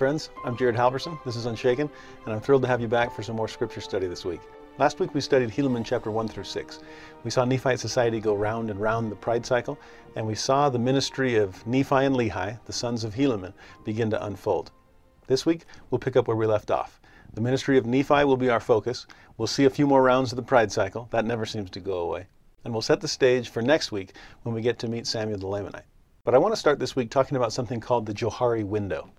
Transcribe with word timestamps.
Friends. 0.00 0.30
I'm 0.46 0.56
Jared 0.56 0.76
Halverson. 0.76 1.22
This 1.26 1.36
is 1.36 1.44
Unshaken, 1.44 1.90
and 2.24 2.32
I'm 2.32 2.40
thrilled 2.40 2.62
to 2.62 2.68
have 2.68 2.80
you 2.80 2.88
back 2.88 3.14
for 3.14 3.22
some 3.22 3.36
more 3.36 3.48
scripture 3.48 3.82
study 3.82 4.06
this 4.06 4.24
week. 4.24 4.40
Last 4.78 4.98
week 4.98 5.12
we 5.12 5.20
studied 5.20 5.50
Helaman 5.50 5.84
chapter 5.84 6.10
1 6.10 6.26
through 6.26 6.44
6. 6.44 6.78
We 7.22 7.30
saw 7.30 7.44
Nephite 7.44 7.80
society 7.80 8.18
go 8.18 8.34
round 8.34 8.70
and 8.70 8.80
round 8.80 9.12
the 9.12 9.16
pride 9.16 9.44
cycle, 9.44 9.78
and 10.16 10.26
we 10.26 10.34
saw 10.34 10.70
the 10.70 10.78
ministry 10.78 11.36
of 11.36 11.66
Nephi 11.66 11.96
and 11.96 12.16
Lehi, 12.16 12.58
the 12.64 12.72
sons 12.72 13.04
of 13.04 13.14
Helaman, 13.14 13.52
begin 13.84 14.08
to 14.08 14.24
unfold. 14.24 14.70
This 15.26 15.44
week 15.44 15.66
we'll 15.90 15.98
pick 15.98 16.16
up 16.16 16.28
where 16.28 16.36
we 16.38 16.46
left 16.46 16.70
off. 16.70 16.98
The 17.34 17.42
ministry 17.42 17.76
of 17.76 17.84
Nephi 17.84 18.24
will 18.24 18.38
be 18.38 18.48
our 18.48 18.58
focus. 18.58 19.06
We'll 19.36 19.48
see 19.48 19.66
a 19.66 19.76
few 19.76 19.86
more 19.86 20.02
rounds 20.02 20.32
of 20.32 20.36
the 20.36 20.42
pride 20.42 20.72
cycle. 20.72 21.08
That 21.10 21.26
never 21.26 21.44
seems 21.44 21.68
to 21.72 21.78
go 21.78 21.98
away. 21.98 22.26
And 22.64 22.72
we'll 22.72 22.80
set 22.80 23.02
the 23.02 23.06
stage 23.06 23.50
for 23.50 23.60
next 23.60 23.92
week 23.92 24.14
when 24.44 24.54
we 24.54 24.62
get 24.62 24.78
to 24.78 24.88
meet 24.88 25.06
Samuel 25.06 25.38
the 25.38 25.46
Lamanite. 25.46 25.84
But 26.24 26.34
I 26.34 26.38
want 26.38 26.54
to 26.54 26.60
start 26.60 26.78
this 26.78 26.96
week 26.96 27.10
talking 27.10 27.36
about 27.36 27.52
something 27.52 27.80
called 27.80 28.06
the 28.06 28.14
Johari 28.14 28.64
window. 28.64 29.10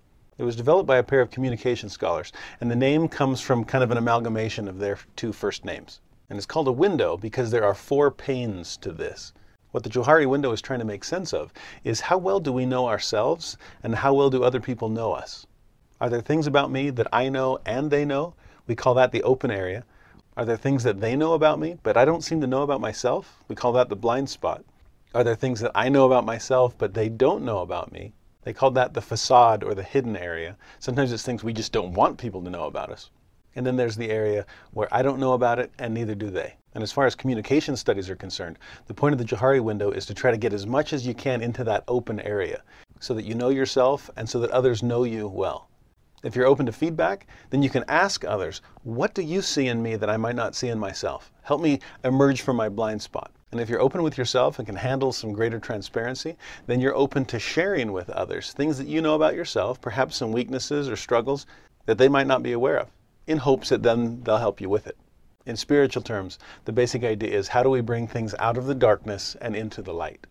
It 0.42 0.46
was 0.46 0.56
developed 0.56 0.88
by 0.88 0.98
a 0.98 1.04
pair 1.04 1.22
of 1.22 1.30
communication 1.30 1.88
scholars, 1.88 2.32
and 2.60 2.72
the 2.72 2.76
name 2.76 3.08
comes 3.08 3.42
from 3.42 3.64
kind 3.64 3.84
of 3.84 3.92
an 3.92 3.98
amalgamation 3.98 4.68
of 4.68 4.80
their 4.80 4.98
two 5.16 5.32
first 5.32 5.64
names. 5.64 6.02
And 6.32 6.38
it's 6.38 6.48
called 6.48 6.68
a 6.68 6.72
window 6.72 7.16
because 7.16 7.52
there 7.52 7.64
are 7.64 7.76
four 7.76 8.10
panes 8.10 8.76
to 8.78 8.92
this. 8.92 9.34
What 9.70 9.84
the 9.84 9.90
Johari 9.92 10.26
window 10.26 10.52
is 10.52 10.60
trying 10.60 10.80
to 10.80 10.86
make 10.86 11.04
sense 11.04 11.32
of 11.32 11.54
is 11.84 12.02
how 12.02 12.18
well 12.18 12.40
do 12.40 12.52
we 12.52 12.66
know 12.66 12.88
ourselves 12.88 13.56
and 13.84 13.94
how 13.94 14.16
well 14.16 14.32
do 14.32 14.44
other 14.44 14.60
people 14.60 14.90
know 14.90 15.12
us? 15.12 15.46
Are 16.00 16.10
there 16.10 16.22
things 16.22 16.48
about 16.48 16.72
me 16.72 16.90
that 16.90 17.08
I 17.14 17.30
know 17.30 17.60
and 17.64 17.92
they 17.92 18.04
know? 18.04 18.34
We 18.66 18.74
call 18.74 18.96
that 18.96 19.12
the 19.12 19.22
open 19.22 19.52
area. 19.52 19.86
Are 20.36 20.46
there 20.46 20.58
things 20.58 20.82
that 20.86 21.02
they 21.02 21.16
know 21.16 21.34
about 21.34 21.60
me, 21.60 21.78
but 21.84 21.98
I 21.98 22.04
don't 22.04 22.24
seem 22.24 22.42
to 22.42 22.48
know 22.48 22.64
about 22.64 22.82
myself? 22.82 23.44
We 23.48 23.56
call 23.56 23.74
that 23.74 23.90
the 23.90 23.96
blind 23.96 24.28
spot. 24.28 24.66
Are 25.14 25.24
there 25.24 25.36
things 25.36 25.60
that 25.60 25.72
I 25.76 25.88
know 25.90 26.08
about 26.08 26.26
myself, 26.26 26.76
but 26.80 26.96
they 26.96 27.10
don't 27.10 27.46
know 27.46 27.60
about 27.60 27.92
me? 27.92 28.14
They 28.44 28.54
called 28.54 28.76
that 28.76 28.94
the 28.94 29.02
facade 29.02 29.64
or 29.64 29.76
the 29.76 29.84
hidden 29.84 30.18
area. 30.18 30.58
Sometimes 30.80 31.12
it's 31.12 31.24
things 31.24 31.44
we 31.44 31.54
just 31.54 31.72
don't 31.72 31.94
want 31.94 32.18
people 32.18 32.42
to 32.44 32.50
know 32.50 32.66
about 32.66 32.90
us. 32.90 33.12
And 33.56 33.66
then 33.66 33.76
there's 33.76 33.98
the 33.98 34.10
area 34.10 34.46
where 34.72 34.88
I 34.92 35.02
don't 35.02 35.20
know 35.20 35.34
about 35.34 35.60
it 35.60 35.72
and 35.78 35.94
neither 35.94 36.16
do 36.16 36.30
they. 36.30 36.56
And 36.74 36.82
as 36.82 36.92
far 36.92 37.06
as 37.06 37.16
communication 37.16 37.76
studies 37.76 38.10
are 38.10 38.16
concerned, 38.16 38.58
the 38.88 38.94
point 38.94 39.14
of 39.14 39.20
the 39.20 39.26
Johari 39.26 39.62
window 39.62 39.92
is 39.92 40.06
to 40.06 40.14
try 40.14 40.32
to 40.32 40.38
get 40.38 40.54
as 40.54 40.66
much 40.66 40.94
as 40.94 41.06
you 41.06 41.14
can 41.14 41.42
into 41.42 41.64
that 41.66 41.84
open 41.88 42.20
area 42.22 42.64
so 43.00 43.14
that 43.14 43.26
you 43.26 43.36
know 43.36 43.50
yourself 43.50 44.10
and 44.16 44.28
so 44.28 44.40
that 44.40 44.52
others 44.52 44.82
know 44.82 45.04
you 45.04 45.28
well. 45.28 45.68
If 46.24 46.36
you're 46.36 46.46
open 46.46 46.66
to 46.68 46.72
feedback, 46.72 47.28
then 47.50 47.62
you 47.62 47.70
can 47.70 47.84
ask 47.88 48.24
others, 48.24 48.62
what 48.84 49.14
do 49.14 49.22
you 49.22 49.42
see 49.42 49.68
in 49.68 49.82
me 49.82 49.96
that 49.98 50.10
I 50.10 50.18
might 50.18 50.36
not 50.36 50.56
see 50.56 50.70
in 50.70 50.80
myself? 50.80 51.32
Help 51.42 51.62
me 51.62 51.80
emerge 52.04 52.42
from 52.42 52.56
my 52.56 52.70
blind 52.70 53.02
spot. 53.02 53.32
And 53.52 53.60
if 53.60 53.68
you're 53.68 53.82
open 53.82 54.02
with 54.02 54.18
yourself 54.18 54.60
and 54.60 54.66
can 54.66 54.78
handle 54.78 55.12
some 55.12 55.34
greater 55.34 55.60
transparency, 55.60 56.38
then 56.68 56.80
you're 56.80 56.96
open 56.96 57.26
to 57.26 57.38
sharing 57.38 57.92
with 57.92 58.10
others 58.10 58.54
things 58.54 58.78
that 58.78 58.88
you 58.88 59.02
know 59.02 59.14
about 59.14 59.36
yourself, 59.36 59.82
perhaps 59.82 60.16
some 60.16 60.32
weaknesses 60.32 60.88
or 60.88 60.96
struggles 60.96 61.46
that 61.86 61.98
they 61.98 62.08
might 62.08 62.28
not 62.28 62.44
be 62.44 62.54
aware 62.54 62.78
of, 62.78 62.88
in 63.28 63.40
hopes 63.40 63.68
that 63.68 63.84
then 63.84 64.24
they'll 64.24 64.38
help 64.38 64.62
you 64.62 64.70
with 64.70 64.88
it. 64.88 64.96
In 65.46 65.58
spiritual 65.58 66.02
terms, 66.02 66.40
the 66.64 66.72
basic 66.72 67.04
idea 67.04 67.38
is 67.38 67.50
how 67.50 67.62
do 67.62 67.70
we 67.70 67.82
bring 67.82 68.08
things 68.08 68.34
out 68.40 68.58
of 68.58 68.68
the 68.68 68.76
darkness 68.76 69.36
and 69.42 69.54
into 69.54 69.82
the 69.82 69.94
light? 69.94 70.28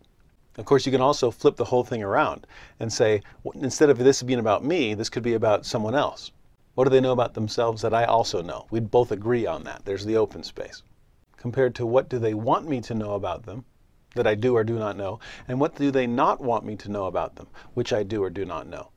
Of 0.57 0.65
course, 0.65 0.87
you 0.87 0.91
can 0.91 1.01
also 1.01 1.29
flip 1.29 1.57
the 1.57 1.65
whole 1.65 1.83
thing 1.83 2.01
around 2.01 2.47
and 2.79 2.91
say, 2.91 3.21
instead 3.53 3.91
of 3.91 3.99
this 3.99 4.23
being 4.23 4.39
about 4.39 4.65
me, 4.65 4.95
this 4.95 5.09
could 5.09 5.21
be 5.21 5.35
about 5.35 5.67
someone 5.67 5.93
else. 5.93 6.31
What 6.73 6.85
do 6.85 6.89
they 6.89 6.99
know 6.99 7.11
about 7.11 7.35
themselves 7.35 7.83
that 7.83 7.93
I 7.93 8.05
also 8.05 8.41
know? 8.41 8.65
We'd 8.71 8.89
both 8.89 9.11
agree 9.11 9.45
on 9.45 9.63
that. 9.65 9.85
There's 9.85 10.05
the 10.05 10.17
open 10.17 10.41
space 10.41 10.81
compared 11.41 11.73
to 11.73 11.87
what 11.87 12.07
do 12.07 12.19
they 12.19 12.35
want 12.35 12.69
me 12.69 12.79
to 12.79 12.93
know 12.93 13.15
about 13.15 13.43
them 13.43 13.65
that 14.13 14.27
I 14.27 14.35
do 14.35 14.55
or 14.55 14.63
do 14.63 14.77
not 14.77 14.95
know, 14.95 15.19
and 15.47 15.59
what 15.59 15.75
do 15.75 15.89
they 15.89 16.05
not 16.05 16.39
want 16.39 16.65
me 16.65 16.75
to 16.75 16.91
know 16.91 17.05
about 17.05 17.35
them, 17.35 17.47
which 17.73 17.91
I 17.91 18.03
do 18.03 18.23
or 18.23 18.29
do 18.29 18.45
not 18.45 18.67
know. 18.67 18.91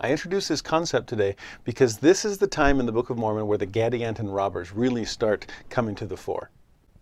I 0.00 0.10
introduce 0.10 0.48
this 0.48 0.62
concept 0.62 1.08
today 1.08 1.36
because 1.64 1.98
this 1.98 2.24
is 2.24 2.38
the 2.38 2.46
time 2.46 2.80
in 2.80 2.86
the 2.86 2.92
Book 2.92 3.10
of 3.10 3.18
Mormon 3.18 3.46
where 3.46 3.58
the 3.58 3.66
Gadianton 3.66 4.34
robbers 4.34 4.72
really 4.72 5.04
start 5.04 5.46
coming 5.68 5.94
to 5.96 6.06
the 6.06 6.16
fore. 6.16 6.50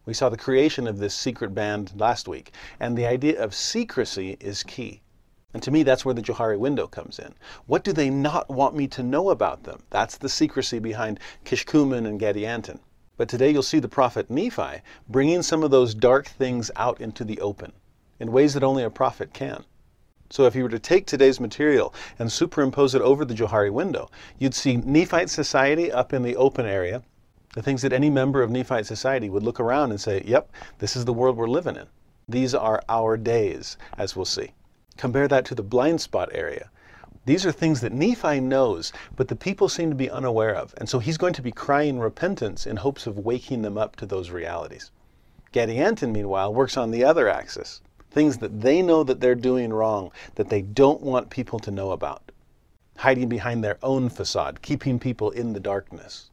We 0.07 0.13
saw 0.13 0.29
the 0.29 0.37
creation 0.37 0.89
of 0.89 0.99
this 0.99 1.15
secret 1.15 1.55
band 1.55 1.93
last 1.97 2.27
week, 2.27 2.53
and 2.81 2.99
the 2.99 3.07
idea 3.07 3.41
of 3.41 3.55
secrecy 3.55 4.37
is 4.41 4.65
key. 4.65 5.03
And 5.55 5.63
to 5.63 5.71
me, 5.71 5.85
that's 5.85 6.05
where 6.05 6.15
the 6.15 6.23
Johari 6.23 6.59
window 6.59 6.89
comes 6.89 7.21
in. 7.21 7.35
What 7.67 7.85
do 7.85 7.93
they 7.93 8.11
not 8.11 8.51
want 8.51 8.75
me 8.75 8.89
to 8.89 9.05
know 9.05 9.31
about 9.31 9.63
them? 9.63 9.83
That's 9.91 10.17
the 10.17 10.29
secrecy 10.29 10.81
behind 10.81 11.21
Kishkumen 11.45 12.07
and 12.07 12.21
Gadianton. 12.21 12.81
But 13.21 13.29
today 13.29 13.51
you'll 13.51 13.63
see 13.63 13.81
the 13.81 13.87
prophet 13.87 14.31
Nephi 14.31 14.81
bringing 15.07 15.43
some 15.43 15.63
of 15.63 15.71
those 15.71 15.95
dark 15.95 16.29
things 16.29 16.71
out 16.75 17.03
into 17.03 17.23
the 17.23 17.39
open 17.43 17.73
in 18.19 18.33
ways 18.33 18.55
that 18.55 18.65
only 18.65 18.83
a 18.83 18.89
prophet 18.89 19.35
can. 19.35 19.67
So 20.31 20.47
if 20.47 20.55
you 20.55 20.63
were 20.63 20.71
to 20.71 20.79
take 20.79 21.05
today's 21.07 21.39
material 21.39 21.93
and 22.19 22.33
superimpose 22.33 22.95
it 22.95 23.03
over 23.03 23.27
the 23.27 23.35
Johari 23.35 23.71
window, 23.71 24.11
you'd 24.39 24.55
see 24.55 24.79
Nephite 24.79 25.29
society 25.29 25.93
up 25.93 26.15
in 26.15 26.23
the 26.23 26.35
open 26.35 26.65
area, 26.65 27.03
the 27.53 27.61
things 27.61 27.83
that 27.83 27.93
any 27.93 28.09
member 28.09 28.43
of 28.43 28.51
Nephite 28.51 28.87
society 28.87 29.29
would 29.29 29.43
look 29.43 29.61
around 29.61 29.91
and 29.91 30.01
say, 30.01 30.23
yep, 30.25 30.51
this 30.79 30.97
is 30.97 31.05
the 31.05 31.13
world 31.13 31.37
we're 31.37 31.47
living 31.47 31.77
in. 31.77 31.89
These 32.27 32.55
are 32.55 32.83
our 32.89 33.19
days, 33.19 33.77
as 33.99 34.17
we'll 34.17 34.25
see. 34.25 34.53
Compare 34.97 35.29
that 35.29 35.45
to 35.45 35.55
the 35.55 35.63
blind 35.63 36.01
spot 36.01 36.31
area, 36.33 36.71
these 37.27 37.45
are 37.45 37.53
things 37.53 37.81
that 37.81 37.93
Nephi 37.93 38.41
knows, 38.41 38.93
but 39.15 39.29
the 39.29 39.37
people 39.37 39.69
seem 39.69 39.91
to 39.91 39.97
be 39.97 40.11
unaware 40.11 40.55
of. 40.55 40.75
And 40.79 40.89
so 40.89 40.99
he's 40.99 41.19
going 41.19 41.35
to 41.35 41.43
be 41.43 41.53
crying 41.53 41.99
repentance 41.99 42.67
in 42.67 42.77
hopes 42.77 43.07
of 43.07 43.19
waking 43.19 43.63
them 43.63 43.77
up 43.77 43.97
to 43.97 44.07
those 44.07 44.31
realities. 44.31 44.91
Gadianton, 45.53 46.13
meanwhile, 46.13 46.55
works 46.55 46.77
on 46.77 46.91
the 46.91 47.05
other 47.05 47.29
axis 47.29 47.83
things 48.11 48.39
that 48.39 48.61
they 48.61 48.83
know 48.83 49.05
that 49.05 49.21
they're 49.21 49.35
doing 49.35 49.73
wrong, 49.73 50.11
that 50.35 50.49
they 50.49 50.63
don't 50.63 51.01
want 51.01 51.31
people 51.31 51.59
to 51.61 51.71
know 51.71 51.93
about, 51.93 52.33
hiding 52.99 53.29
behind 53.29 53.63
their 53.63 53.79
own 53.83 54.09
facade, 54.09 54.63
keeping 54.63 54.99
people 54.99 55.31
in 55.31 55.53
the 55.53 55.61
darkness. 55.61 56.31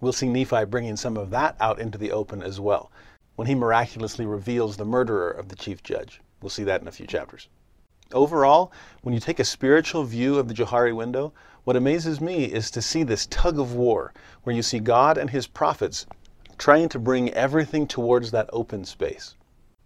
We'll 0.00 0.12
see 0.12 0.28
Nephi 0.28 0.66
bringing 0.66 0.96
some 0.96 1.16
of 1.16 1.30
that 1.30 1.56
out 1.58 1.80
into 1.80 1.98
the 1.98 2.12
open 2.12 2.42
as 2.42 2.60
well, 2.60 2.90
when 3.34 3.48
he 3.48 3.54
miraculously 3.54 4.26
reveals 4.26 4.76
the 4.76 4.84
murderer 4.84 5.30
of 5.30 5.48
the 5.48 5.56
chief 5.56 5.82
judge. 5.82 6.20
We'll 6.40 6.50
see 6.50 6.64
that 6.64 6.80
in 6.80 6.88
a 6.88 6.92
few 6.92 7.06
chapters. 7.06 7.48
Overall, 8.12 8.70
when 9.02 9.14
you 9.14 9.20
take 9.20 9.40
a 9.40 9.44
spiritual 9.44 10.04
view 10.04 10.38
of 10.38 10.46
the 10.46 10.54
Johari 10.54 10.94
window, 10.94 11.32
what 11.64 11.74
amazes 11.74 12.20
me 12.20 12.44
is 12.44 12.70
to 12.70 12.80
see 12.80 13.02
this 13.02 13.26
tug 13.26 13.58
of 13.58 13.74
war 13.74 14.12
where 14.44 14.54
you 14.54 14.62
see 14.62 14.78
God 14.78 15.18
and 15.18 15.30
his 15.30 15.48
prophets 15.48 16.06
trying 16.56 16.88
to 16.90 17.00
bring 17.00 17.34
everything 17.34 17.84
towards 17.88 18.30
that 18.30 18.48
open 18.52 18.84
space 18.84 19.34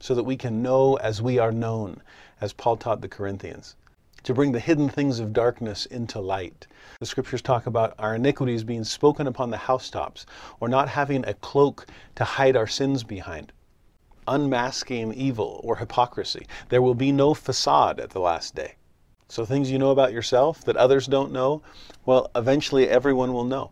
so 0.00 0.14
that 0.14 0.24
we 0.24 0.36
can 0.36 0.62
know 0.62 0.96
as 0.96 1.22
we 1.22 1.38
are 1.38 1.50
known, 1.50 2.02
as 2.42 2.52
Paul 2.52 2.76
taught 2.76 3.00
the 3.00 3.08
Corinthians, 3.08 3.74
to 4.22 4.34
bring 4.34 4.52
the 4.52 4.60
hidden 4.60 4.90
things 4.90 5.18
of 5.18 5.32
darkness 5.32 5.86
into 5.86 6.20
light. 6.20 6.66
The 6.98 7.06
scriptures 7.06 7.40
talk 7.40 7.64
about 7.64 7.94
our 7.98 8.16
iniquities 8.16 8.64
being 8.64 8.84
spoken 8.84 9.26
upon 9.26 9.48
the 9.48 9.56
housetops 9.56 10.26
or 10.60 10.68
not 10.68 10.90
having 10.90 11.26
a 11.26 11.32
cloak 11.32 11.86
to 12.16 12.24
hide 12.24 12.54
our 12.54 12.66
sins 12.66 13.02
behind 13.02 13.52
unmasking 14.30 15.12
evil 15.12 15.60
or 15.62 15.76
hypocrisy. 15.76 16.46
There 16.70 16.80
will 16.80 16.94
be 16.94 17.12
no 17.12 17.34
facade 17.34 18.00
at 18.00 18.10
the 18.10 18.20
last 18.20 18.54
day. 18.54 18.76
So, 19.28 19.44
things 19.44 19.70
you 19.70 19.78
know 19.78 19.90
about 19.90 20.12
yourself 20.12 20.64
that 20.64 20.76
others 20.76 21.06
don't 21.06 21.30
know, 21.30 21.62
well, 22.06 22.30
eventually 22.34 22.88
everyone 22.88 23.32
will 23.32 23.44
know. 23.44 23.70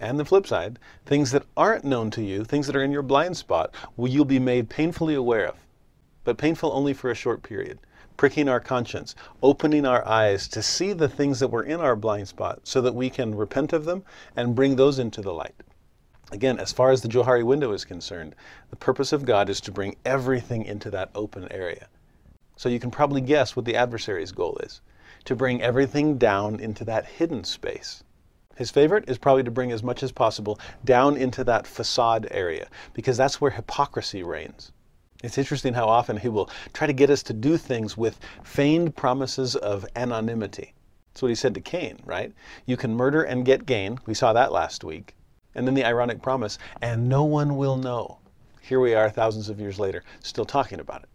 And 0.00 0.18
the 0.18 0.24
flip 0.24 0.46
side, 0.46 0.78
things 1.04 1.30
that 1.32 1.44
aren't 1.56 1.84
known 1.84 2.10
to 2.12 2.22
you, 2.22 2.42
things 2.42 2.66
that 2.66 2.74
are 2.74 2.82
in 2.82 2.90
your 2.90 3.02
blind 3.02 3.36
spot, 3.36 3.74
will 3.96 4.08
you'll 4.08 4.24
be 4.24 4.38
made 4.38 4.70
painfully 4.70 5.14
aware 5.14 5.46
of. 5.46 5.56
But 6.24 6.38
painful 6.38 6.72
only 6.72 6.94
for 6.94 7.10
a 7.10 7.14
short 7.14 7.42
period. 7.42 7.78
Pricking 8.16 8.48
our 8.48 8.60
conscience, 8.60 9.14
opening 9.42 9.84
our 9.84 10.06
eyes 10.06 10.48
to 10.48 10.62
see 10.62 10.92
the 10.92 11.08
things 11.08 11.38
that 11.40 11.48
were 11.48 11.62
in 11.62 11.80
our 11.80 11.96
blind 11.96 12.28
spot 12.28 12.60
so 12.64 12.80
that 12.80 12.94
we 12.94 13.10
can 13.10 13.34
repent 13.34 13.72
of 13.72 13.84
them 13.84 14.04
and 14.34 14.54
bring 14.54 14.76
those 14.76 14.98
into 14.98 15.20
the 15.20 15.34
light. 15.34 15.54
Again, 16.32 16.60
as 16.60 16.72
far 16.72 16.90
as 16.90 17.02
the 17.02 17.08
Johari 17.08 17.42
window 17.44 17.72
is 17.72 17.84
concerned, 17.84 18.36
the 18.70 18.76
purpose 18.76 19.12
of 19.12 19.24
God 19.24 19.48
is 19.48 19.60
to 19.62 19.72
bring 19.72 19.96
everything 20.04 20.64
into 20.64 20.90
that 20.90 21.10
open 21.14 21.50
area. 21.50 21.88
So 22.56 22.68
you 22.68 22.78
can 22.78 22.90
probably 22.90 23.20
guess 23.20 23.56
what 23.56 23.64
the 23.64 23.74
adversary's 23.74 24.32
goal 24.32 24.58
is 24.62 24.80
to 25.24 25.34
bring 25.34 25.60
everything 25.60 26.18
down 26.18 26.60
into 26.60 26.84
that 26.84 27.04
hidden 27.04 27.44
space. 27.44 28.04
His 28.56 28.70
favorite 28.70 29.08
is 29.08 29.18
probably 29.18 29.42
to 29.42 29.50
bring 29.50 29.72
as 29.72 29.82
much 29.82 30.02
as 30.02 30.12
possible 30.12 30.58
down 30.84 31.16
into 31.16 31.42
that 31.44 31.66
facade 31.66 32.28
area 32.30 32.68
because 32.94 33.16
that's 33.16 33.40
where 33.40 33.50
hypocrisy 33.50 34.22
reigns. 34.22 34.72
It's 35.22 35.38
interesting 35.38 35.74
how 35.74 35.88
often 35.88 36.16
he 36.16 36.28
will 36.28 36.48
try 36.72 36.86
to 36.86 36.92
get 36.92 37.10
us 37.10 37.22
to 37.24 37.32
do 37.32 37.56
things 37.56 37.96
with 37.96 38.20
feigned 38.42 38.94
promises 38.96 39.56
of 39.56 39.84
anonymity. 39.96 40.74
That's 41.12 41.22
what 41.22 41.28
he 41.28 41.34
said 41.34 41.54
to 41.54 41.60
Cain, 41.60 41.98
right? 42.04 42.32
You 42.66 42.76
can 42.76 42.94
murder 42.94 43.22
and 43.22 43.44
get 43.44 43.66
gain. 43.66 43.98
We 44.06 44.14
saw 44.14 44.32
that 44.32 44.52
last 44.52 44.84
week. 44.84 45.14
And 45.54 45.66
then 45.66 45.74
the 45.74 45.84
ironic 45.84 46.22
promise, 46.22 46.58
and 46.80 47.08
no 47.08 47.24
one 47.24 47.56
will 47.56 47.76
know. 47.76 48.18
Here 48.60 48.80
we 48.80 48.94
are 48.94 49.10
thousands 49.10 49.48
of 49.48 49.60
years 49.60 49.78
later, 49.78 50.04
still 50.20 50.44
talking 50.44 50.80
about 50.80 51.02
it. 51.02 51.08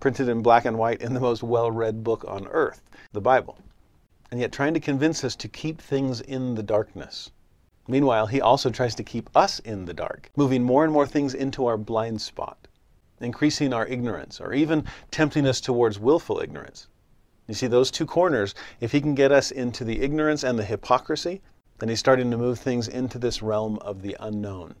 Printed 0.00 0.28
in 0.28 0.42
black 0.42 0.64
and 0.64 0.78
white 0.78 1.00
in 1.00 1.14
the 1.14 1.20
most 1.20 1.42
well 1.42 1.70
read 1.70 2.02
book 2.02 2.24
on 2.26 2.46
earth, 2.48 2.82
the 3.12 3.20
Bible. 3.20 3.58
And 4.30 4.40
yet 4.40 4.52
trying 4.52 4.74
to 4.74 4.80
convince 4.80 5.24
us 5.24 5.36
to 5.36 5.48
keep 5.48 5.80
things 5.80 6.20
in 6.20 6.54
the 6.54 6.62
darkness. 6.62 7.30
Meanwhile, 7.86 8.26
he 8.26 8.40
also 8.40 8.70
tries 8.70 8.94
to 8.96 9.04
keep 9.04 9.30
us 9.36 9.60
in 9.60 9.84
the 9.84 9.94
dark, 9.94 10.30
moving 10.36 10.64
more 10.64 10.84
and 10.84 10.92
more 10.92 11.06
things 11.06 11.34
into 11.34 11.66
our 11.66 11.76
blind 11.76 12.20
spot 12.20 12.66
increasing 13.20 13.72
our 13.72 13.86
ignorance, 13.86 14.40
or 14.40 14.52
even 14.52 14.84
tempting 15.10 15.46
us 15.46 15.60
towards 15.60 15.98
willful 15.98 16.40
ignorance. 16.40 16.88
You 17.48 17.54
see, 17.54 17.66
those 17.66 17.90
two 17.90 18.06
corners, 18.06 18.54
if 18.80 18.92
he 18.92 19.00
can 19.00 19.14
get 19.14 19.32
us 19.32 19.50
into 19.50 19.84
the 19.84 20.02
ignorance 20.02 20.42
and 20.42 20.58
the 20.58 20.64
hypocrisy, 20.64 21.40
then 21.78 21.88
he's 21.88 21.98
starting 21.98 22.30
to 22.30 22.38
move 22.38 22.58
things 22.58 22.88
into 22.88 23.18
this 23.18 23.42
realm 23.42 23.78
of 23.78 24.02
the 24.02 24.16
unknown. 24.20 24.74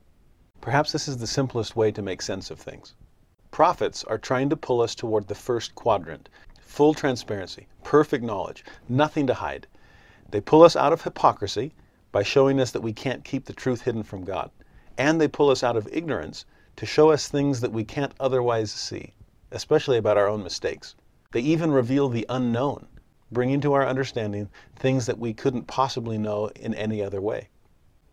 Perhaps 0.60 0.92
this 0.92 1.08
is 1.08 1.18
the 1.18 1.26
simplest 1.26 1.76
way 1.76 1.92
to 1.92 2.02
make 2.02 2.22
sense 2.22 2.50
of 2.50 2.58
things. 2.58 2.94
Prophets 3.50 4.04
are 4.04 4.18
trying 4.18 4.48
to 4.50 4.56
pull 4.56 4.80
us 4.80 4.94
toward 4.94 5.28
the 5.28 5.34
first 5.34 5.74
quadrant 5.74 6.28
full 6.60 6.92
transparency, 6.92 7.66
perfect 7.84 8.22
knowledge, 8.22 8.62
nothing 8.88 9.26
to 9.26 9.32
hide. 9.32 9.66
They 10.30 10.42
pull 10.42 10.62
us 10.62 10.76
out 10.76 10.92
of 10.92 11.02
hypocrisy 11.02 11.72
by 12.12 12.22
showing 12.22 12.60
us 12.60 12.70
that 12.72 12.82
we 12.82 12.92
can't 12.92 13.24
keep 13.24 13.46
the 13.46 13.52
truth 13.52 13.82
hidden 13.82 14.02
from 14.02 14.24
God. 14.24 14.50
And 14.98 15.20
they 15.20 15.28
pull 15.28 15.48
us 15.48 15.62
out 15.62 15.76
of 15.76 15.88
ignorance 15.90 16.44
to 16.76 16.84
show 16.84 17.10
us 17.10 17.28
things 17.28 17.60
that 17.60 17.72
we 17.72 17.84
can't 17.84 18.12
otherwise 18.20 18.70
see, 18.70 19.14
especially 19.52 19.96
about 19.96 20.18
our 20.18 20.28
own 20.28 20.42
mistakes. 20.42 20.94
They 21.32 21.40
even 21.40 21.70
reveal 21.70 22.08
the 22.08 22.26
unknown, 22.28 22.86
bringing 23.32 23.60
to 23.60 23.72
our 23.72 23.86
understanding 23.86 24.48
things 24.76 25.06
that 25.06 25.18
we 25.18 25.34
couldn't 25.34 25.66
possibly 25.66 26.18
know 26.18 26.48
in 26.56 26.74
any 26.74 27.02
other 27.02 27.20
way. 27.20 27.48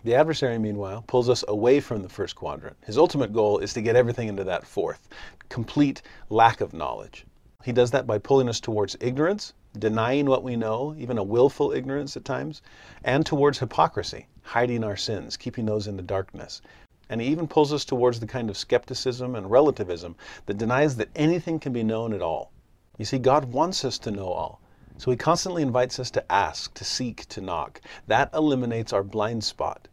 The 0.03 0.15
adversary, 0.15 0.59
meanwhile, 0.59 1.03
pulls 1.07 1.29
us 1.29 1.43
away 1.47 1.79
from 1.79 2.01
the 2.01 2.09
first 2.09 2.35
quadrant. 2.35 2.75
His 2.85 2.97
ultimate 2.97 3.31
goal 3.31 3.59
is 3.59 3.73
to 3.73 3.81
get 3.81 3.95
everything 3.95 4.27
into 4.27 4.43
that 4.43 4.67
fourth, 4.67 5.07
complete 5.49 6.01
lack 6.29 6.59
of 6.59 6.73
knowledge. 6.73 7.25
He 7.63 7.71
does 7.71 7.91
that 7.91 8.05
by 8.05 8.17
pulling 8.17 8.49
us 8.49 8.59
towards 8.59 8.97
ignorance, 8.99 9.53
denying 9.77 10.25
what 10.25 10.43
we 10.43 10.55
know, 10.57 10.93
even 10.97 11.17
a 11.17 11.23
willful 11.23 11.71
ignorance 11.71 12.17
at 12.17 12.25
times, 12.25 12.61
and 13.03 13.25
towards 13.25 13.59
hypocrisy, 13.59 14.27
hiding 14.41 14.83
our 14.83 14.97
sins, 14.97 15.37
keeping 15.37 15.65
those 15.65 15.87
in 15.87 15.95
the 15.95 16.03
darkness, 16.03 16.61
and 17.09 17.21
he 17.21 17.27
even 17.27 17.47
pulls 17.47 17.71
us 17.71 17.85
towards 17.85 18.19
the 18.19 18.25
kind 18.27 18.49
of 18.49 18.57
skepticism 18.57 19.35
and 19.35 19.51
relativism 19.51 20.15
that 20.47 20.57
denies 20.57 20.95
that 20.95 21.09
anything 21.15 21.59
can 21.59 21.71
be 21.71 21.83
known 21.83 22.11
at 22.11 22.21
all. 22.21 22.51
You 22.97 23.05
see, 23.05 23.19
God 23.19 23.45
wants 23.45 23.85
us 23.85 23.99
to 23.99 24.11
know 24.11 24.27
all. 24.27 24.61
So 24.97 25.11
he 25.11 25.17
constantly 25.17 25.61
invites 25.61 25.99
us 25.99 26.11
to 26.11 26.31
ask, 26.31 26.73
to 26.75 26.83
seek, 26.83 27.27
to 27.29 27.41
knock. 27.41 27.81
That 28.07 28.29
eliminates 28.33 28.93
our 28.93 29.03
blind 29.03 29.43
spot. 29.43 29.87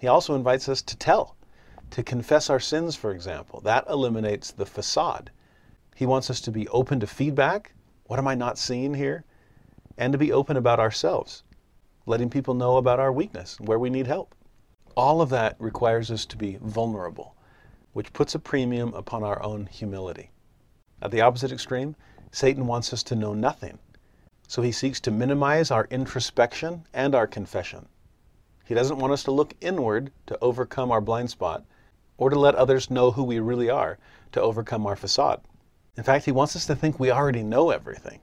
He 0.00 0.08
also 0.08 0.34
invites 0.34 0.68
us 0.68 0.82
to 0.82 0.96
tell, 0.96 1.36
to 1.90 2.02
confess 2.02 2.50
our 2.50 2.60
sins, 2.60 2.96
for 2.96 3.12
example. 3.12 3.60
That 3.60 3.86
eliminates 3.88 4.50
the 4.50 4.66
facade. 4.66 5.30
He 5.94 6.06
wants 6.06 6.28
us 6.28 6.40
to 6.42 6.50
be 6.50 6.66
open 6.68 7.00
to 7.00 7.06
feedback. 7.06 7.72
What 8.06 8.18
am 8.18 8.26
I 8.26 8.34
not 8.34 8.58
seeing 8.58 8.94
here? 8.94 9.24
And 9.96 10.12
to 10.12 10.18
be 10.18 10.32
open 10.32 10.56
about 10.56 10.80
ourselves, 10.80 11.44
letting 12.06 12.30
people 12.30 12.54
know 12.54 12.78
about 12.78 12.98
our 12.98 13.12
weakness, 13.12 13.60
where 13.60 13.78
we 13.78 13.90
need 13.90 14.06
help. 14.06 14.34
All 14.96 15.22
of 15.22 15.30
that 15.30 15.54
requires 15.58 16.10
us 16.10 16.26
to 16.26 16.36
be 16.36 16.58
vulnerable, 16.60 17.36
which 17.92 18.12
puts 18.12 18.34
a 18.34 18.38
premium 18.38 18.92
upon 18.94 19.22
our 19.22 19.42
own 19.42 19.66
humility. 19.66 20.30
At 21.00 21.10
the 21.10 21.20
opposite 21.20 21.52
extreme, 21.52 21.94
Satan 22.32 22.66
wants 22.66 22.92
us 22.92 23.02
to 23.04 23.14
know 23.14 23.34
nothing. 23.34 23.78
So 24.52 24.60
he 24.60 24.70
seeks 24.70 25.00
to 25.00 25.10
minimize 25.10 25.70
our 25.70 25.88
introspection 25.90 26.84
and 26.92 27.14
our 27.14 27.26
confession. 27.26 27.88
He 28.66 28.74
doesn't 28.74 28.98
want 28.98 29.14
us 29.14 29.22
to 29.22 29.30
look 29.30 29.54
inward 29.62 30.12
to 30.26 30.38
overcome 30.42 30.90
our 30.92 31.00
blind 31.00 31.30
spot 31.30 31.64
or 32.18 32.28
to 32.28 32.38
let 32.38 32.54
others 32.56 32.90
know 32.90 33.12
who 33.12 33.24
we 33.24 33.38
really 33.38 33.70
are 33.70 33.96
to 34.32 34.42
overcome 34.42 34.86
our 34.86 34.94
facade. 34.94 35.40
In 35.96 36.02
fact, 36.02 36.26
he 36.26 36.32
wants 36.32 36.54
us 36.54 36.66
to 36.66 36.76
think 36.76 37.00
we 37.00 37.10
already 37.10 37.42
know 37.42 37.70
everything 37.70 38.20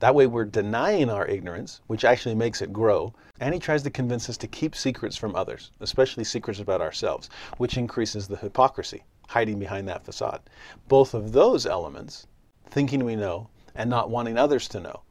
that 0.00 0.16
way, 0.16 0.26
we're 0.26 0.46
denying 0.46 1.10
our 1.10 1.28
ignorance, 1.28 1.80
which 1.86 2.04
actually 2.04 2.34
makes 2.34 2.60
it 2.60 2.72
grow. 2.72 3.14
And 3.38 3.54
he 3.54 3.60
tries 3.60 3.84
to 3.84 3.90
convince 3.90 4.28
us 4.28 4.36
to 4.38 4.48
keep 4.48 4.74
secrets 4.74 5.16
from 5.16 5.36
others, 5.36 5.70
especially 5.78 6.24
secrets 6.24 6.58
about 6.58 6.80
ourselves, 6.80 7.30
which 7.58 7.78
increases 7.78 8.26
the 8.26 8.36
hypocrisy, 8.36 9.04
hiding 9.28 9.60
behind 9.60 9.86
that 9.86 10.04
facade. 10.04 10.40
Both 10.88 11.14
of 11.14 11.30
those 11.30 11.66
elements, 11.66 12.26
thinking 12.66 13.04
we 13.04 13.14
know 13.14 13.48
and 13.76 13.88
not 13.88 14.10
wanting 14.10 14.36
others 14.36 14.66
to 14.70 14.80
know, 14.80 15.02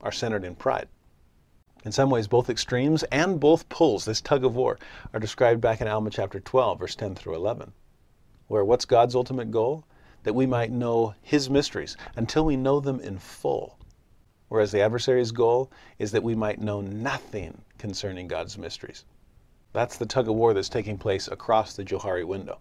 are 0.00 0.12
centered 0.12 0.44
in 0.44 0.54
pride. 0.54 0.88
In 1.84 1.92
some 1.92 2.10
ways, 2.10 2.28
both 2.28 2.50
extremes 2.50 3.02
and 3.04 3.40
both 3.40 3.68
pulls, 3.68 4.04
this 4.04 4.20
tug 4.20 4.44
of 4.44 4.56
war, 4.56 4.78
are 5.12 5.20
described 5.20 5.60
back 5.60 5.80
in 5.80 5.88
Alma 5.88 6.10
chapter 6.10 6.40
12, 6.40 6.78
verse 6.78 6.94
10 6.94 7.14
through 7.14 7.34
11, 7.34 7.72
where 8.48 8.64
what's 8.64 8.84
God's 8.84 9.14
ultimate 9.14 9.50
goal? 9.50 9.84
That 10.22 10.34
we 10.34 10.46
might 10.46 10.70
know 10.70 11.14
his 11.22 11.48
mysteries 11.48 11.96
until 12.16 12.44
we 12.44 12.56
know 12.56 12.80
them 12.80 13.00
in 13.00 13.18
full 13.18 13.78
whereas 14.50 14.72
the 14.72 14.80
adversary's 14.80 15.30
goal 15.30 15.70
is 16.00 16.10
that 16.10 16.24
we 16.24 16.34
might 16.34 16.60
know 16.60 16.80
nothing 16.80 17.62
concerning 17.78 18.26
God's 18.26 18.58
mysteries. 18.58 19.04
That's 19.72 19.96
the 19.96 20.06
tug 20.06 20.28
of 20.28 20.34
war 20.34 20.52
that's 20.52 20.68
taking 20.68 20.98
place 20.98 21.28
across 21.28 21.74
the 21.74 21.84
Johari 21.84 22.24
window. 22.24 22.58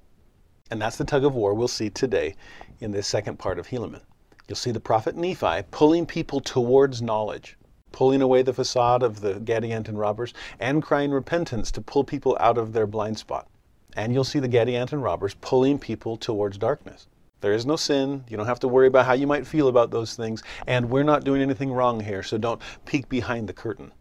And 0.70 0.80
that's 0.80 0.98
the 0.98 1.04
tug 1.04 1.26
of 1.26 1.34
war 1.34 1.56
we'll 1.56 1.68
see 1.68 1.90
today 1.90 2.36
in 2.80 2.92
this 2.92 3.08
second 3.08 3.40
part 3.40 3.58
of 3.58 3.68
Helaman. 3.68 4.04
You'll 4.50 4.56
see 4.56 4.72
the 4.72 4.80
prophet 4.80 5.16
Nephi 5.16 5.62
pulling 5.70 6.08
people 6.08 6.40
towards 6.40 7.04
knowledge, 7.04 7.56
pulling 7.92 8.24
away 8.24 8.42
the 8.42 8.52
facade 8.52 9.04
of 9.04 9.22
the 9.22 9.36
Gadianton 9.36 9.96
robbers, 9.96 10.34
and 10.60 10.82
crying 10.82 11.12
repentance 11.12 11.72
to 11.72 11.82
pull 11.82 12.04
people 12.04 12.36
out 12.40 12.58
of 12.58 12.74
their 12.74 12.88
blind 12.88 13.20
spot. 13.20 13.48
And 13.96 14.12
you'll 14.12 14.24
see 14.24 14.40
the 14.40 14.50
Gadianton 14.50 15.04
robbers 15.04 15.36
pulling 15.36 15.78
people 15.78 16.18
towards 16.18 16.58
darkness. 16.58 17.06
There 17.42 17.54
is 17.54 17.68
no 17.68 17.76
sin. 17.76 18.24
You 18.28 18.38
don't 18.38 18.48
have 18.48 18.60
to 18.62 18.68
worry 18.68 18.88
about 18.88 19.06
how 19.06 19.14
you 19.14 19.28
might 19.28 19.46
feel 19.46 19.68
about 19.68 19.92
those 19.92 20.16
things. 20.16 20.42
And 20.66 20.90
we're 20.90 21.04
not 21.04 21.24
doing 21.24 21.44
anything 21.44 21.72
wrong 21.72 22.00
here, 22.00 22.24
so 22.24 22.40
don't 22.40 22.62
peek 22.86 23.08
behind 23.08 23.48
the 23.48 23.54
curtain. 23.54 23.92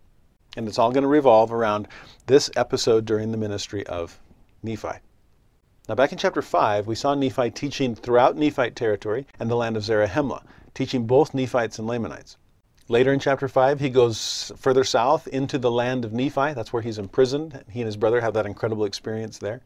And 0.57 0.67
it's 0.67 0.79
all 0.79 0.93
going 0.93 1.03
to 1.03 1.09
revolve 1.09 1.53
around 1.53 1.89
this 2.25 2.51
episode 2.57 3.05
during 3.05 3.33
the 3.33 3.39
ministry 3.39 3.87
of 3.87 4.19
Nephi. 4.63 4.99
Now, 5.89 5.95
back 5.95 6.13
in 6.13 6.19
chapter 6.19 6.43
5, 6.43 6.87
we 6.87 6.95
saw 6.95 7.15
Nephi 7.15 7.51
teaching 7.51 7.95
throughout 7.95 8.37
Nephite 8.37 8.77
territory 8.77 9.27
and 9.41 9.51
the 9.51 9.57
land 9.57 9.75
of 9.75 9.85
Zarahemla, 9.85 10.43
teaching 10.75 11.07
both 11.07 11.33
Nephites 11.33 11.79
and 11.79 11.89
Lamanites. 11.89 12.37
Later 12.89 13.11
in 13.11 13.19
chapter 13.19 13.49
5, 13.49 13.81
he 13.81 13.89
goes 13.89 14.53
further 14.59 14.85
south 14.85 15.27
into 15.29 15.57
the 15.57 15.71
land 15.71 16.05
of 16.05 16.13
Nephi. 16.13 16.53
That's 16.53 16.75
where 16.75 16.83
he's 16.83 16.99
imprisoned. 16.99 17.65
He 17.71 17.81
and 17.81 17.87
his 17.87 17.97
brother 17.97 18.21
have 18.21 18.35
that 18.35 18.45
incredible 18.45 18.85
experience 18.85 19.39
there. 19.39 19.63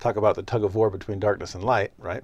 Talk 0.00 0.16
about 0.16 0.34
the 0.34 0.42
tug 0.42 0.64
of 0.64 0.76
war 0.76 0.88
between 0.88 1.20
darkness 1.20 1.54
and 1.54 1.62
light, 1.62 1.92
right? 1.98 2.22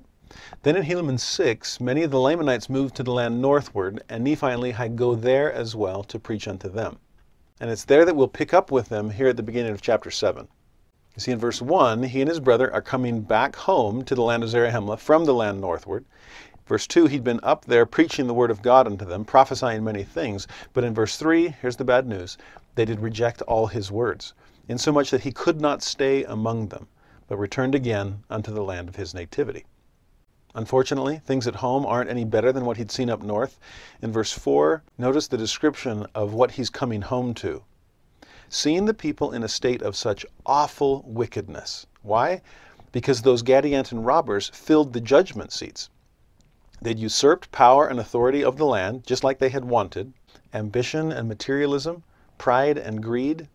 Then 0.62 0.76
in 0.76 0.84
Helaman 0.84 1.20
6, 1.20 1.78
many 1.78 2.04
of 2.04 2.10
the 2.10 2.20
Lamanites 2.20 2.70
moved 2.70 2.94
to 2.96 3.02
the 3.02 3.12
land 3.12 3.42
northward, 3.42 4.02
and 4.08 4.24
Nephi 4.24 4.46
and 4.46 4.62
Lehi 4.62 4.96
go 4.96 5.14
there 5.14 5.52
as 5.52 5.76
well 5.76 6.02
to 6.04 6.18
preach 6.18 6.48
unto 6.48 6.70
them. 6.70 6.98
And 7.60 7.68
it's 7.68 7.84
there 7.84 8.06
that 8.06 8.16
we'll 8.16 8.28
pick 8.28 8.54
up 8.54 8.72
with 8.72 8.88
them 8.88 9.10
here 9.10 9.28
at 9.28 9.36
the 9.36 9.42
beginning 9.42 9.72
of 9.72 9.82
chapter 9.82 10.10
7. 10.10 10.48
You 11.14 11.20
see, 11.20 11.32
in 11.32 11.38
verse 11.38 11.60
1, 11.60 12.04
he 12.04 12.22
and 12.22 12.28
his 12.30 12.40
brother 12.40 12.72
are 12.72 12.80
coming 12.80 13.20
back 13.20 13.54
home 13.54 14.02
to 14.04 14.14
the 14.14 14.22
land 14.22 14.42
of 14.42 14.48
Zarahemla 14.48 14.98
from 14.98 15.26
the 15.26 15.34
land 15.34 15.60
northward. 15.60 16.06
Verse 16.66 16.86
2, 16.86 17.04
he'd 17.06 17.22
been 17.22 17.40
up 17.42 17.66
there 17.66 17.84
preaching 17.84 18.26
the 18.26 18.34
word 18.34 18.50
of 18.50 18.62
God 18.62 18.86
unto 18.86 19.04
them, 19.04 19.26
prophesying 19.26 19.84
many 19.84 20.04
things. 20.04 20.46
But 20.72 20.84
in 20.84 20.94
verse 20.94 21.18
3, 21.18 21.48
here's 21.60 21.76
the 21.76 21.84
bad 21.84 22.06
news 22.06 22.38
they 22.76 22.86
did 22.86 23.00
reject 23.00 23.42
all 23.42 23.66
his 23.66 23.92
words, 23.92 24.32
insomuch 24.68 25.10
that 25.10 25.20
he 25.20 25.32
could 25.32 25.60
not 25.60 25.82
stay 25.82 26.24
among 26.24 26.68
them, 26.68 26.88
but 27.28 27.36
returned 27.36 27.74
again 27.74 28.24
unto 28.30 28.50
the 28.50 28.64
land 28.64 28.88
of 28.88 28.96
his 28.96 29.12
nativity. 29.12 29.66
Unfortunately, 30.54 31.18
things 31.18 31.46
at 31.46 31.56
home 31.56 31.84
aren't 31.84 32.08
any 32.08 32.24
better 32.24 32.52
than 32.52 32.64
what 32.64 32.78
he'd 32.78 32.90
seen 32.90 33.10
up 33.10 33.22
north. 33.22 33.58
In 34.00 34.12
verse 34.12 34.32
4, 34.32 34.82
notice 34.96 35.28
the 35.28 35.36
description 35.36 36.06
of 36.14 36.32
what 36.32 36.52
he's 36.52 36.70
coming 36.70 37.02
home 37.02 37.34
to. 37.34 37.64
Seeing 38.54 38.84
the 38.84 38.92
people 38.92 39.32
in 39.32 39.42
a 39.42 39.48
state 39.48 39.80
of 39.80 39.96
such 39.96 40.26
awful 40.44 41.02
wickedness. 41.06 41.86
Why? 42.02 42.42
Because 42.92 43.22
those 43.22 43.42
Gadianton 43.42 44.04
robbers 44.04 44.50
filled 44.52 44.92
the 44.92 45.00
judgment 45.00 45.52
seats. 45.52 45.88
They'd 46.82 46.98
usurped 46.98 47.50
power 47.50 47.86
and 47.86 47.98
authority 47.98 48.44
of 48.44 48.58
the 48.58 48.66
land, 48.66 49.06
just 49.06 49.24
like 49.24 49.38
they 49.38 49.48
had 49.48 49.64
wanted. 49.64 50.12
Ambition 50.52 51.10
and 51.10 51.26
materialism, 51.30 52.02
pride 52.36 52.76
and 52.76 53.02
greed. 53.02 53.48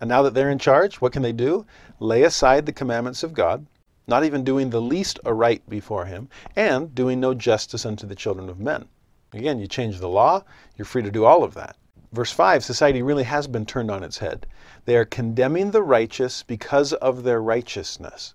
And 0.00 0.08
now 0.08 0.22
that 0.22 0.32
they're 0.32 0.48
in 0.48 0.58
charge, 0.58 1.02
what 1.02 1.12
can 1.12 1.20
they 1.20 1.32
do? 1.32 1.66
Lay 1.98 2.22
aside 2.22 2.64
the 2.64 2.72
commandments 2.72 3.22
of 3.22 3.34
God, 3.34 3.66
not 4.06 4.24
even 4.24 4.42
doing 4.42 4.70
the 4.70 4.80
least 4.80 5.20
aright 5.26 5.68
before 5.68 6.06
him, 6.06 6.30
and 6.56 6.94
doing 6.94 7.20
no 7.20 7.34
justice 7.34 7.84
unto 7.84 8.06
the 8.06 8.14
children 8.14 8.48
of 8.48 8.58
men. 8.58 8.88
Again, 9.34 9.60
you 9.60 9.66
change 9.66 9.98
the 9.98 10.08
law, 10.08 10.44
you're 10.78 10.86
free 10.86 11.02
to 11.02 11.10
do 11.10 11.26
all 11.26 11.44
of 11.44 11.52
that. 11.52 11.76
Verse 12.12 12.32
5 12.32 12.64
society 12.64 13.02
really 13.02 13.22
has 13.22 13.46
been 13.46 13.64
turned 13.64 13.90
on 13.90 14.02
its 14.02 14.18
head. 14.18 14.46
They 14.84 14.96
are 14.96 15.04
condemning 15.04 15.70
the 15.70 15.82
righteous 15.82 16.42
because 16.42 16.92
of 16.94 17.22
their 17.22 17.40
righteousness. 17.40 18.34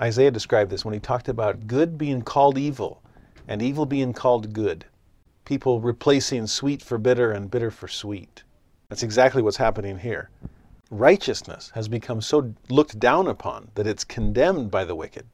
Isaiah 0.00 0.30
described 0.30 0.70
this 0.70 0.84
when 0.84 0.94
he 0.94 1.00
talked 1.00 1.28
about 1.28 1.66
good 1.66 1.98
being 1.98 2.22
called 2.22 2.56
evil 2.56 3.02
and 3.48 3.60
evil 3.60 3.86
being 3.86 4.12
called 4.12 4.52
good. 4.52 4.84
People 5.44 5.80
replacing 5.80 6.46
sweet 6.46 6.80
for 6.80 6.96
bitter 6.98 7.32
and 7.32 7.50
bitter 7.50 7.72
for 7.72 7.88
sweet. 7.88 8.44
That's 8.88 9.02
exactly 9.02 9.42
what's 9.42 9.56
happening 9.56 9.98
here. 9.98 10.30
Righteousness 10.90 11.72
has 11.74 11.88
become 11.88 12.20
so 12.20 12.54
looked 12.68 13.00
down 13.00 13.26
upon 13.26 13.70
that 13.74 13.86
it's 13.86 14.04
condemned 14.04 14.70
by 14.70 14.84
the 14.84 14.94
wicked. 14.94 15.26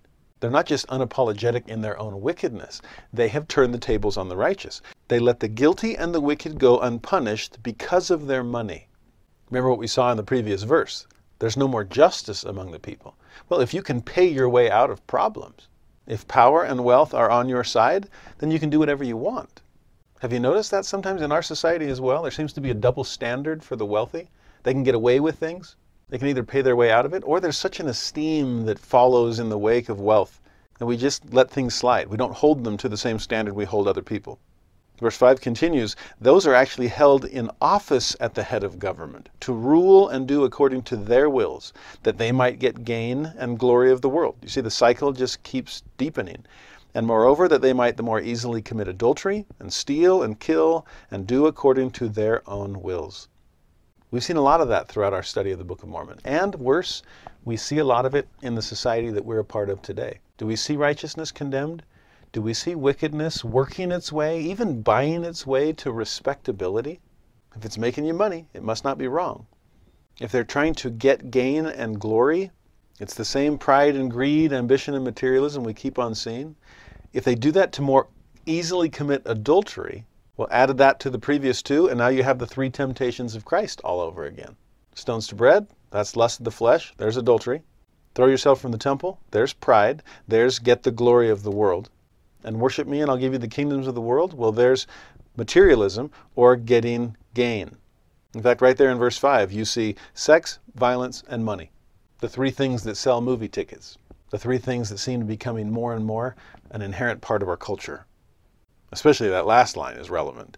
They're 0.45 0.51
not 0.51 0.67
just 0.67 0.87
unapologetic 0.89 1.69
in 1.69 1.81
their 1.81 1.99
own 1.99 2.21
wickedness, 2.21 2.83
they 3.11 3.29
have 3.29 3.49
turned 3.49 3.73
the 3.73 3.79
tables 3.79 4.19
on 4.19 4.29
the 4.29 4.37
righteous. 4.37 4.83
They 5.09 5.19
let 5.19 5.41
the 5.41 5.49
guilty 5.49 5.97
and 5.97 6.15
the 6.15 6.21
wicked 6.21 6.59
go 6.59 6.81
unpunished 6.81 7.63
because 7.63 8.11
of 8.11 8.27
their 8.27 8.45
money. 8.45 8.89
Remember 9.49 9.71
what 9.71 9.79
we 9.79 9.87
saw 9.87 10.11
in 10.11 10.19
the 10.19 10.23
previous 10.23 10.65
verse. 10.65 11.07
There's 11.39 11.57
no 11.57 11.67
more 11.67 11.83
justice 11.83 12.45
among 12.45 12.73
the 12.73 12.79
people. 12.79 13.17
Well, 13.49 13.61
if 13.63 13.73
you 13.73 13.81
can 13.83 14.03
pay 14.03 14.27
your 14.27 14.51
way 14.51 14.71
out 14.71 14.91
of 14.91 15.07
problems, 15.07 15.67
if 16.07 16.29
power 16.29 16.63
and 16.63 16.85
wealth 16.85 17.15
are 17.15 17.31
on 17.31 17.49
your 17.49 17.65
side, 17.65 18.11
then 18.37 18.51
you 18.51 18.61
can 18.61 18.69
do 18.69 18.79
whatever 18.79 19.03
you 19.03 19.17
want. 19.17 19.63
Have 20.19 20.35
you 20.35 20.41
noticed 20.41 20.71
that 20.73 20.85
sometimes 20.85 21.23
in 21.23 21.33
our 21.33 21.41
society 21.41 21.89
as 21.89 22.03
well? 22.03 22.21
There 22.21 22.31
seems 22.31 22.53
to 22.53 22.61
be 22.61 22.69
a 22.69 22.75
double 22.75 23.05
standard 23.05 23.65
for 23.65 23.77
the 23.77 23.87
wealthy. 23.87 24.29
They 24.65 24.75
can 24.75 24.83
get 24.83 24.95
away 24.95 25.21
with 25.21 25.39
things. 25.39 25.77
They 26.08 26.18
can 26.18 26.28
either 26.28 26.44
pay 26.44 26.61
their 26.61 26.76
way 26.76 26.90
out 26.90 27.06
of 27.06 27.14
it, 27.14 27.23
or 27.26 27.40
there's 27.40 27.56
such 27.56 27.80
an 27.80 27.88
esteem 27.88 28.66
that 28.66 28.78
follows 28.78 29.38
in 29.38 29.49
the 29.49 29.58
wake 29.58 29.88
of 29.88 30.00
wealth 30.00 30.40
that 30.78 30.87
we 30.87 30.96
just 30.96 31.32
let 31.32 31.50
things 31.50 31.75
slide. 31.75 32.08
We 32.08 32.16
don't 32.16 32.34
hold 32.34 32.64
them 32.64 32.76
to 32.78 32.88
the 32.88 32.96
same 32.96 33.18
standard 33.18 33.54
we 33.54 33.64
hold 33.64 33.88
other 33.88 34.02
people. 34.02 34.38
Verse 35.00 35.16
5 35.16 35.40
continues 35.40 35.96
Those 36.20 36.46
are 36.46 36.54
actually 36.54 36.88
held 36.88 37.25
in 37.25 37.50
office 37.61 38.16
at 38.20 38.34
the 38.34 38.42
head 38.42 38.62
of 38.62 38.78
government, 38.78 39.28
to 39.40 39.52
rule 39.52 40.08
and 40.08 40.26
do 40.26 40.44
according 40.44 40.82
to 40.82 40.96
their 40.96 41.30
wills, 41.30 41.73
that 42.02 42.18
they 42.18 42.32
might 42.32 42.58
get 42.58 42.84
gain 42.84 43.32
and 43.37 43.58
glory 43.58 43.90
of 43.90 44.02
the 44.02 44.08
world. 44.08 44.37
You 44.42 44.49
see, 44.49 44.61
the 44.61 44.70
cycle 44.70 45.12
just 45.12 45.42
keeps 45.42 45.82
deepening. 45.96 46.44
And 46.94 47.06
moreover, 47.06 47.49
that 47.49 47.62
they 47.62 47.73
might 47.73 47.96
the 47.96 48.02
more 48.02 48.20
easily 48.20 48.62
commit 48.62 48.87
adultery, 48.87 49.46
and 49.58 49.73
steal, 49.73 50.23
and 50.23 50.38
kill, 50.38 50.87
and 51.11 51.26
do 51.26 51.46
according 51.46 51.90
to 51.92 52.08
their 52.08 52.49
own 52.49 52.82
wills. 52.82 53.28
We've 54.14 54.23
seen 54.23 54.37
a 54.37 54.42
lot 54.42 54.61
of 54.61 54.68
that 54.68 54.87
throughout 54.87 55.12
our 55.12 55.25
study 55.25 55.50
of 55.50 55.59
the 55.59 55.64
Book 55.64 55.83
of 55.83 55.88
Mormon. 55.88 56.21
And 56.25 56.54
worse, 56.54 57.02
we 57.44 57.56
see 57.56 57.78
a 57.78 57.85
lot 57.85 58.06
of 58.06 58.14
it 58.14 58.28
in 58.42 58.54
the 58.54 58.62
society 58.62 59.11
that 59.11 59.25
we're 59.25 59.40
a 59.40 59.44
part 59.44 59.68
of 59.68 59.83
today. 59.83 60.21
Do 60.38 60.47
we 60.47 60.54
see 60.54 60.76
righteousness 60.76 61.33
condemned? 61.33 61.83
Do 62.30 62.40
we 62.40 62.54
see 62.54 62.76
wickedness 62.76 63.42
working 63.42 63.90
its 63.90 64.12
way, 64.12 64.40
even 64.40 64.83
buying 64.83 65.25
its 65.25 65.49
way 65.49 65.73
to 65.73 65.90
respectability? 65.90 67.00
If 67.56 67.64
it's 67.64 67.76
making 67.76 68.04
you 68.04 68.14
money, 68.14 68.47
it 68.54 68.62
must 68.62 68.85
not 68.85 68.99
be 68.99 69.09
wrong. 69.09 69.49
If 70.21 70.30
they're 70.30 70.44
trying 70.44 70.75
to 70.76 70.90
get 70.90 71.33
gain 71.33 71.66
and 71.66 72.00
glory, 72.00 72.52
it's 73.00 73.14
the 73.14 73.25
same 73.25 73.59
pride 73.59 73.97
and 73.97 74.09
greed, 74.09 74.52
ambition 74.52 74.94
and 74.94 75.02
materialism 75.02 75.64
we 75.64 75.75
keep 75.75 75.99
on 75.99 76.14
seeing. 76.14 76.54
If 77.12 77.25
they 77.25 77.35
do 77.35 77.50
that 77.50 77.73
to 77.73 77.83
more 77.83 78.06
easily 78.47 78.88
commit 78.88 79.23
adultery, 79.25 80.04
well, 80.37 80.49
added 80.50 80.79
that 80.79 80.99
to 80.99 81.11
the 81.11 81.19
previous 81.19 81.62
two, 81.62 81.87
and 81.87 81.97
now 81.97 82.09
you 82.09 82.25
have 82.25 82.41
the 82.41 82.47
three 82.47 82.69
temptations 82.69 83.37
of 83.37 83.45
Christ 83.45 83.81
all 83.85 84.00
over 84.00 84.25
again. 84.25 84.57
Stones 84.95 85.29
to 85.29 85.37
bread, 85.37 85.69
that's 85.91 86.17
lust 86.17 86.41
of 86.41 86.45
the 86.45 86.50
flesh, 86.50 86.93
there's 86.97 87.17
adultery. 87.17 87.62
Throw 88.17 88.26
yourself 88.26 88.61
from 88.61 88.73
the 88.73 88.79
temple, 88.79 89.21
there's 89.31 89.53
pride, 89.53 90.03
there's 90.26 90.59
get 90.59 90.83
the 90.83 90.91
glory 90.91 91.31
of 91.31 91.45
the 91.45 91.53
world. 91.53 91.88
And 92.43 92.59
worship 92.59 92.88
me 92.88 93.00
and 93.00 93.09
I'll 93.09 93.17
give 93.17 93.33
you 93.33 93.38
the 93.38 93.47
kingdoms 93.47 93.87
of 93.87 93.95
the 93.95 94.00
world, 94.00 94.35
well, 94.35 94.50
there's 94.50 94.88
materialism 95.37 96.11
or 96.35 96.57
getting 96.57 97.17
gain. 97.33 97.76
In 98.35 98.43
fact, 98.43 98.61
right 98.61 98.76
there 98.76 98.91
in 98.91 98.99
verse 98.99 99.17
5, 99.17 99.53
you 99.53 99.64
see 99.64 99.95
sex, 100.14 100.59
violence, 100.75 101.23
and 101.29 101.45
money. 101.45 101.71
The 102.19 102.29
three 102.29 102.50
things 102.50 102.83
that 102.83 102.97
sell 102.97 103.21
movie 103.21 103.49
tickets. 103.49 103.99
The 104.31 104.38
three 104.38 104.59
things 104.59 104.88
that 104.88 104.99
seem 104.99 105.21
to 105.21 105.26
be 105.26 105.35
becoming 105.35 105.71
more 105.71 105.95
and 105.95 106.05
more 106.05 106.35
an 106.73 106.83
inherent 106.83 107.21
part 107.21 107.41
of 107.41 107.49
our 107.49 107.57
culture 107.57 108.07
especially 108.95 109.29
that 109.29 109.45
last 109.45 109.77
line 109.77 109.97
is 109.97 110.09
relevant, 110.09 110.57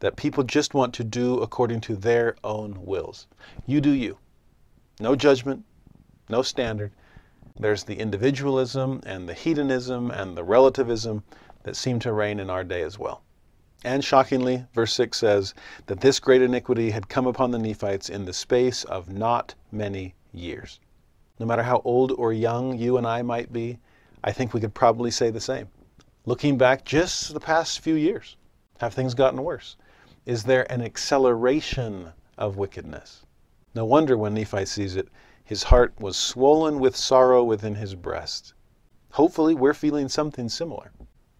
that 0.00 0.14
people 0.14 0.44
just 0.44 0.74
want 0.74 0.92
to 0.92 1.02
do 1.02 1.40
according 1.40 1.80
to 1.80 1.96
their 1.96 2.36
own 2.44 2.84
wills. 2.84 3.26
You 3.64 3.80
do 3.80 3.90
you. 3.90 4.18
No 5.00 5.16
judgment, 5.16 5.64
no 6.28 6.42
standard. 6.42 6.92
There's 7.58 7.84
the 7.84 7.98
individualism 7.98 9.00
and 9.06 9.26
the 9.26 9.32
hedonism 9.32 10.10
and 10.10 10.36
the 10.36 10.44
relativism 10.44 11.24
that 11.62 11.76
seem 11.76 11.98
to 12.00 12.12
reign 12.12 12.40
in 12.40 12.50
our 12.50 12.62
day 12.62 12.82
as 12.82 12.98
well. 12.98 13.22
And 13.82 14.04
shockingly, 14.04 14.66
verse 14.74 14.92
6 14.92 15.16
says 15.16 15.54
that 15.86 16.00
this 16.00 16.20
great 16.20 16.42
iniquity 16.42 16.90
had 16.90 17.08
come 17.08 17.26
upon 17.26 17.52
the 17.52 17.58
Nephites 17.58 18.10
in 18.10 18.26
the 18.26 18.34
space 18.34 18.84
of 18.84 19.08
not 19.08 19.54
many 19.72 20.14
years. 20.34 20.78
No 21.38 21.46
matter 21.46 21.62
how 21.62 21.80
old 21.86 22.12
or 22.12 22.34
young 22.34 22.76
you 22.76 22.98
and 22.98 23.06
I 23.06 23.22
might 23.22 23.50
be, 23.50 23.78
I 24.22 24.32
think 24.32 24.52
we 24.52 24.60
could 24.60 24.74
probably 24.74 25.10
say 25.10 25.30
the 25.30 25.40
same. 25.40 25.68
Looking 26.28 26.58
back 26.58 26.84
just 26.84 27.32
the 27.32 27.40
past 27.40 27.80
few 27.80 27.94
years, 27.94 28.36
have 28.80 28.92
things 28.92 29.14
gotten 29.14 29.42
worse? 29.42 29.78
Is 30.26 30.44
there 30.44 30.70
an 30.70 30.82
acceleration 30.82 32.12
of 32.36 32.58
wickedness? 32.58 33.24
No 33.74 33.86
wonder 33.86 34.14
when 34.14 34.34
Nephi 34.34 34.66
sees 34.66 34.94
it, 34.94 35.08
his 35.42 35.62
heart 35.62 35.94
was 35.98 36.18
swollen 36.18 36.80
with 36.80 36.94
sorrow 36.94 37.42
within 37.42 37.76
his 37.76 37.94
breast. 37.94 38.52
Hopefully, 39.12 39.54
we're 39.54 39.72
feeling 39.72 40.06
something 40.10 40.50
similar. 40.50 40.92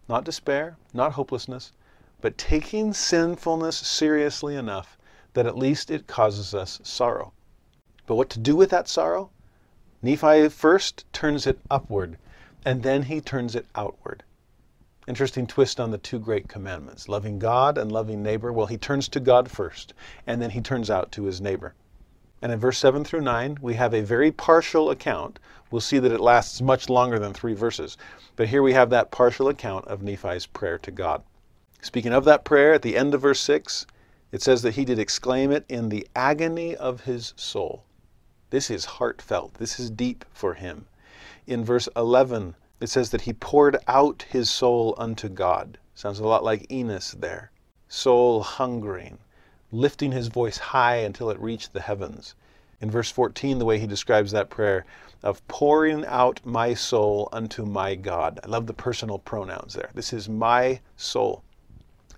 Not 0.07 0.23
despair, 0.23 0.75
not 0.91 1.11
hopelessness, 1.11 1.71
but 2.19 2.39
taking 2.39 2.91
sinfulness 2.91 3.77
seriously 3.77 4.55
enough 4.55 4.97
that 5.33 5.45
at 5.45 5.55
least 5.55 5.91
it 5.91 6.07
causes 6.07 6.55
us 6.55 6.79
sorrow. 6.81 7.31
But 8.07 8.15
what 8.15 8.31
to 8.31 8.39
do 8.39 8.55
with 8.55 8.71
that 8.71 8.87
sorrow? 8.87 9.29
Nephi 10.01 10.49
first 10.49 11.05
turns 11.13 11.45
it 11.45 11.59
upward, 11.69 12.17
and 12.65 12.81
then 12.81 13.03
he 13.03 13.21
turns 13.21 13.55
it 13.55 13.67
outward. 13.75 14.23
Interesting 15.09 15.47
twist 15.47 15.79
on 15.79 15.89
the 15.89 15.97
two 15.97 16.19
great 16.19 16.47
commandments 16.47 17.09
loving 17.09 17.39
God 17.39 17.79
and 17.79 17.91
loving 17.91 18.21
neighbor. 18.21 18.53
Well, 18.53 18.67
he 18.67 18.77
turns 18.77 19.07
to 19.07 19.19
God 19.19 19.49
first, 19.49 19.95
and 20.27 20.39
then 20.39 20.51
he 20.51 20.61
turns 20.61 20.91
out 20.91 21.11
to 21.13 21.23
his 21.23 21.41
neighbor. 21.41 21.73
And 22.43 22.51
in 22.51 22.59
verse 22.59 22.77
7 22.77 23.03
through 23.03 23.21
9, 23.21 23.57
we 23.59 23.73
have 23.73 23.95
a 23.95 24.03
very 24.03 24.31
partial 24.31 24.91
account. 24.91 25.39
We'll 25.71 25.81
see 25.81 25.97
that 25.97 26.11
it 26.11 26.19
lasts 26.19 26.61
much 26.61 26.89
longer 26.89 27.17
than 27.17 27.33
three 27.33 27.55
verses. 27.55 27.97
But 28.35 28.49
here 28.49 28.61
we 28.61 28.73
have 28.73 28.91
that 28.91 29.09
partial 29.09 29.47
account 29.49 29.87
of 29.87 30.03
Nephi's 30.03 30.45
prayer 30.45 30.77
to 30.77 30.91
God. 30.91 31.23
Speaking 31.81 32.13
of 32.13 32.23
that 32.25 32.45
prayer, 32.45 32.75
at 32.75 32.83
the 32.83 32.95
end 32.95 33.15
of 33.15 33.21
verse 33.21 33.39
6, 33.39 33.87
it 34.31 34.43
says 34.43 34.61
that 34.61 34.75
he 34.75 34.85
did 34.85 34.99
exclaim 34.99 35.51
it 35.51 35.65
in 35.67 35.89
the 35.89 36.07
agony 36.15 36.75
of 36.75 37.05
his 37.05 37.33
soul. 37.35 37.83
This 38.51 38.69
is 38.69 38.85
heartfelt. 38.85 39.55
This 39.55 39.79
is 39.79 39.89
deep 39.89 40.23
for 40.31 40.53
him. 40.53 40.85
In 41.47 41.65
verse 41.65 41.89
11, 41.95 42.53
it 42.79 42.87
says 42.87 43.09
that 43.09 43.21
he 43.21 43.33
poured 43.33 43.77
out 43.87 44.25
his 44.29 44.49
soul 44.49 44.95
unto 44.97 45.27
God. 45.27 45.77
Sounds 45.93 46.19
a 46.19 46.27
lot 46.27 46.43
like 46.43 46.71
Enos 46.71 47.11
there. 47.11 47.51
Soul 47.87 48.41
hungering, 48.41 49.17
lifting 49.71 50.11
his 50.11 50.27
voice 50.27 50.57
high 50.57 50.97
until 50.97 51.29
it 51.29 51.39
reached 51.39 51.73
the 51.73 51.81
heavens. 51.81 52.35
In 52.81 52.89
verse 52.89 53.11
14, 53.11 53.59
the 53.59 53.65
way 53.65 53.79
he 53.79 53.87
describes 53.87 54.31
that 54.31 54.49
prayer 54.49 54.85
of 55.21 55.45
pouring 55.49 56.05
out 56.05 56.39
my 56.45 56.73
soul 56.73 57.27
unto 57.33 57.65
my 57.65 57.95
God. 57.95 58.39
I 58.43 58.47
love 58.47 58.67
the 58.67 58.73
personal 58.73 59.19
pronouns 59.19 59.73
there. 59.73 59.89
This 59.93 60.13
is 60.13 60.29
my 60.29 60.79
soul, 60.95 61.43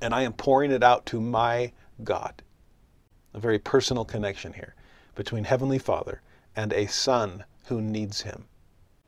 and 0.02 0.14
I 0.14 0.22
am 0.22 0.34
pouring 0.34 0.72
it 0.72 0.84
out 0.84 1.08
to 1.08 1.20
my 1.20 1.72
God. 2.04 2.44
A 3.34 3.40
very 3.40 3.58
personal 3.58 4.06
connection 4.06 4.54
here 4.54 4.76
between 5.16 5.46
Heavenly 5.46 5.80
Father 5.80 6.22
and 6.56 6.72
a 6.74 6.86
son 6.86 7.44
who 7.66 7.82
needs 7.82 8.22
him. 8.22 8.46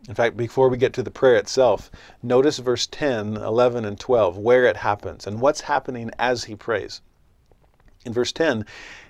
In 0.06 0.16
fact, 0.16 0.36
before 0.36 0.68
we 0.68 0.76
get 0.76 0.92
to 0.94 1.04
the 1.04 1.10
prayer 1.10 1.38
itself, 1.38 1.90
notice 2.22 2.60
verse 2.60 2.88
10, 2.88 3.38
11, 3.38 3.86
and 3.86 3.98
12, 3.98 4.38
where 4.38 4.66
it 4.66 4.76
happens 4.76 5.26
and 5.26 5.40
what's 5.40 5.62
happening 5.62 6.12
as 6.20 6.44
he 6.44 6.58
prays. 6.58 7.00
In 8.04 8.12
verse 8.12 8.34
10, 8.34 8.66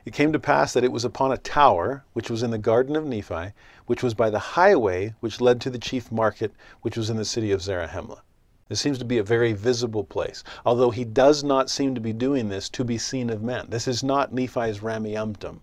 it 0.05 0.13
came 0.13 0.31
to 0.31 0.39
pass 0.39 0.71
that 0.71 0.83
it 0.83 0.91
was 0.91 1.03
upon 1.03 1.31
a 1.31 1.37
tower 1.37 2.05
which 2.13 2.29
was 2.29 2.43
in 2.43 2.51
the 2.51 2.59
garden 2.59 2.95
of 2.95 3.07
Nephi, 3.07 3.53
which 3.87 4.03
was 4.03 4.13
by 4.13 4.29
the 4.29 4.53
highway 4.53 5.15
which 5.19 5.41
led 5.41 5.59
to 5.61 5.71
the 5.71 5.79
chief 5.79 6.11
market, 6.11 6.53
which 6.81 6.95
was 6.95 7.09
in 7.09 7.17
the 7.17 7.25
city 7.25 7.51
of 7.51 7.63
Zarahemla. 7.63 8.21
This 8.69 8.79
seems 8.79 8.99
to 8.99 9.05
be 9.05 9.17
a 9.17 9.23
very 9.23 9.53
visible 9.53 10.03
place, 10.03 10.43
although 10.63 10.91
he 10.91 11.05
does 11.05 11.43
not 11.43 11.71
seem 11.71 11.95
to 11.95 12.01
be 12.01 12.13
doing 12.13 12.49
this 12.49 12.69
to 12.69 12.83
be 12.83 12.99
seen 12.99 13.31
of 13.31 13.41
men. 13.41 13.65
This 13.67 13.87
is 13.87 14.03
not 14.03 14.31
Nephi's 14.31 14.81
Rameumptom. 14.81 15.61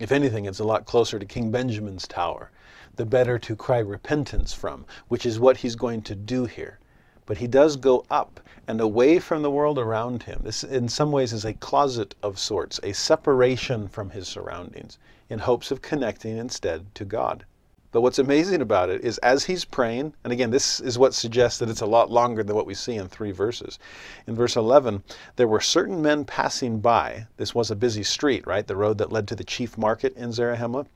If 0.00 0.10
anything, 0.10 0.46
it's 0.46 0.58
a 0.58 0.64
lot 0.64 0.86
closer 0.86 1.20
to 1.20 1.24
King 1.24 1.52
Benjamin's 1.52 2.08
tower 2.08 2.50
the 2.96 3.06
better 3.06 3.38
to 3.38 3.56
cry 3.56 3.78
repentance 3.78 4.52
from, 4.52 4.84
which 5.08 5.24
is 5.24 5.40
what 5.40 5.56
he's 5.58 5.76
going 5.76 6.02
to 6.02 6.14
do 6.14 6.44
here. 6.44 6.78
But 7.24 7.38
he 7.38 7.46
does 7.46 7.76
go 7.76 8.04
up 8.10 8.40
and 8.68 8.80
away 8.80 9.18
from 9.18 9.42
the 9.42 9.50
world 9.50 9.78
around 9.78 10.24
him. 10.24 10.40
This, 10.44 10.62
in 10.62 10.88
some 10.88 11.12
ways, 11.12 11.32
is 11.32 11.44
a 11.44 11.54
closet 11.54 12.14
of 12.22 12.38
sorts, 12.38 12.78
a 12.82 12.92
separation 12.92 13.88
from 13.88 14.10
his 14.10 14.28
surroundings, 14.28 14.98
in 15.30 15.38
hopes 15.38 15.70
of 15.70 15.82
connecting 15.82 16.36
instead 16.36 16.94
to 16.96 17.04
God. 17.04 17.44
But 17.92 18.00
what's 18.00 18.18
amazing 18.18 18.62
about 18.62 18.88
it 18.88 19.04
is 19.04 19.18
as 19.18 19.44
he's 19.44 19.66
praying, 19.66 20.14
and 20.24 20.32
again, 20.32 20.50
this 20.50 20.80
is 20.80 20.98
what 20.98 21.12
suggests 21.12 21.58
that 21.58 21.68
it's 21.68 21.82
a 21.82 21.86
lot 21.86 22.10
longer 22.10 22.42
than 22.42 22.56
what 22.56 22.66
we 22.66 22.74
see 22.74 22.96
in 22.96 23.06
three 23.06 23.32
verses. 23.32 23.78
In 24.26 24.34
verse 24.34 24.56
11, 24.56 25.02
there 25.36 25.46
were 25.46 25.60
certain 25.60 26.00
men 26.00 26.24
passing 26.24 26.80
by. 26.80 27.26
This 27.36 27.54
was 27.54 27.70
a 27.70 27.76
busy 27.76 28.02
street, 28.02 28.46
right? 28.46 28.66
The 28.66 28.76
road 28.76 28.96
that 28.96 29.12
led 29.12 29.28
to 29.28 29.34
the 29.34 29.44
chief 29.44 29.76
market 29.76 30.16
in 30.16 30.30
Zarahemla. 30.30 30.86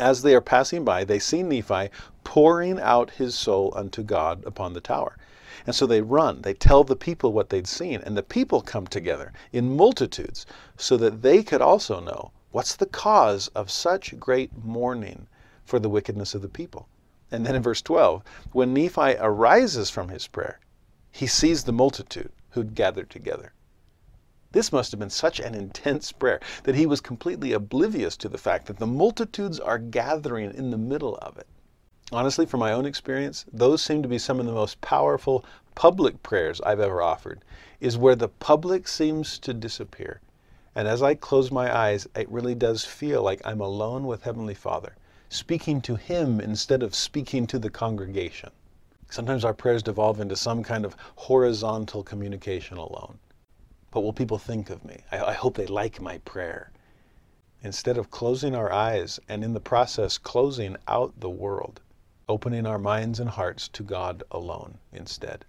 As 0.00 0.22
they 0.22 0.34
are 0.34 0.40
passing 0.40 0.84
by, 0.84 1.02
they 1.02 1.18
see 1.18 1.42
Nephi 1.42 1.90
pouring 2.22 2.78
out 2.78 3.10
his 3.10 3.34
soul 3.34 3.72
unto 3.74 4.02
God 4.02 4.44
upon 4.44 4.72
the 4.72 4.80
tower. 4.80 5.16
And 5.66 5.74
so 5.74 5.86
they 5.86 6.00
run, 6.00 6.42
they 6.42 6.54
tell 6.54 6.84
the 6.84 6.94
people 6.94 7.32
what 7.32 7.50
they'd 7.50 7.66
seen, 7.66 8.00
and 8.04 8.16
the 8.16 8.22
people 8.22 8.60
come 8.60 8.86
together 8.86 9.32
in 9.52 9.76
multitudes 9.76 10.46
so 10.76 10.96
that 10.98 11.22
they 11.22 11.42
could 11.42 11.60
also 11.60 11.98
know 12.00 12.30
what's 12.52 12.76
the 12.76 12.86
cause 12.86 13.48
of 13.48 13.70
such 13.70 14.18
great 14.20 14.64
mourning 14.64 15.26
for 15.64 15.78
the 15.78 15.90
wickedness 15.90 16.34
of 16.34 16.42
the 16.42 16.48
people. 16.48 16.88
And 17.30 17.44
then 17.44 17.56
in 17.56 17.62
verse 17.62 17.82
12, 17.82 18.22
when 18.52 18.72
Nephi 18.72 19.16
arises 19.18 19.90
from 19.90 20.10
his 20.10 20.28
prayer, 20.28 20.60
he 21.10 21.26
sees 21.26 21.64
the 21.64 21.72
multitude 21.72 22.30
who'd 22.50 22.74
gathered 22.74 23.10
together. 23.10 23.52
This 24.52 24.72
must 24.72 24.90
have 24.92 24.98
been 24.98 25.10
such 25.10 25.40
an 25.40 25.54
intense 25.54 26.10
prayer 26.10 26.40
that 26.62 26.74
he 26.74 26.86
was 26.86 27.00
completely 27.00 27.52
oblivious 27.52 28.16
to 28.16 28.28
the 28.28 28.38
fact 28.38 28.66
that 28.66 28.78
the 28.78 28.86
multitudes 28.86 29.60
are 29.60 29.78
gathering 29.78 30.54
in 30.54 30.70
the 30.70 30.78
middle 30.78 31.16
of 31.16 31.36
it. 31.36 31.46
Honestly, 32.10 32.46
from 32.46 32.60
my 32.60 32.72
own 32.72 32.86
experience, 32.86 33.44
those 33.52 33.82
seem 33.82 34.02
to 34.02 34.08
be 34.08 34.18
some 34.18 34.40
of 34.40 34.46
the 34.46 34.52
most 34.52 34.80
powerful 34.80 35.44
public 35.74 36.22
prayers 36.22 36.60
I've 36.62 36.80
ever 36.80 37.02
offered, 37.02 37.44
is 37.80 37.98
where 37.98 38.16
the 38.16 38.28
public 38.28 38.88
seems 38.88 39.38
to 39.40 39.52
disappear. 39.52 40.20
And 40.74 40.88
as 40.88 41.02
I 41.02 41.14
close 41.14 41.50
my 41.50 41.76
eyes, 41.76 42.08
it 42.16 42.30
really 42.30 42.54
does 42.54 42.84
feel 42.84 43.22
like 43.22 43.42
I'm 43.44 43.60
alone 43.60 44.06
with 44.06 44.22
Heavenly 44.22 44.54
Father 44.54 44.96
speaking 45.28 45.82
to 45.82 45.96
Him 45.96 46.40
instead 46.40 46.82
of 46.82 46.94
speaking 46.94 47.46
to 47.48 47.58
the 47.58 47.68
congregation. 47.68 48.50
Sometimes 49.10 49.44
our 49.44 49.54
prayers 49.54 49.82
devolve 49.82 50.20
into 50.20 50.36
some 50.36 50.62
kind 50.62 50.84
of 50.84 50.96
horizontal 51.16 52.02
communication 52.02 52.78
alone. 52.78 53.18
What 53.98 54.04
will 54.04 54.12
people 54.12 54.38
think 54.38 54.70
of 54.70 54.84
me? 54.84 54.98
I, 55.10 55.24
I, 55.24 55.32
hope 55.32 55.56
they 55.56 55.66
like 55.66 56.00
my 56.00 56.18
prayer. 56.18 56.70
Instead 57.64 57.98
of 57.98 58.12
closing 58.12 58.54
our 58.54 58.72
eyes 58.72 59.18
and 59.28 59.42
in 59.42 59.54
the 59.54 59.58
process 59.58 60.18
closing 60.18 60.76
out 60.86 61.18
the 61.18 61.28
world, 61.28 61.80
opening 62.28 62.64
our 62.64 62.78
minds 62.78 63.18
and 63.18 63.28
hearts 63.28 63.66
to 63.66 63.82
God 63.82 64.22
alone 64.30 64.78
instead. 64.92 65.44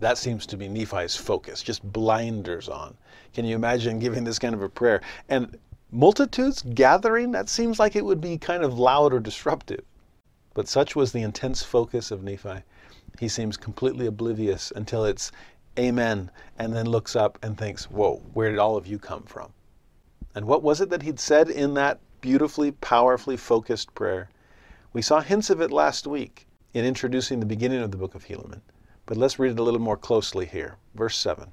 That 0.00 0.18
seems 0.18 0.46
to 0.46 0.56
be 0.56 0.66
Nephi's 0.66 1.14
focus, 1.14 1.62
just 1.62 1.84
blinders 1.92 2.68
on. 2.68 2.96
Can 3.34 3.44
you 3.44 3.54
imagine 3.54 4.00
giving 4.00 4.24
this 4.24 4.40
kind 4.40 4.56
of 4.56 4.62
a 4.62 4.68
prayer? 4.68 5.00
And 5.28 5.56
Multitudes 5.92 6.64
gathering, 6.74 7.30
that 7.30 7.48
seems 7.48 7.78
like 7.78 7.94
it 7.94 8.04
would 8.04 8.20
be 8.20 8.36
kind 8.36 8.64
of 8.64 8.80
loud 8.80 9.14
or 9.14 9.20
disruptive. 9.20 9.84
But 10.54 10.66
such 10.66 10.96
was 10.96 11.12
the 11.12 11.22
intense 11.22 11.62
focus 11.62 12.10
of 12.10 12.24
Nephi. 12.24 12.64
He 13.20 13.28
seems 13.28 13.56
completely 13.56 14.06
oblivious 14.06 14.72
until 14.74 15.04
it's 15.04 15.30
amen, 15.80 16.30
and 16.58 16.74
then 16.74 16.86
looks 16.86 17.16
up 17.16 17.38
and 17.42 17.56
thinks, 17.56 17.90
whoa, 17.90 18.22
where 18.34 18.50
did 18.50 18.58
all 18.58 18.76
of 18.76 18.86
you 18.86 18.98
come 18.98 19.22
from? 19.22 19.52
And 20.34 20.44
what 20.44 20.62
was 20.62 20.80
it 20.80 20.90
that 20.90 21.02
he'd 21.02 21.18
said 21.18 21.48
in 21.48 21.74
that 21.74 21.98
beautifully, 22.20 22.70
powerfully 22.70 23.36
focused 23.36 23.94
prayer? 23.94 24.28
We 24.92 25.02
saw 25.02 25.20
hints 25.20 25.50
of 25.50 25.60
it 25.60 25.72
last 25.72 26.06
week 26.06 26.46
in 26.74 26.84
introducing 26.84 27.40
the 27.40 27.46
beginning 27.46 27.82
of 27.82 27.90
the 27.90 27.96
book 27.96 28.14
of 28.14 28.26
Helaman. 28.26 28.60
But 29.06 29.16
let's 29.16 29.38
read 29.38 29.52
it 29.52 29.58
a 29.58 29.62
little 29.62 29.80
more 29.80 29.96
closely 29.96 30.46
here. 30.46 30.76
Verse 30.94 31.16
7. 31.16 31.50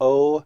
Oh, 0.00 0.44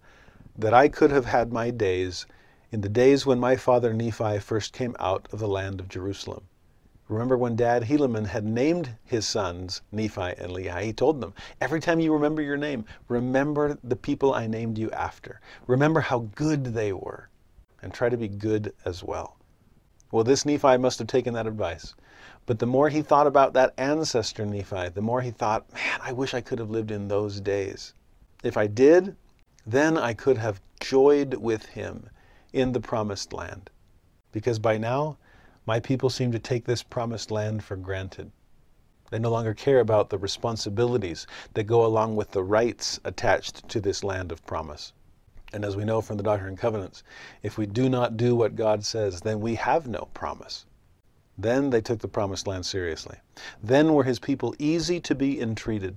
that 0.56 0.73
I 0.73 0.88
could 0.88 1.11
have 1.11 1.26
had 1.26 1.52
my 1.52 1.71
days 1.71 2.26
in 2.73 2.80
the 2.80 2.88
days 2.88 3.26
when 3.26 3.38
my 3.38 3.56
father 3.56 3.92
Nephi 3.92 4.38
first 4.38 4.73
came 4.73 4.97
out 4.99 5.28
of 5.33 5.38
the 5.38 5.49
land 5.49 5.80
of 5.80 5.88
Jerusalem. 5.88 6.45
Remember 7.09 7.37
when 7.37 7.55
Dad 7.55 7.85
Helaman 7.85 8.27
had 8.27 8.45
named 8.45 8.97
his 9.05 9.27
sons 9.27 9.81
Nephi 9.93 10.21
and 10.39 10.51
Lehi? 10.51 10.83
He 10.83 10.93
told 10.93 11.21
them, 11.21 11.35
Every 11.61 11.79
time 11.79 12.01
you 12.01 12.13
remember 12.13 12.43
your 12.43 12.57
name, 12.57 12.85
remember 13.09 13.79
the 13.85 13.95
people 13.95 14.35
I 14.35 14.49
named 14.49 14.77
you 14.77 14.91
after. 14.91 15.41
Remember 15.69 16.01
how 16.01 16.29
good 16.35 16.65
they 16.65 16.93
were, 16.93 17.29
and 17.81 17.95
try 17.95 18.09
to 18.09 18.17
be 18.17 18.27
good 18.27 18.75
as 18.85 19.05
well. 19.05 19.37
Well, 20.11 20.25
this 20.25 20.45
Nephi 20.45 20.79
must 20.79 20.99
have 20.99 21.07
taken 21.07 21.35
that 21.35 21.47
advice. 21.47 21.95
But 22.45 22.59
the 22.59 22.67
more 22.67 22.89
he 22.89 23.03
thought 23.03 23.29
about 23.29 23.53
that 23.53 23.75
ancestor 23.79 24.45
Nephi, 24.45 24.88
the 24.88 25.01
more 25.01 25.21
he 25.21 25.31
thought, 25.31 25.73
man, 25.73 26.01
I 26.03 26.12
wish 26.12 26.35
I 26.35 26.40
could 26.40 26.59
have 26.59 26.71
lived 26.71 26.90
in 26.90 27.07
those 27.07 27.40
days. 27.40 27.95
If 28.42 28.57
I 28.57 28.66
did, 28.66 29.16
then 29.64 29.97
I 29.97 30.12
could 30.12 30.38
have 30.38 30.61
joyed 30.81 31.35
with 31.35 31.66
him 31.66 32.11
in 32.53 32.73
the 32.73 32.81
promised 32.81 33.33
land. 33.33 33.71
Because 34.33 34.59
by 34.59 34.77
now, 34.77 35.19
my 35.66 35.81
people 35.81 36.09
seem 36.09 36.31
to 36.33 36.38
take 36.38 36.64
this 36.64 36.83
promised 36.83 37.31
land 37.31 37.64
for 37.64 37.76
granted. 37.76 38.31
They 39.11 39.18
no 39.18 39.31
longer 39.31 39.52
care 39.52 39.81
about 39.81 40.11
the 40.11 40.18
responsibilities 40.18 41.26
that 41.55 41.64
go 41.64 41.85
along 41.85 42.16
with 42.16 42.31
the 42.31 42.42
rights 42.42 42.98
attached 43.05 43.68
to 43.68 43.81
this 43.81 44.02
land 44.02 44.33
of 44.33 44.46
promise. 44.46 44.92
And 45.52 45.64
as 45.64 45.76
we 45.76 45.85
know 45.85 46.00
from 46.00 46.16
the 46.16 46.22
Doctrine 46.22 46.50
and 46.50 46.59
Covenants, 46.59 47.02
if 47.42 47.57
we 47.57 47.66
do 47.66 47.88
not 47.88 48.16
do 48.16 48.35
what 48.35 48.57
God 48.57 48.85
says, 48.85 49.20
then 49.20 49.40
we 49.40 49.55
have 49.57 49.87
no 49.87 50.09
promise. 50.12 50.66
Then 51.38 51.70
they 51.70 51.81
took 51.81 52.00
the 52.00 52.09
promised 52.09 52.46
land 52.46 52.64
seriously. 52.64 53.18
Then 53.62 53.92
were 53.92 54.05
his 54.05 54.18
people 54.18 54.55
easy 54.59 55.00
to 55.00 55.14
be 55.14 55.40
entreated. 55.40 55.96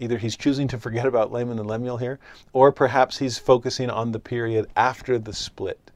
Either 0.00 0.18
he's 0.18 0.36
choosing 0.36 0.66
to 0.68 0.78
forget 0.78 1.06
about 1.06 1.30
Laman 1.30 1.58
and 1.58 1.68
Lemuel 1.68 1.98
here, 1.98 2.18
or 2.52 2.72
perhaps 2.72 3.18
he's 3.18 3.38
focusing 3.38 3.88
on 3.88 4.12
the 4.12 4.18
period 4.18 4.66
after 4.76 5.18
the 5.18 5.32
split, 5.32 5.92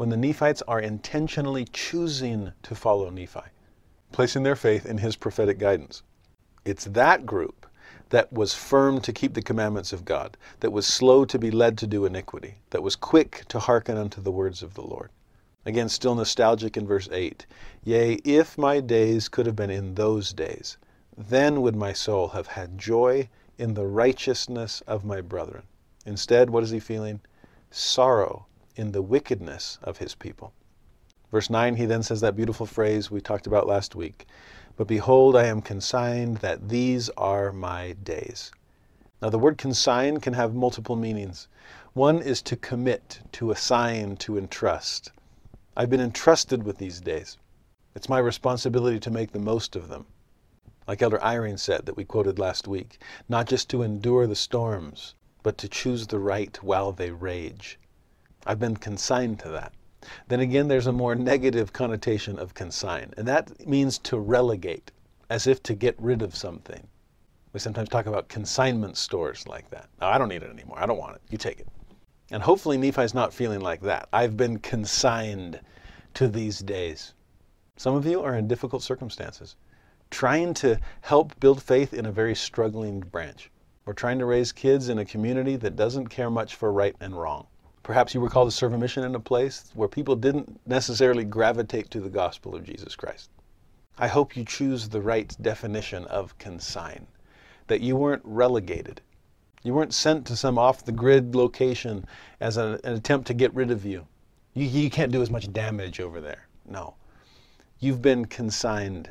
when 0.00 0.08
the 0.08 0.16
Nephites 0.16 0.62
are 0.66 0.80
intentionally 0.80 1.66
choosing 1.74 2.54
to 2.62 2.74
follow 2.74 3.10
Nephi, 3.10 3.50
placing 4.12 4.44
their 4.44 4.56
faith 4.56 4.86
in 4.86 4.96
his 4.96 5.14
prophetic 5.14 5.58
guidance. 5.58 6.02
It's 6.64 6.86
that 6.86 7.26
group 7.26 7.66
that 8.08 8.32
was 8.32 8.54
firm 8.54 9.02
to 9.02 9.12
keep 9.12 9.34
the 9.34 9.42
commandments 9.42 9.92
of 9.92 10.06
God, 10.06 10.38
that 10.60 10.72
was 10.72 10.86
slow 10.86 11.26
to 11.26 11.38
be 11.38 11.50
led 11.50 11.76
to 11.76 11.86
do 11.86 12.06
iniquity, 12.06 12.54
that 12.70 12.82
was 12.82 12.96
quick 12.96 13.44
to 13.48 13.58
hearken 13.58 13.98
unto 13.98 14.22
the 14.22 14.30
words 14.30 14.62
of 14.62 14.72
the 14.72 14.80
Lord. 14.80 15.10
Again, 15.66 15.90
still 15.90 16.14
nostalgic 16.14 16.78
in 16.78 16.86
verse 16.86 17.10
8. 17.12 17.44
Yea, 17.84 18.14
if 18.24 18.56
my 18.56 18.80
days 18.80 19.28
could 19.28 19.44
have 19.44 19.56
been 19.56 19.68
in 19.68 19.96
those 19.96 20.32
days, 20.32 20.78
then 21.14 21.60
would 21.60 21.76
my 21.76 21.92
soul 21.92 22.28
have 22.28 22.46
had 22.46 22.78
joy 22.78 23.28
in 23.58 23.74
the 23.74 23.86
righteousness 23.86 24.80
of 24.86 25.04
my 25.04 25.20
brethren. 25.20 25.64
Instead, 26.06 26.48
what 26.48 26.62
is 26.62 26.70
he 26.70 26.80
feeling? 26.80 27.20
Sorrow 27.70 28.46
in 28.80 28.92
the 28.92 29.02
wickedness 29.02 29.78
of 29.82 29.98
his 29.98 30.14
people. 30.14 30.52
Verse 31.30 31.50
9, 31.50 31.76
he 31.76 31.86
then 31.86 32.02
says 32.02 32.20
that 32.22 32.34
beautiful 32.34 32.66
phrase 32.66 33.10
we 33.10 33.20
talked 33.20 33.46
about 33.46 33.66
last 33.66 33.94
week 33.94 34.26
But 34.76 34.88
behold, 34.88 35.36
I 35.36 35.44
am 35.44 35.60
consigned 35.60 36.38
that 36.38 36.70
these 36.70 37.10
are 37.10 37.52
my 37.52 37.92
days. 37.92 38.50
Now, 39.20 39.28
the 39.28 39.38
word 39.38 39.58
consign 39.58 40.18
can 40.18 40.32
have 40.32 40.54
multiple 40.54 40.96
meanings. 40.96 41.46
One 41.92 42.22
is 42.22 42.40
to 42.42 42.56
commit, 42.56 43.20
to 43.32 43.50
assign, 43.50 44.16
to 44.16 44.38
entrust. 44.38 45.12
I've 45.76 45.90
been 45.90 46.00
entrusted 46.00 46.64
with 46.64 46.78
these 46.78 47.00
days. 47.00 47.36
It's 47.94 48.08
my 48.08 48.18
responsibility 48.18 48.98
to 48.98 49.10
make 49.10 49.32
the 49.32 49.38
most 49.38 49.76
of 49.76 49.88
them 49.88 50.06
like 50.90 51.02
Elder 51.02 51.20
Eyring 51.22 51.56
said 51.56 51.86
that 51.86 51.96
we 51.96 52.04
quoted 52.04 52.38
last 52.40 52.66
week, 52.66 52.98
not 53.28 53.46
just 53.46 53.70
to 53.70 53.82
endure 53.82 54.26
the 54.26 54.34
storms, 54.34 55.14
but 55.44 55.56
to 55.58 55.68
choose 55.68 56.08
the 56.08 56.18
right 56.18 56.60
while 56.64 56.90
they 56.90 57.12
rage. 57.12 57.78
I've 58.46 58.58
been 58.58 58.76
consigned 58.76 59.38
to 59.40 59.48
that. 59.50 59.72
Then 60.28 60.40
again, 60.40 60.68
there's 60.68 60.86
a 60.86 60.92
more 60.92 61.14
negative 61.14 61.72
connotation 61.72 62.38
of 62.38 62.54
consign, 62.54 63.12
and 63.16 63.28
that 63.28 63.66
means 63.66 63.98
to 63.98 64.18
relegate, 64.18 64.90
as 65.28 65.46
if 65.46 65.62
to 65.64 65.74
get 65.74 65.94
rid 65.98 66.22
of 66.22 66.34
something. 66.34 66.86
We 67.52 67.60
sometimes 67.60 67.88
talk 67.88 68.06
about 68.06 68.28
consignment 68.28 68.96
stores 68.96 69.46
like 69.46 69.68
that. 69.70 69.88
No, 70.00 70.06
I 70.06 70.18
don't 70.18 70.28
need 70.28 70.42
it 70.42 70.50
anymore. 70.50 70.78
I 70.78 70.86
don't 70.86 70.98
want 70.98 71.16
it. 71.16 71.22
You 71.30 71.38
take 71.38 71.60
it. 71.60 71.68
And 72.30 72.42
hopefully 72.42 72.78
Nephi's 72.78 73.12
not 73.12 73.34
feeling 73.34 73.60
like 73.60 73.82
that. 73.82 74.08
I've 74.12 74.36
been 74.36 74.58
consigned 74.58 75.60
to 76.14 76.28
these 76.28 76.60
days. 76.60 77.12
Some 77.76 77.94
of 77.94 78.06
you 78.06 78.22
are 78.22 78.36
in 78.36 78.48
difficult 78.48 78.82
circumstances 78.82 79.56
trying 80.10 80.52
to 80.54 80.78
help 81.02 81.38
build 81.40 81.62
faith 81.62 81.94
in 81.94 82.06
a 82.06 82.12
very 82.12 82.34
struggling 82.34 83.00
branch. 83.00 83.50
We're 83.84 83.92
trying 83.92 84.18
to 84.18 84.26
raise 84.26 84.52
kids 84.52 84.88
in 84.88 84.98
a 84.98 85.04
community 85.04 85.56
that 85.56 85.76
doesn't 85.76 86.08
care 86.08 86.30
much 86.30 86.56
for 86.56 86.72
right 86.72 86.96
and 87.00 87.18
wrong. 87.18 87.46
Perhaps 87.90 88.14
you 88.14 88.20
were 88.20 88.28
called 88.28 88.48
to 88.48 88.56
serve 88.56 88.72
a 88.72 88.78
mission 88.78 89.02
in 89.02 89.16
a 89.16 89.18
place 89.18 89.72
where 89.74 89.88
people 89.88 90.14
didn't 90.14 90.60
necessarily 90.64 91.24
gravitate 91.24 91.90
to 91.90 91.98
the 91.98 92.08
gospel 92.08 92.54
of 92.54 92.62
Jesus 92.62 92.94
Christ. 92.94 93.30
I 93.98 94.06
hope 94.06 94.36
you 94.36 94.44
choose 94.44 94.88
the 94.88 95.00
right 95.00 95.36
definition 95.42 96.04
of 96.04 96.38
consign, 96.38 97.08
that 97.66 97.80
you 97.80 97.96
weren't 97.96 98.22
relegated. 98.24 99.00
You 99.64 99.74
weren't 99.74 99.92
sent 99.92 100.24
to 100.28 100.36
some 100.36 100.56
off 100.56 100.84
the 100.84 100.92
grid 100.92 101.34
location 101.34 102.06
as 102.38 102.58
an, 102.58 102.78
an 102.84 102.92
attempt 102.92 103.26
to 103.26 103.34
get 103.34 103.52
rid 103.56 103.72
of 103.72 103.84
you. 103.84 104.06
you. 104.54 104.66
You 104.66 104.88
can't 104.88 105.10
do 105.10 105.20
as 105.20 105.28
much 105.28 105.52
damage 105.52 105.98
over 105.98 106.20
there. 106.20 106.46
No. 106.64 106.94
You've 107.80 108.02
been 108.02 108.26
consigned 108.26 109.10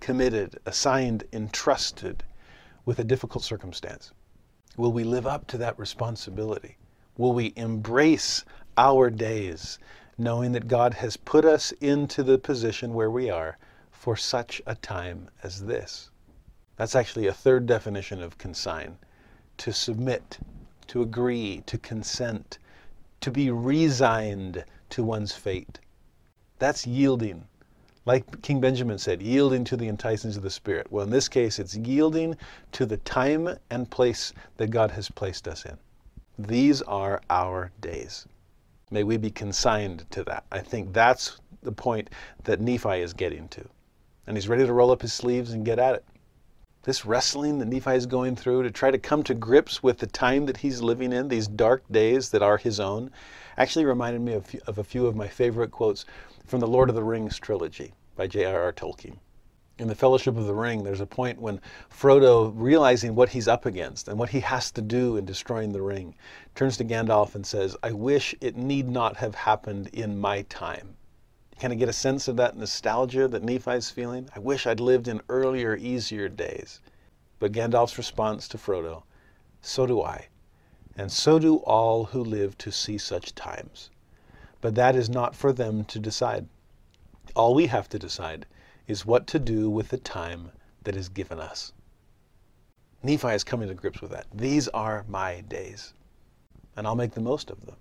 committed, 0.00 0.58
assigned, 0.66 1.22
entrusted 1.32 2.24
with 2.84 2.98
a 2.98 3.04
difficult 3.04 3.44
circumstance? 3.44 4.10
Will 4.76 4.90
we 4.90 5.04
live 5.04 5.28
up 5.28 5.46
to 5.46 5.58
that 5.58 5.78
responsibility? 5.78 6.76
Will 7.16 7.32
we 7.32 7.52
embrace 7.56 8.44
our 8.76 9.10
days 9.10 9.78
knowing 10.18 10.52
that 10.52 10.68
God 10.68 10.94
has 10.94 11.16
put 11.16 11.44
us 11.44 11.72
into 11.72 12.22
the 12.22 12.38
position 12.38 12.94
where 12.94 13.10
we 13.10 13.30
are 13.30 13.58
for 13.90 14.16
such 14.16 14.62
a 14.66 14.74
time 14.74 15.28
as 15.42 15.64
this. 15.64 16.10
That's 16.76 16.94
actually 16.94 17.26
a 17.26 17.32
third 17.32 17.66
definition 17.66 18.22
of 18.22 18.38
consign 18.38 18.98
to 19.58 19.72
submit, 19.72 20.38
to 20.88 21.02
agree, 21.02 21.62
to 21.66 21.78
consent, 21.78 22.58
to 23.20 23.30
be 23.30 23.50
resigned 23.50 24.64
to 24.90 25.02
one's 25.02 25.32
fate. 25.32 25.80
That's 26.58 26.86
yielding. 26.86 27.46
Like 28.04 28.42
King 28.42 28.60
Benjamin 28.60 28.98
said, 28.98 29.20
yielding 29.20 29.64
to 29.64 29.76
the 29.76 29.90
enticings 29.90 30.36
of 30.36 30.42
the 30.42 30.50
Spirit. 30.50 30.86
Well, 30.90 31.04
in 31.04 31.10
this 31.10 31.28
case, 31.28 31.58
it's 31.58 31.76
yielding 31.76 32.36
to 32.72 32.86
the 32.86 32.98
time 32.98 33.58
and 33.70 33.90
place 33.90 34.32
that 34.58 34.70
God 34.70 34.92
has 34.92 35.10
placed 35.10 35.48
us 35.48 35.64
in. 35.64 35.76
These 36.38 36.82
are 36.82 37.22
our 37.30 37.72
days. 37.80 38.26
May 38.90 39.04
we 39.04 39.16
be 39.16 39.30
consigned 39.30 40.04
to 40.10 40.22
that. 40.24 40.44
I 40.52 40.60
think 40.60 40.92
that's 40.92 41.40
the 41.62 41.72
point 41.72 42.10
that 42.44 42.60
Nephi 42.60 43.00
is 43.00 43.14
getting 43.14 43.48
to. 43.48 43.66
And 44.26 44.36
he's 44.36 44.48
ready 44.48 44.66
to 44.66 44.72
roll 44.72 44.90
up 44.90 45.00
his 45.00 45.14
sleeves 45.14 45.52
and 45.52 45.64
get 45.64 45.78
at 45.78 45.94
it. 45.94 46.04
This 46.82 47.06
wrestling 47.06 47.58
that 47.58 47.68
Nephi 47.68 47.96
is 47.96 48.06
going 48.06 48.36
through 48.36 48.62
to 48.64 48.70
try 48.70 48.90
to 48.90 48.98
come 48.98 49.22
to 49.24 49.34
grips 49.34 49.82
with 49.82 49.98
the 49.98 50.06
time 50.06 50.46
that 50.46 50.58
he's 50.58 50.82
living 50.82 51.12
in, 51.12 51.28
these 51.28 51.48
dark 51.48 51.82
days 51.90 52.28
that 52.30 52.42
are 52.42 52.58
his 52.58 52.78
own, 52.78 53.10
actually 53.56 53.86
reminded 53.86 54.20
me 54.20 54.34
of, 54.34 54.54
of 54.66 54.78
a 54.78 54.84
few 54.84 55.06
of 55.06 55.16
my 55.16 55.26
favorite 55.26 55.70
quotes 55.70 56.04
from 56.44 56.60
the 56.60 56.68
Lord 56.68 56.90
of 56.90 56.94
the 56.94 57.02
Rings 57.02 57.38
trilogy 57.38 57.94
by 58.14 58.26
J.R.R. 58.26 58.72
Tolkien. 58.72 59.16
In 59.78 59.88
the 59.88 59.94
Fellowship 59.94 60.38
of 60.38 60.46
the 60.46 60.54
Ring, 60.54 60.84
there's 60.84 61.02
a 61.02 61.06
point 61.06 61.38
when 61.38 61.60
Frodo, 61.90 62.50
realizing 62.56 63.14
what 63.14 63.28
he's 63.28 63.46
up 63.46 63.66
against 63.66 64.08
and 64.08 64.18
what 64.18 64.30
he 64.30 64.40
has 64.40 64.70
to 64.70 64.80
do 64.80 65.18
in 65.18 65.26
destroying 65.26 65.72
the 65.72 65.82
ring, 65.82 66.14
turns 66.54 66.78
to 66.78 66.84
Gandalf 66.84 67.34
and 67.34 67.46
says, 67.46 67.76
I 67.82 67.92
wish 67.92 68.34
it 68.40 68.56
need 68.56 68.88
not 68.88 69.18
have 69.18 69.34
happened 69.34 69.88
in 69.88 70.18
my 70.18 70.40
time. 70.42 70.96
You 71.50 71.58
kind 71.60 71.74
of 71.74 71.78
get 71.78 71.90
a 71.90 71.92
sense 71.92 72.26
of 72.26 72.36
that 72.36 72.56
nostalgia 72.56 73.28
that 73.28 73.42
Nephi's 73.42 73.90
feeling. 73.90 74.30
I 74.34 74.38
wish 74.38 74.66
I'd 74.66 74.80
lived 74.80 75.08
in 75.08 75.20
earlier, 75.28 75.76
easier 75.76 76.30
days. 76.30 76.80
But 77.38 77.52
Gandalf's 77.52 77.98
response 77.98 78.48
to 78.48 78.56
Frodo, 78.56 79.02
So 79.60 79.86
do 79.86 80.00
I, 80.00 80.28
and 80.96 81.12
so 81.12 81.38
do 81.38 81.56
all 81.56 82.04
who 82.04 82.24
live 82.24 82.56
to 82.58 82.72
see 82.72 82.96
such 82.96 83.34
times. 83.34 83.90
But 84.62 84.74
that 84.76 84.96
is 84.96 85.10
not 85.10 85.36
for 85.36 85.52
them 85.52 85.84
to 85.84 85.98
decide. 85.98 86.48
All 87.34 87.54
we 87.54 87.66
have 87.66 87.90
to 87.90 87.98
decide 87.98 88.46
is 88.86 89.04
what 89.04 89.26
to 89.26 89.38
do 89.38 89.68
with 89.68 89.88
the 89.88 89.98
time 89.98 90.52
that 90.84 90.94
is 90.94 91.08
given 91.08 91.40
us. 91.40 91.72
Nephi 93.02 93.28
is 93.28 93.42
coming 93.42 93.68
to 93.68 93.74
grips 93.74 94.00
with 94.00 94.12
that. 94.12 94.26
These 94.32 94.68
are 94.68 95.04
my 95.08 95.40
days, 95.40 95.92
and 96.76 96.86
I'll 96.86 96.94
make 96.94 97.12
the 97.12 97.20
most 97.20 97.50
of 97.50 97.66
them. 97.66 97.76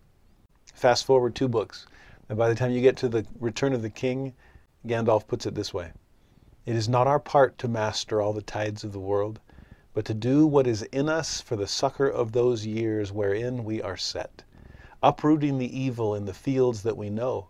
Fast 0.74 1.06
forward 1.06 1.36
two 1.36 1.48
books, 1.48 1.86
and 2.28 2.38
by 2.38 2.50
the 2.50 2.56
time 2.56 2.72
you 2.72 2.82
get 2.82 2.98
to 2.98 3.08
the 3.08 3.26
return 3.40 3.74
of 3.74 3.82
the 3.82 3.90
king, 3.90 4.34
Gandalf 4.86 5.28
puts 5.28 5.46
it 5.46 5.54
this 5.54 5.74
way 5.74 5.92
It 6.66 6.76
is 6.76 6.90
not 6.90 7.08
our 7.08 7.20
part 7.20 7.58
to 7.60 7.68
master 7.68 8.22
all 8.22 8.34
the 8.34 8.42
tides 8.42 8.84
of 8.84 8.92
the 8.92 9.00
world, 9.00 9.40
but 9.94 10.06
to 10.06 10.14
do 10.14 10.48
what 10.48 10.66
is 10.66 10.82
in 10.84 11.08
us 11.08 11.40
for 11.40 11.56
the 11.56 11.68
succor 11.68 12.08
of 12.08 12.32
those 12.32 12.66
years 12.66 13.12
wherein 13.12 13.64
we 13.64 13.82
are 13.82 13.98
set, 13.98 14.44
uprooting 15.04 15.60
the 15.60 15.80
evil 15.80 16.16
in 16.16 16.26
the 16.26 16.34
fields 16.34 16.82
that 16.82 16.98
we 16.98 17.10
know 17.12 17.48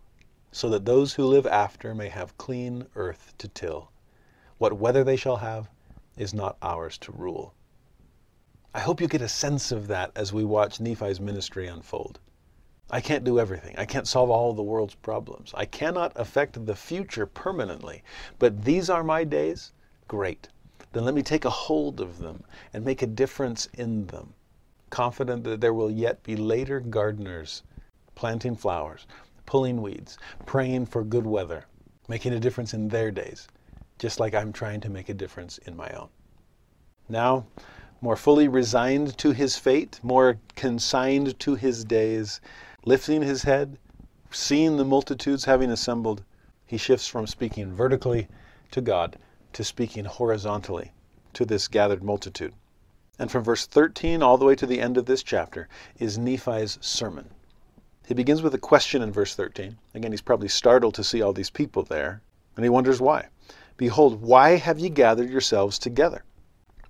so 0.55 0.69
that 0.69 0.85
those 0.85 1.13
who 1.13 1.25
live 1.25 1.45
after 1.45 1.93
may 1.93 2.07
have 2.07 2.37
clean 2.37 2.85
earth 2.95 3.33
to 3.37 3.45
till. 3.49 3.91
What 4.57 4.79
weather 4.79 5.03
they 5.03 5.17
shall 5.17 5.35
have 5.35 5.69
is 6.15 6.33
not 6.33 6.55
ours 6.61 6.97
to 6.99 7.11
rule. 7.11 7.53
I 8.73 8.79
hope 8.79 9.01
you 9.01 9.09
get 9.09 9.21
a 9.21 9.27
sense 9.27 9.73
of 9.73 9.87
that 9.87 10.11
as 10.15 10.31
we 10.31 10.45
watch 10.45 10.79
Nephi's 10.79 11.19
ministry 11.19 11.67
unfold. 11.67 12.21
I 12.89 13.01
can't 13.01 13.25
do 13.25 13.37
everything. 13.37 13.75
I 13.77 13.83
can't 13.83 14.07
solve 14.07 14.29
all 14.29 14.53
the 14.53 14.63
world's 14.63 14.95
problems. 14.95 15.51
I 15.57 15.65
cannot 15.65 16.13
affect 16.15 16.65
the 16.65 16.75
future 16.75 17.25
permanently. 17.25 18.01
But 18.39 18.63
these 18.63 18.89
are 18.89 19.03
my 19.03 19.25
days? 19.25 19.73
Great. 20.07 20.47
Then 20.93 21.03
let 21.03 21.15
me 21.15 21.21
take 21.21 21.43
a 21.43 21.49
hold 21.49 21.99
of 21.99 22.19
them 22.19 22.45
and 22.71 22.85
make 22.85 23.01
a 23.01 23.07
difference 23.07 23.67
in 23.73 24.07
them, 24.07 24.33
confident 24.89 25.43
that 25.43 25.59
there 25.59 25.73
will 25.73 25.91
yet 25.91 26.23
be 26.23 26.37
later 26.37 26.79
gardeners 26.79 27.61
planting 28.15 28.55
flowers, 28.55 29.05
pulling 29.45 29.81
weeds, 29.81 30.17
praying 30.45 30.85
for 30.87 31.03
good 31.03 31.25
weather, 31.25 31.65
making 32.07 32.33
a 32.33 32.39
difference 32.39 32.73
in 32.73 32.87
their 32.89 33.11
days, 33.11 33.47
just 33.99 34.19
like 34.19 34.33
I'm 34.33 34.51
trying 34.53 34.81
to 34.81 34.89
make 34.89 35.09
a 35.09 35.13
difference 35.13 35.57
in 35.59 35.75
my 35.75 35.89
own. 35.89 36.09
Now, 37.07 37.45
more 38.01 38.15
fully 38.15 38.47
resigned 38.47 39.17
to 39.19 39.31
his 39.31 39.57
fate, 39.57 39.99
more 40.03 40.37
consigned 40.55 41.39
to 41.39 41.55
his 41.55 41.83
days, 41.83 42.41
lifting 42.85 43.21
his 43.21 43.43
head, 43.43 43.77
seeing 44.31 44.77
the 44.77 44.85
multitudes 44.85 45.45
having 45.45 45.71
assembled, 45.71 46.23
he 46.65 46.77
shifts 46.77 47.07
from 47.07 47.27
speaking 47.27 47.73
vertically 47.73 48.27
to 48.71 48.81
God 48.81 49.17
to 49.53 49.63
speaking 49.63 50.05
horizontally 50.05 50.91
to 51.33 51.45
this 51.45 51.67
gathered 51.67 52.03
multitude. 52.03 52.53
And 53.17 53.31
from 53.31 53.43
verse 53.43 53.65
13 53.65 54.21
all 54.21 54.37
the 54.37 54.45
way 54.45 54.55
to 54.55 54.65
the 54.65 54.81
end 54.81 54.97
of 54.97 55.05
this 55.05 55.23
chapter 55.23 55.69
is 55.97 56.17
Nephi's 56.17 56.77
sermon. 56.81 57.29
He 58.07 58.13
begins 58.13 58.43
with 58.43 58.53
a 58.53 58.59
question 58.59 59.01
in 59.01 59.11
verse 59.11 59.33
13. 59.33 59.77
Again, 59.95 60.11
he's 60.11 60.21
probably 60.21 60.47
startled 60.47 60.93
to 60.93 61.03
see 61.03 61.21
all 61.21 61.33
these 61.33 61.49
people 61.49 61.83
there, 61.83 62.21
and 62.55 62.63
he 62.63 62.69
wonders 62.69 63.01
why. 63.01 63.29
Behold, 63.77 64.21
why 64.21 64.57
have 64.57 64.77
ye 64.77 64.89
gathered 64.89 65.29
yourselves 65.29 65.79
together? 65.79 66.23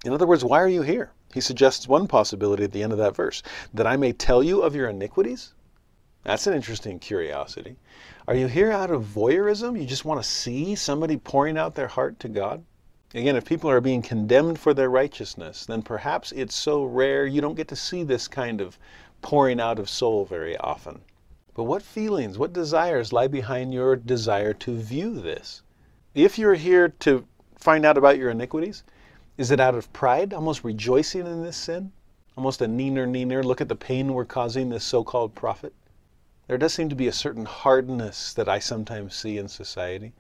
In 0.04 0.12
other 0.12 0.28
words, 0.28 0.44
why 0.44 0.60
are 0.60 0.68
you 0.68 0.82
here? 0.82 1.12
He 1.34 1.42
suggests 1.42 1.88
one 1.88 2.08
possibility 2.08 2.64
at 2.64 2.72
the 2.72 2.84
end 2.84 2.92
of 2.92 3.00
that 3.00 3.16
verse 3.16 3.42
that 3.74 3.88
I 3.88 3.98
may 3.98 4.14
tell 4.14 4.44
you 4.44 4.62
of 4.62 4.76
your 4.76 4.90
iniquities. 4.90 5.54
That's 6.24 6.48
an 6.48 6.54
interesting 6.54 7.00
curiosity. 7.00 7.78
Are 8.28 8.36
you 8.36 8.48
here 8.48 8.72
out 8.72 8.92
of 8.92 9.04
voyeurism? 9.04 9.80
You 9.80 9.86
just 9.86 10.06
want 10.06 10.22
to 10.22 10.28
see 10.28 10.76
somebody 10.76 11.18
pouring 11.18 11.58
out 11.58 11.76
their 11.76 11.88
heart 11.88 12.20
to 12.20 12.28
God? 12.28 12.64
Again, 13.14 13.36
if 13.36 13.46
people 13.46 13.70
are 13.70 13.80
being 13.80 14.02
condemned 14.02 14.60
for 14.60 14.74
their 14.74 14.90
righteousness, 14.90 15.66
then 15.66 15.82
perhaps 15.82 16.34
it's 16.34 16.56
so 16.56 16.84
rare 16.84 17.26
you 17.26 17.40
don't 17.40 17.56
get 17.56 17.70
to 17.70 17.76
see 17.76 18.04
this 18.04 18.28
kind 18.28 18.60
of 18.60 18.78
pouring 19.26 19.60
out 19.60 19.80
of 19.80 19.90
soul 19.90 20.24
very 20.24 20.56
often. 20.58 21.02
But 21.56 21.64
what 21.64 21.82
feelings, 21.82 22.38
what 22.38 22.54
desires 22.54 23.12
lie 23.12 23.26
behind 23.26 23.74
your 23.74 23.96
desire 23.96 24.54
to 24.54 24.78
view 24.78 25.20
this? 25.20 25.64
If 26.14 26.38
you're 26.38 26.54
here 26.54 26.90
to 27.00 27.26
find 27.58 27.88
out 27.88 27.98
about 27.98 28.20
your 28.20 28.30
iniquities, 28.30 28.84
is 29.36 29.50
it 29.50 29.60
out 29.60 29.74
of 29.74 29.92
pride, 29.92 30.32
almost 30.32 30.64
rejoicing 30.64 31.26
in 31.26 31.42
this 31.42 31.58
sin? 31.58 31.92
Almost 32.38 32.62
a 32.62 32.68
neener 32.68 33.08
neener, 33.08 33.44
look 33.44 33.62
at 33.62 33.68
the 33.68 33.76
pain 33.76 34.14
we're 34.14 34.26
causing 34.26 34.70
this 34.70 34.84
so 34.84 35.04
called 35.04 35.34
prophet? 35.34 35.74
There 36.48 36.60
does 36.60 36.76
seem 36.76 36.90
to 36.90 36.96
be 36.96 37.08
a 37.08 37.12
certain 37.12 37.46
hardness 37.46 38.32
that 38.34 38.48
I 38.48 38.60
sometimes 38.60 39.16
see 39.16 39.40
in 39.40 39.48
society, 39.48 40.14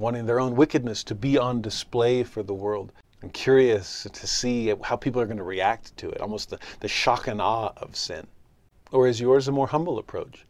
wanting 0.00 0.26
their 0.26 0.40
own 0.40 0.56
wickedness 0.56 1.04
to 1.04 1.14
be 1.14 1.38
on 1.38 1.62
display 1.62 2.24
for 2.24 2.42
the 2.42 2.54
world. 2.54 2.90
I'm 3.22 3.30
curious 3.30 4.04
to 4.12 4.26
see 4.26 4.74
how 4.82 4.96
people 4.96 5.22
are 5.22 5.26
going 5.26 5.36
to 5.36 5.44
react 5.44 5.96
to 5.98 6.10
it, 6.10 6.20
almost 6.20 6.50
the, 6.50 6.58
the 6.80 6.88
shock 6.88 7.28
and 7.28 7.40
awe 7.40 7.72
of 7.76 7.94
sin. 7.94 8.26
Or 8.90 9.06
is 9.06 9.20
yours 9.20 9.46
a 9.46 9.52
more 9.52 9.66
humble 9.66 9.98
approach? 9.98 10.46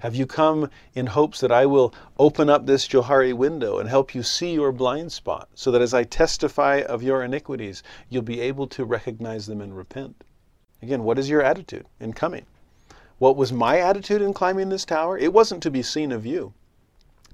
Have 0.00 0.14
you 0.14 0.26
come 0.26 0.70
in 0.94 1.06
hopes 1.06 1.40
that 1.40 1.50
I 1.50 1.66
will 1.66 1.94
open 2.18 2.50
up 2.50 2.66
this 2.66 2.86
Johari 2.86 3.32
window 3.32 3.78
and 3.78 3.88
help 3.88 4.14
you 4.14 4.22
see 4.22 4.52
your 4.52 4.72
blind 4.72 5.12
spot, 5.12 5.48
so 5.54 5.70
that 5.70 5.82
as 5.82 5.94
I 5.94 6.04
testify 6.04 6.82
of 6.82 7.02
your 7.02 7.22
iniquities, 7.22 7.82
you'll 8.08 8.22
be 8.22 8.40
able 8.40 8.66
to 8.68 8.84
recognize 8.84 9.46
them 9.46 9.60
and 9.60 9.76
repent? 9.76 10.24
Again, 10.82 11.02
what 11.02 11.18
is 11.18 11.30
your 11.30 11.42
attitude 11.42 11.86
in 11.98 12.12
coming? 12.12 12.46
What 13.18 13.36
was 13.36 13.52
my 13.52 13.78
attitude 13.78 14.20
in 14.20 14.34
climbing 14.34 14.68
this 14.68 14.84
tower? 14.84 15.16
It 15.16 15.32
wasn't 15.32 15.62
to 15.62 15.70
be 15.70 15.82
seen 15.82 16.12
of 16.12 16.26
you. 16.26 16.52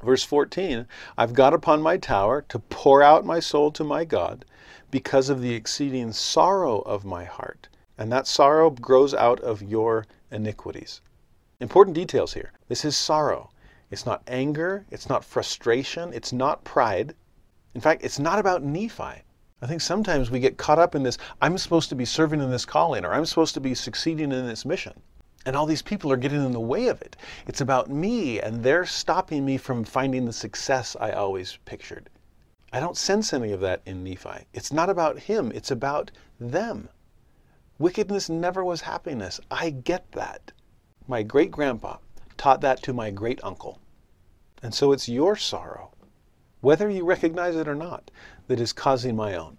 Verse 0.02 0.24
14 0.24 0.86
I've 1.18 1.34
got 1.34 1.54
upon 1.54 1.82
my 1.82 1.96
tower 1.96 2.42
to 2.48 2.58
pour 2.58 3.02
out 3.02 3.24
my 3.24 3.40
soul 3.40 3.70
to 3.72 3.84
my 3.84 4.04
God 4.04 4.44
because 4.90 5.28
of 5.28 5.40
the 5.40 5.54
exceeding 5.54 6.12
sorrow 6.12 6.80
of 6.80 7.04
my 7.04 7.24
heart. 7.24 7.68
And 7.98 8.10
that 8.12 8.26
sorrow 8.26 8.70
grows 8.70 9.14
out 9.14 9.40
of 9.40 9.62
your 9.62 10.06
iniquities. 10.32 11.00
Important 11.60 11.94
details 11.94 12.34
here. 12.34 12.52
This 12.68 12.84
is 12.84 12.96
sorrow. 12.96 13.50
It's 13.90 14.06
not 14.06 14.22
anger. 14.26 14.86
It's 14.90 15.08
not 15.08 15.24
frustration. 15.24 16.12
It's 16.12 16.32
not 16.32 16.64
pride. 16.64 17.14
In 17.74 17.80
fact, 17.80 18.02
it's 18.02 18.18
not 18.18 18.38
about 18.38 18.62
Nephi. 18.62 19.22
I 19.62 19.66
think 19.66 19.80
sometimes 19.80 20.30
we 20.30 20.40
get 20.40 20.56
caught 20.56 20.78
up 20.78 20.94
in 20.94 21.04
this 21.04 21.18
I'm 21.40 21.56
supposed 21.56 21.88
to 21.90 21.94
be 21.94 22.04
serving 22.04 22.40
in 22.40 22.50
this 22.50 22.64
calling 22.64 23.04
or 23.04 23.12
I'm 23.12 23.26
supposed 23.26 23.54
to 23.54 23.60
be 23.60 23.74
succeeding 23.74 24.32
in 24.32 24.46
this 24.46 24.64
mission. 24.64 25.00
And 25.46 25.54
all 25.54 25.66
these 25.66 25.82
people 25.82 26.10
are 26.10 26.16
getting 26.16 26.44
in 26.44 26.52
the 26.52 26.60
way 26.60 26.88
of 26.88 27.00
it. 27.02 27.16
It's 27.46 27.60
about 27.60 27.90
me 27.90 28.40
and 28.40 28.64
they're 28.64 28.86
stopping 28.86 29.44
me 29.44 29.58
from 29.58 29.84
finding 29.84 30.24
the 30.24 30.32
success 30.32 30.96
I 30.98 31.12
always 31.12 31.58
pictured. 31.64 32.10
I 32.72 32.80
don't 32.80 32.96
sense 32.96 33.32
any 33.32 33.52
of 33.52 33.60
that 33.60 33.82
in 33.86 34.02
Nephi. 34.02 34.46
It's 34.52 34.72
not 34.72 34.88
about 34.88 35.18
him, 35.18 35.52
it's 35.54 35.70
about 35.70 36.10
them. 36.40 36.88
Wickedness 37.82 38.28
never 38.28 38.62
was 38.62 38.82
happiness. 38.82 39.40
I 39.50 39.70
get 39.70 40.12
that. 40.12 40.52
My 41.08 41.24
great 41.24 41.50
grandpa 41.50 41.96
taught 42.36 42.60
that 42.60 42.80
to 42.84 42.92
my 42.92 43.10
great 43.10 43.40
uncle. 43.42 43.80
And 44.62 44.72
so 44.72 44.92
it's 44.92 45.08
your 45.08 45.34
sorrow, 45.34 45.90
whether 46.60 46.88
you 46.88 47.04
recognize 47.04 47.56
it 47.56 47.66
or 47.66 47.74
not, 47.74 48.12
that 48.46 48.60
is 48.60 48.72
causing 48.72 49.16
my 49.16 49.34
own. 49.34 49.56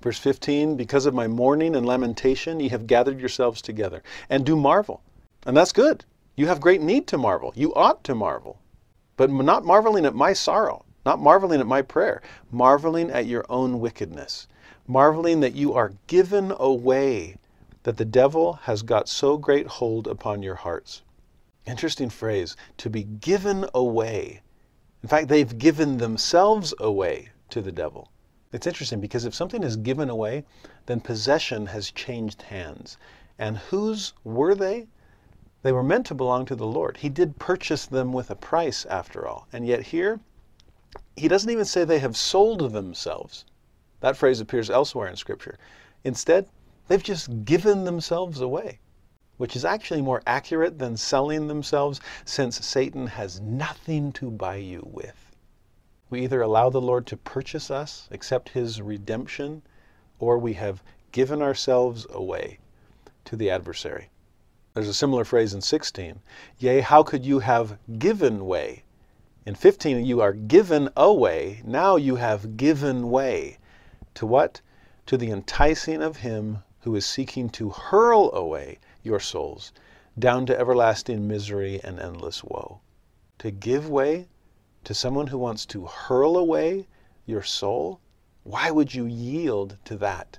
Verse 0.00 0.20
15, 0.20 0.76
because 0.76 1.04
of 1.04 1.14
my 1.14 1.26
mourning 1.26 1.74
and 1.74 1.84
lamentation, 1.84 2.60
ye 2.60 2.68
have 2.68 2.86
gathered 2.86 3.18
yourselves 3.18 3.60
together, 3.60 4.04
and 4.30 4.46
do 4.46 4.54
marvel. 4.54 5.02
And 5.44 5.56
that's 5.56 5.72
good. 5.72 6.04
You 6.36 6.46
have 6.46 6.60
great 6.60 6.80
need 6.80 7.08
to 7.08 7.18
marvel. 7.18 7.52
You 7.56 7.74
ought 7.74 8.04
to 8.04 8.14
marvel. 8.14 8.60
But 9.16 9.32
not 9.32 9.64
marveling 9.64 10.06
at 10.06 10.14
my 10.14 10.32
sorrow, 10.32 10.84
Not 11.04 11.18
marveling 11.18 11.58
at 11.58 11.66
my 11.66 11.82
prayer, 11.82 12.22
marveling 12.52 13.10
at 13.10 13.26
your 13.26 13.44
own 13.48 13.80
wickedness, 13.80 14.46
marveling 14.86 15.40
that 15.40 15.56
you 15.56 15.74
are 15.74 15.94
given 16.06 16.52
away, 16.56 17.34
that 17.82 17.96
the 17.96 18.04
devil 18.04 18.54
has 18.54 18.82
got 18.82 19.08
so 19.08 19.36
great 19.36 19.66
hold 19.66 20.06
upon 20.06 20.42
your 20.42 20.56
hearts. 20.56 21.02
Interesting 21.66 22.10
phrase, 22.10 22.56
to 22.78 22.90
be 22.90 23.04
given 23.04 23.66
away. 23.74 24.42
In 25.02 25.08
fact, 25.08 25.28
they've 25.28 25.58
given 25.58 25.98
themselves 25.98 26.74
away 26.80 27.30
to 27.50 27.60
the 27.60 27.72
devil. 27.72 28.10
It's 28.52 28.66
interesting 28.66 29.00
because 29.00 29.24
if 29.24 29.34
something 29.34 29.62
is 29.62 29.76
given 29.76 30.08
away, 30.08 30.44
then 30.86 31.00
possession 31.00 31.66
has 31.66 31.90
changed 31.90 32.42
hands. 32.42 32.96
And 33.38 33.58
whose 33.58 34.14
were 34.24 34.54
they? 34.54 34.88
They 35.62 35.72
were 35.72 35.82
meant 35.82 36.06
to 36.06 36.14
belong 36.14 36.46
to 36.46 36.56
the 36.56 36.66
Lord. 36.66 36.96
He 36.96 37.08
did 37.08 37.38
purchase 37.38 37.84
them 37.84 38.12
with 38.12 38.30
a 38.30 38.36
price, 38.36 38.86
after 38.86 39.26
all. 39.26 39.46
And 39.52 39.66
yet 39.66 39.82
here, 39.82 40.20
he 41.16 41.28
doesn't 41.28 41.50
even 41.50 41.64
say 41.64 41.84
they 41.84 41.98
have 41.98 42.16
sold 42.16 42.72
themselves. 42.72 43.44
That 44.00 44.16
phrase 44.16 44.40
appears 44.40 44.70
elsewhere 44.70 45.08
in 45.08 45.16
Scripture. 45.16 45.58
Instead, 46.04 46.48
they've 46.88 47.02
just 47.02 47.44
given 47.44 47.84
themselves 47.84 48.40
away, 48.40 48.80
which 49.36 49.54
is 49.54 49.64
actually 49.64 50.02
more 50.02 50.22
accurate 50.26 50.78
than 50.78 50.96
selling 50.96 51.46
themselves, 51.46 52.00
since 52.24 52.64
Satan 52.66 53.06
has 53.06 53.40
nothing 53.40 54.10
to 54.12 54.30
buy 54.30 54.56
you 54.56 54.88
with. 54.90 55.30
We 56.10 56.22
either 56.22 56.40
allow 56.40 56.70
the 56.70 56.80
Lord 56.80 57.06
to 57.08 57.16
purchase 57.16 57.70
us, 57.70 58.08
accept 58.10 58.48
his 58.48 58.80
redemption, 58.80 59.62
or 60.18 60.38
we 60.38 60.54
have 60.54 60.82
given 61.12 61.42
ourselves 61.42 62.06
away 62.10 62.58
to 63.26 63.36
the 63.36 63.50
adversary. 63.50 64.08
There's 64.74 64.88
a 64.88 64.94
similar 64.94 65.24
phrase 65.24 65.54
in 65.54 65.60
16. 65.60 66.20
Yea, 66.58 66.80
how 66.80 67.02
could 67.02 67.26
you 67.26 67.40
have 67.40 67.78
given 67.98 68.46
way? 68.46 68.84
In 69.44 69.54
15, 69.54 70.04
you 70.04 70.20
are 70.20 70.32
given 70.32 70.88
away. 70.96 71.62
Now 71.64 71.96
you 71.96 72.16
have 72.16 72.56
given 72.56 73.10
way. 73.10 73.58
To 74.14 74.26
what? 74.26 74.60
To 75.06 75.16
the 75.16 75.30
enticing 75.30 76.02
of 76.02 76.18
him 76.18 76.62
who 76.80 76.94
is 76.94 77.04
seeking 77.04 77.48
to 77.50 77.70
hurl 77.70 78.32
away 78.34 78.78
your 79.02 79.20
souls 79.20 79.72
down 80.18 80.46
to 80.46 80.58
everlasting 80.58 81.26
misery 81.26 81.80
and 81.84 81.98
endless 82.00 82.42
woe. 82.42 82.80
To 83.38 83.50
give 83.50 83.88
way 83.88 84.28
to 84.84 84.94
someone 84.94 85.26
who 85.26 85.38
wants 85.38 85.66
to 85.66 85.86
hurl 85.86 86.36
away 86.36 86.86
your 87.26 87.42
soul? 87.42 88.00
Why 88.42 88.70
would 88.70 88.94
you 88.94 89.06
yield 89.06 89.76
to 89.84 89.96
that 89.98 90.38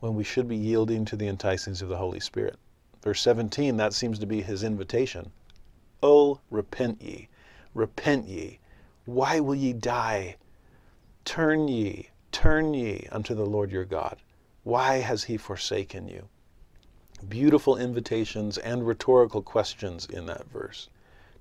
when 0.00 0.14
we 0.14 0.24
should 0.24 0.46
be 0.46 0.56
yielding 0.56 1.04
to 1.06 1.16
the 1.16 1.26
enticings 1.26 1.82
of 1.82 1.88
the 1.88 1.96
Holy 1.96 2.20
Spirit? 2.20 2.58
Verse 3.02 3.20
17, 3.22 3.76
that 3.76 3.92
seems 3.92 4.18
to 4.18 4.26
be 4.26 4.42
his 4.42 4.62
invitation. 4.62 5.32
Oh, 6.02 6.40
repent 6.50 7.02
ye, 7.02 7.28
repent 7.74 8.28
ye. 8.28 8.60
Why 9.04 9.40
will 9.40 9.54
ye 9.54 9.72
die? 9.72 10.36
Turn 11.24 11.68
ye, 11.68 12.10
turn 12.30 12.74
ye 12.74 13.08
unto 13.10 13.34
the 13.34 13.46
Lord 13.46 13.70
your 13.70 13.84
God. 13.84 14.18
Why 14.68 14.98
has 14.98 15.24
he 15.24 15.38
forsaken 15.38 16.08
you? 16.08 16.28
Beautiful 17.26 17.78
invitations 17.78 18.58
and 18.58 18.86
rhetorical 18.86 19.40
questions 19.40 20.04
in 20.04 20.26
that 20.26 20.44
verse. 20.50 20.90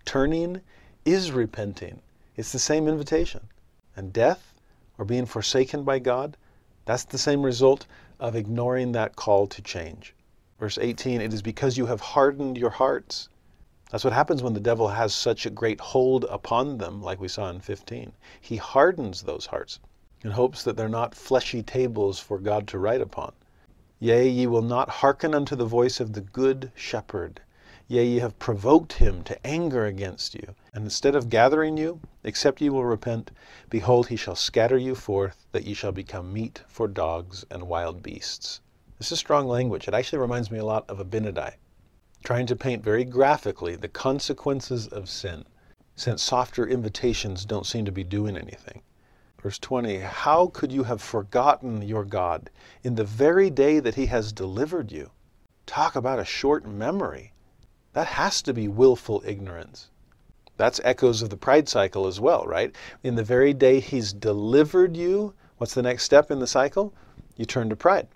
Turning 0.06 0.62
is 1.04 1.34
repenting. 1.34 2.02
It's 2.38 2.54
the 2.54 2.58
same 2.58 2.88
invitation. 2.88 3.50
And 3.98 4.14
death 4.14 4.54
or 4.98 5.04
being 5.04 5.26
forsaken 5.26 5.84
by 5.84 6.00
God, 6.00 6.38
that's 6.86 7.04
the 7.04 7.18
same 7.18 7.44
result 7.44 7.86
of 8.18 8.34
ignoring 8.34 8.94
that 8.94 9.18
call 9.18 9.46
to 9.48 9.62
change. 9.62 10.16
Verse 10.58 10.78
18, 10.78 11.20
it 11.20 11.34
is 11.34 11.42
because 11.42 11.78
you 11.78 11.88
have 11.88 12.00
hardened 12.00 12.58
your 12.58 12.70
hearts. 12.70 13.28
That's 13.92 14.06
what 14.06 14.14
happens 14.14 14.42
when 14.42 14.54
the 14.54 14.62
devil 14.62 14.88
has 14.88 15.14
such 15.14 15.46
a 15.46 15.50
great 15.50 15.82
hold 15.82 16.24
upon 16.30 16.78
them, 16.78 17.02
like 17.02 17.20
we 17.20 17.28
saw 17.28 17.50
in 17.50 17.60
15. 17.60 18.14
He 18.40 18.56
hardens 18.56 19.24
those 19.24 19.48
hearts 19.48 19.82
in 20.24 20.32
hopes 20.32 20.64
that 20.64 20.76
they're 20.76 20.90
not 20.90 21.16
fleshy 21.16 21.62
tables 21.62 22.20
for 22.20 22.40
God 22.40 22.68
to 22.68 22.80
write 22.80 23.02
upon. 23.02 23.34
Yea, 24.00 24.28
ye 24.28 24.46
will 24.46 24.62
not 24.62 24.90
hearken 24.90 25.34
unto 25.34 25.56
the 25.56 25.66
voice 25.66 26.00
of 26.00 26.14
the 26.14 26.22
good 26.22 26.72
shepherd. 26.76 27.42
Yea, 27.88 28.06
ye 28.06 28.20
have 28.20 28.38
provoked 28.38 28.94
him 28.94 29.24
to 29.24 29.48
anger 29.48 29.86
against 29.86 30.36
you. 30.36 30.56
And 30.74 30.84
instead 30.84 31.16
of 31.16 31.30
gathering 31.30 31.78
you, 31.78 32.02
except 32.24 32.62
ye 32.62 32.70
will 32.70 32.86
repent, 32.86 33.32
behold, 33.70 34.08
he 34.08 34.16
shall 34.16 34.36
scatter 34.36 34.78
you 34.78 34.94
forth, 34.94 35.46
that 35.52 35.66
ye 35.66 35.74
shall 35.74 35.92
become 35.92 36.34
meat 36.34 36.62
for 36.68 36.88
dogs 36.88 37.46
and 37.50 37.68
wild 37.68 38.04
beasts. 38.04 38.62
This 38.98 39.12
is 39.12 39.20
strong 39.20 39.48
language. 39.48 39.88
It 39.88 39.94
actually 39.94 40.20
reminds 40.20 40.52
me 40.52 40.60
a 40.60 40.66
lot 40.66 40.90
of 40.90 41.00
Abinadi, 41.00 41.54
trying 42.24 42.46
to 42.48 42.56
paint 42.56 42.84
very 42.84 43.06
graphically 43.06 43.76
the 43.76 43.88
consequences 43.88 44.88
of 44.88 45.10
sin, 45.10 45.46
since 45.96 46.22
softer 46.22 46.68
invitations 46.68 47.46
don't 47.46 47.66
seem 47.66 47.86
to 47.86 47.92
be 47.92 48.04
doing 48.04 48.36
anything. 48.36 48.82
Verse 49.42 49.60
20 49.60 50.00
How 50.00 50.48
could 50.48 50.72
you 50.72 50.84
have 50.84 51.02
forgotten 51.02 51.82
your 51.82 52.04
God 52.04 52.50
in 52.84 52.96
the 52.96 53.04
very 53.04 53.50
day 53.50 53.80
that 53.80 53.96
he 53.96 54.08
has 54.08 54.34
delivered 54.34 54.92
you? 54.92 55.12
Talk 55.66 55.96
about 55.96 56.20
a 56.20 56.26
short 56.26 56.66
memory. 56.66 57.34
That 57.94 58.08
has 58.08 58.42
to 58.44 58.54
be 58.54 58.68
willful 58.68 59.22
ignorance. 59.26 59.90
That's 60.58 60.82
echoes 60.84 61.22
of 61.22 61.30
the 61.30 61.38
pride 61.38 61.70
cycle 61.70 62.08
as 62.08 62.20
well, 62.20 62.46
right? 62.46 62.76
In 63.04 63.14
the 63.16 63.24
very 63.24 63.54
day 63.54 63.80
he's 63.80 64.12
delivered 64.12 64.98
you, 64.98 65.34
what's 65.58 65.76
the 65.76 65.84
next 65.84 66.04
step 66.04 66.32
in 66.32 66.40
the 66.40 66.48
cycle? 66.48 66.94
You 67.36 67.46
turn 67.46 67.70
to 67.70 67.76
pride. 67.76 68.08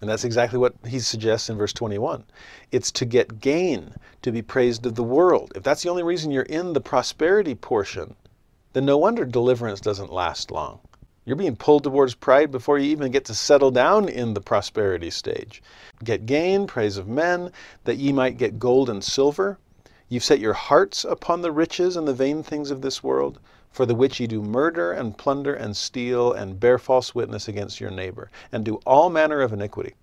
And 0.00 0.10
that's 0.10 0.24
exactly 0.24 0.58
what 0.58 0.74
he 0.86 0.98
suggests 0.98 1.48
in 1.48 1.56
verse 1.56 1.72
21. 1.72 2.24
It's 2.72 2.90
to 2.92 3.04
get 3.04 3.40
gain, 3.40 3.94
to 4.22 4.32
be 4.32 4.42
praised 4.42 4.84
of 4.84 4.96
the 4.96 5.04
world. 5.04 5.52
If 5.54 5.62
that's 5.62 5.82
the 5.82 5.88
only 5.90 6.02
reason 6.02 6.32
you're 6.32 6.42
in 6.42 6.72
the 6.72 6.80
prosperity 6.80 7.54
portion, 7.54 8.16
then 8.76 8.84
no 8.84 8.98
wonder 8.98 9.24
deliverance 9.24 9.80
doesn't 9.80 10.12
last 10.12 10.50
long. 10.50 10.78
You're 11.24 11.34
being 11.34 11.56
pulled 11.56 11.84
towards 11.84 12.14
pride 12.14 12.50
before 12.50 12.76
you 12.76 12.90
even 12.90 13.10
get 13.10 13.24
to 13.24 13.34
settle 13.34 13.70
down 13.70 14.06
in 14.06 14.34
the 14.34 14.40
prosperity 14.42 15.08
stage. 15.08 15.62
Get 16.04 16.26
gain, 16.26 16.66
praise 16.66 16.98
of 16.98 17.08
men, 17.08 17.52
that 17.84 17.96
ye 17.96 18.12
might 18.12 18.36
get 18.36 18.58
gold 18.58 18.90
and 18.90 19.02
silver. 19.02 19.56
You've 20.10 20.24
set 20.24 20.40
your 20.40 20.52
hearts 20.52 21.06
upon 21.06 21.40
the 21.40 21.52
riches 21.52 21.96
and 21.96 22.06
the 22.06 22.12
vain 22.12 22.42
things 22.42 22.70
of 22.70 22.82
this 22.82 23.02
world, 23.02 23.38
for 23.70 23.86
the 23.86 23.94
which 23.94 24.20
ye 24.20 24.26
do 24.26 24.42
murder 24.42 24.92
and 24.92 25.16
plunder 25.16 25.54
and 25.54 25.74
steal 25.74 26.30
and 26.30 26.60
bear 26.60 26.76
false 26.78 27.14
witness 27.14 27.48
against 27.48 27.80
your 27.80 27.90
neighbor, 27.90 28.30
and 28.52 28.62
do 28.62 28.78
all 28.84 29.08
manner 29.08 29.40
of 29.40 29.54
iniquity. 29.54 29.94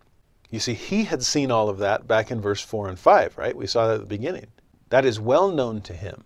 You 0.50 0.60
see, 0.60 0.74
he 0.74 1.04
had 1.04 1.22
seen 1.22 1.52
all 1.52 1.70
of 1.70 1.78
that 1.78 2.08
back 2.08 2.32
in 2.32 2.42
verse 2.42 2.62
4 2.62 2.90
and 2.90 2.98
5, 2.98 3.38
right? 3.38 3.56
We 3.56 3.68
saw 3.68 3.86
that 3.86 3.94
at 3.94 4.00
the 4.00 4.08
beginning. 4.08 4.48
That 4.90 5.06
is 5.06 5.20
well 5.20 5.52
known 5.52 5.82
to 5.82 5.94
him. 5.94 6.24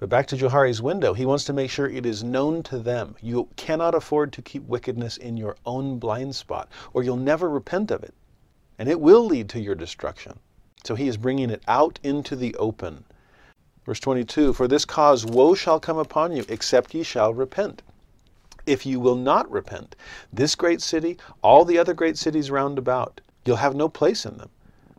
But 0.00 0.08
back 0.08 0.28
to 0.28 0.36
Johari's 0.36 0.80
window, 0.80 1.12
he 1.12 1.26
wants 1.26 1.42
to 1.46 1.52
make 1.52 1.70
sure 1.70 1.88
it 1.88 2.06
is 2.06 2.22
known 2.22 2.62
to 2.62 2.78
them. 2.78 3.16
You 3.20 3.48
cannot 3.56 3.96
afford 3.96 4.32
to 4.34 4.42
keep 4.42 4.62
wickedness 4.68 5.16
in 5.16 5.36
your 5.36 5.56
own 5.66 5.98
blind 5.98 6.36
spot, 6.36 6.68
or 6.92 7.02
you'll 7.02 7.16
never 7.16 7.50
repent 7.50 7.90
of 7.90 8.04
it. 8.04 8.14
And 8.78 8.88
it 8.88 9.00
will 9.00 9.24
lead 9.26 9.48
to 9.48 9.60
your 9.60 9.74
destruction. 9.74 10.38
So 10.84 10.94
he 10.94 11.08
is 11.08 11.16
bringing 11.16 11.50
it 11.50 11.64
out 11.66 11.98
into 12.04 12.36
the 12.36 12.54
open. 12.54 13.06
Verse 13.84 13.98
22 13.98 14.52
For 14.52 14.68
this 14.68 14.84
cause 14.84 15.26
woe 15.26 15.56
shall 15.56 15.80
come 15.80 15.98
upon 15.98 16.30
you, 16.30 16.44
except 16.48 16.94
ye 16.94 17.02
shall 17.02 17.34
repent. 17.34 17.82
If 18.66 18.86
you 18.86 19.00
will 19.00 19.16
not 19.16 19.50
repent, 19.50 19.96
this 20.32 20.54
great 20.54 20.80
city, 20.80 21.18
all 21.42 21.64
the 21.64 21.78
other 21.78 21.92
great 21.92 22.16
cities 22.16 22.52
round 22.52 22.78
about, 22.78 23.20
you'll 23.44 23.56
have 23.56 23.74
no 23.74 23.88
place 23.88 24.24
in 24.24 24.38
them, 24.38 24.50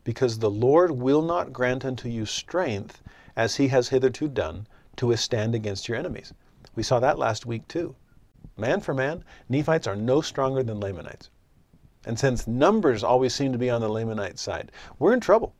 because 0.03 0.39
the 0.39 0.51
Lord 0.51 0.91
will 0.91 1.21
not 1.21 1.53
grant 1.53 1.85
unto 1.85 2.09
you 2.09 2.25
strength, 2.25 3.01
as 3.37 3.55
he 3.55 3.69
has 3.69 3.87
hitherto 3.87 4.27
done, 4.27 4.67
to 4.99 5.07
withstand 5.07 5.55
against 5.55 5.87
your 5.87 5.97
enemies. 5.97 6.33
We 6.75 6.83
saw 6.83 6.99
that 6.99 7.17
last 7.17 7.45
week 7.45 7.65
too. 7.69 7.95
Man 8.57 8.81
for 8.81 8.93
man, 8.93 9.23
Nephites 9.47 9.87
are 9.87 9.95
no 9.95 10.19
stronger 10.19 10.61
than 10.61 10.81
Lamanites. 10.81 11.29
And 12.05 12.19
since 12.19 12.47
numbers 12.47 13.01
always 13.01 13.33
seem 13.33 13.53
to 13.53 13.57
be 13.57 13.69
on 13.69 13.79
the 13.79 13.87
Lamanite 13.87 14.37
side, 14.37 14.73
we're 14.97 15.13
in 15.13 15.21
trouble. 15.21 15.53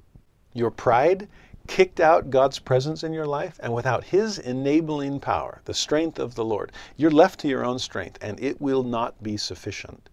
Your 0.52 0.72
pride 0.72 1.30
kicked 1.68 2.02
out 2.02 2.30
God's 2.30 2.60
presence 2.60 3.02
in 3.02 3.14
your 3.14 3.26
life, 3.26 3.58
and 3.64 3.74
without 3.74 4.04
His 4.04 4.40
enabling 4.40 5.22
power, 5.22 5.62
the 5.64 5.74
strength 5.74 6.20
of 6.20 6.36
the 6.36 6.44
Lord, 6.44 6.74
you're 6.98 7.10
left 7.10 7.40
to 7.40 7.48
your 7.48 7.64
own 7.64 7.80
strength, 7.80 8.18
and 8.22 8.38
it 8.42 8.60
will 8.60 8.84
not 8.84 9.24
be 9.24 9.38
sufficient. 9.38 10.10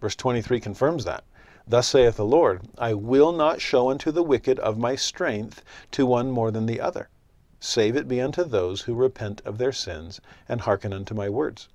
Verse 0.00 0.14
23 0.14 0.60
confirms 0.60 1.04
that. 1.06 1.24
Thus 1.66 1.88
saith 1.88 2.18
the 2.18 2.24
Lord, 2.24 2.68
I 2.78 2.94
will 2.94 3.32
not 3.32 3.60
show 3.60 3.90
unto 3.90 4.12
the 4.12 4.22
wicked 4.22 4.60
of 4.60 4.78
my 4.78 4.94
strength 4.94 5.64
to 5.90 6.06
one 6.06 6.30
more 6.30 6.52
than 6.52 6.66
the 6.66 6.80
other 6.80 7.08
save 7.60 7.94
it 7.94 8.08
be 8.08 8.20
unto 8.20 8.42
those 8.42 8.80
who 8.80 8.94
repent 8.94 9.42
of 9.44 9.58
their 9.58 9.70
sins 9.70 10.20
and 10.48 10.62
hearken 10.62 10.92
unto 10.92 11.14
my 11.14 11.28
words. 11.28 11.68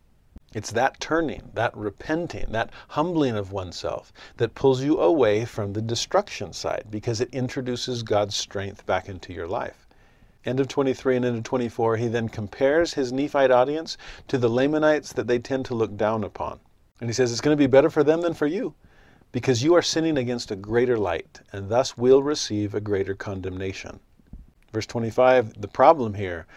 It's 0.53 0.71
that 0.71 0.99
turning, 0.99 1.51
that 1.53 1.75
repenting, 1.77 2.51
that 2.51 2.71
humbling 2.89 3.35
of 3.35 3.51
oneself 3.51 4.11
that 4.37 4.55
pulls 4.55 4.81
you 4.81 4.99
away 4.99 5.45
from 5.45 5.73
the 5.73 5.81
destruction 5.81 6.53
side 6.53 6.85
because 6.89 7.21
it 7.21 7.33
introduces 7.33 8.03
God's 8.03 8.35
strength 8.35 8.85
back 8.85 9.07
into 9.07 9.31
your 9.31 9.47
life. 9.47 9.85
End 10.45 10.59
of 10.59 10.67
23 10.67 11.17
and 11.17 11.25
into 11.25 11.41
24, 11.41 11.97
he 11.97 12.07
then 12.07 12.29
compares 12.29 12.93
his 12.93 13.11
Nephite 13.11 13.51
audience 13.51 13.97
to 14.27 14.37
the 14.37 14.49
Lamanites 14.49 15.13
that 15.13 15.27
they 15.27 15.39
tend 15.39 15.65
to 15.65 15.75
look 15.75 15.97
down 15.97 16.23
upon. 16.23 16.59
And 16.99 17.09
he 17.09 17.13
says 17.13 17.31
it's 17.31 17.41
going 17.41 17.55
to 17.55 17.61
be 17.61 17.67
better 17.67 17.89
for 17.89 18.03
them 18.03 18.21
than 18.21 18.33
for 18.33 18.47
you 18.47 18.75
because 19.31 19.61
you 19.63 19.73
are 19.73 19.81
sinning 19.81 20.17
against 20.17 20.51
a 20.51 20.55
greater 20.55 20.97
light 20.97 21.41
and 21.51 21.67
thus 21.67 21.97
will 21.97 22.23
receive 22.23 22.73
a 22.73 22.79
greater 22.79 23.13
condemnation. 23.13 23.99
Verse 24.75 24.85
25, 24.87 25.61
the 25.61 25.69
problem 25.69 26.15
here 26.15 26.47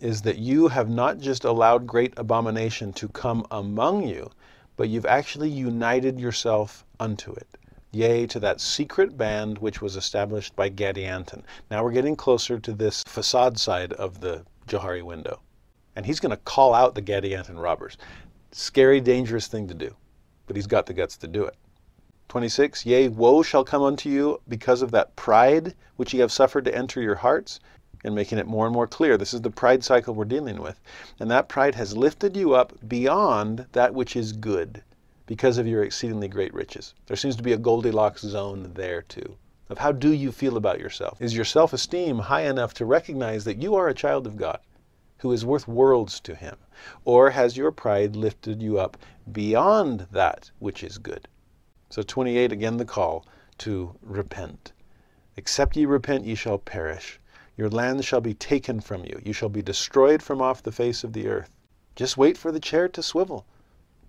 is 0.00 0.22
that 0.22 0.38
you 0.38 0.68
have 0.68 0.88
not 0.88 1.18
just 1.18 1.44
allowed 1.44 1.86
great 1.86 2.14
abomination 2.16 2.90
to 2.94 3.06
come 3.08 3.46
among 3.50 4.08
you, 4.08 4.30
but 4.78 4.88
you've 4.88 5.04
actually 5.04 5.50
united 5.50 6.18
yourself 6.18 6.86
unto 6.98 7.34
it. 7.34 7.46
Yea, 7.92 8.26
to 8.28 8.40
that 8.40 8.62
secret 8.62 9.18
band 9.18 9.58
which 9.58 9.82
was 9.82 9.94
established 9.94 10.56
by 10.56 10.70
Gadianton. 10.70 11.42
Now 11.70 11.84
we're 11.84 11.92
getting 11.92 12.16
closer 12.16 12.58
to 12.58 12.72
this 12.72 13.04
facade 13.06 13.58
side 13.58 13.92
of 13.92 14.22
the 14.22 14.46
Johari 14.66 15.02
window. 15.02 15.40
And 15.96 16.06
he's 16.06 16.18
going 16.18 16.30
to 16.30 16.42
call 16.44 16.72
out 16.72 16.94
the 16.94 17.02
Gadianton 17.02 17.62
robbers. 17.62 17.98
Scary, 18.52 19.02
dangerous 19.02 19.48
thing 19.48 19.68
to 19.68 19.74
do, 19.74 19.94
but 20.46 20.56
he's 20.56 20.66
got 20.66 20.86
the 20.86 20.94
guts 20.94 21.18
to 21.18 21.26
do 21.26 21.44
it. 21.44 21.56
26 22.28 22.84
Yea, 22.84 23.08
woe 23.08 23.42
shall 23.42 23.64
come 23.64 23.82
unto 23.82 24.08
you 24.08 24.40
because 24.48 24.82
of 24.82 24.90
that 24.90 25.14
pride 25.16 25.74
which 25.96 26.12
ye 26.12 26.20
have 26.20 26.32
suffered 26.32 26.64
to 26.64 26.74
enter 26.74 27.00
your 27.00 27.14
hearts, 27.14 27.60
and 28.06 28.14
making 28.14 28.38
it 28.38 28.46
more 28.46 28.66
and 28.66 28.74
more 28.74 28.86
clear. 28.86 29.16
This 29.16 29.34
is 29.34 29.40
the 29.40 29.50
pride 29.50 29.82
cycle 29.82 30.14
we're 30.14 30.24
dealing 30.24 30.62
with. 30.62 30.80
And 31.18 31.30
that 31.30 31.48
pride 31.48 31.74
has 31.74 31.96
lifted 31.96 32.36
you 32.36 32.54
up 32.54 32.72
beyond 32.86 33.66
that 33.72 33.94
which 33.94 34.14
is 34.14 34.32
good 34.32 34.84
because 35.26 35.58
of 35.58 35.66
your 35.66 35.82
exceedingly 35.82 36.28
great 36.28 36.54
riches. 36.54 36.94
There 37.06 37.16
seems 37.16 37.34
to 37.36 37.42
be 37.42 37.52
a 37.52 37.58
Goldilocks 37.58 38.22
zone 38.22 38.72
there 38.74 39.02
too. 39.02 39.36
Of 39.68 39.78
how 39.78 39.90
do 39.90 40.12
you 40.12 40.30
feel 40.30 40.56
about 40.56 40.78
yourself? 40.78 41.20
Is 41.20 41.34
your 41.34 41.44
self 41.44 41.72
esteem 41.72 42.20
high 42.20 42.42
enough 42.42 42.74
to 42.74 42.84
recognize 42.84 43.44
that 43.44 43.60
you 43.60 43.74
are 43.74 43.88
a 43.88 43.94
child 43.94 44.26
of 44.26 44.36
God 44.36 44.60
who 45.18 45.32
is 45.32 45.44
worth 45.44 45.66
worlds 45.66 46.20
to 46.20 46.36
Him? 46.36 46.56
Or 47.04 47.30
has 47.30 47.56
your 47.56 47.72
pride 47.72 48.14
lifted 48.14 48.62
you 48.62 48.78
up 48.78 48.96
beyond 49.32 50.06
that 50.12 50.52
which 50.60 50.84
is 50.84 50.98
good? 50.98 51.26
So, 51.88 52.02
28 52.02 52.50
again 52.50 52.78
the 52.78 52.84
call 52.84 53.24
to 53.58 53.94
repent. 54.02 54.72
Except 55.36 55.76
ye 55.76 55.86
repent, 55.86 56.24
ye 56.24 56.34
shall 56.34 56.58
perish. 56.58 57.20
Your 57.56 57.70
land 57.70 58.04
shall 58.04 58.20
be 58.20 58.34
taken 58.34 58.80
from 58.80 59.04
you. 59.04 59.20
You 59.24 59.32
shall 59.32 59.48
be 59.48 59.62
destroyed 59.62 60.22
from 60.22 60.42
off 60.42 60.62
the 60.62 60.72
face 60.72 61.04
of 61.04 61.12
the 61.12 61.28
earth. 61.28 61.54
Just 61.94 62.16
wait 62.16 62.36
for 62.36 62.52
the 62.52 62.60
chair 62.60 62.88
to 62.88 63.02
swivel. 63.02 63.46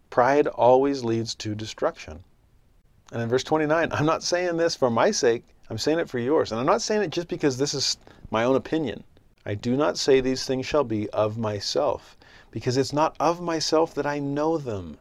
Pride 0.09 0.47
always 0.47 1.03
leads 1.03 1.35
to 1.35 1.53
destruction. 1.53 2.23
And 3.11 3.21
in 3.21 3.29
verse 3.29 3.43
29, 3.43 3.89
I'm 3.91 4.05
not 4.05 4.23
saying 4.23 4.57
this 4.57 4.75
for 4.75 4.89
my 4.89 5.11
sake, 5.11 5.43
I'm 5.69 5.77
saying 5.77 5.99
it 5.99 6.09
for 6.09 6.19
yours. 6.19 6.51
And 6.51 6.59
I'm 6.59 6.65
not 6.65 6.81
saying 6.81 7.03
it 7.03 7.11
just 7.11 7.27
because 7.27 7.57
this 7.57 7.73
is 7.73 7.97
my 8.31 8.43
own 8.43 8.55
opinion. 8.55 9.03
I 9.45 9.55
do 9.55 9.77
not 9.77 9.97
say 9.97 10.19
these 10.19 10.45
things 10.45 10.65
shall 10.65 10.83
be 10.83 11.09
of 11.11 11.37
myself, 11.37 12.17
because 12.51 12.75
it's 12.75 12.91
not 12.91 13.15
of 13.19 13.39
myself 13.39 13.93
that 13.93 14.05
I 14.05 14.19
know 14.19 14.57
them. 14.57 14.97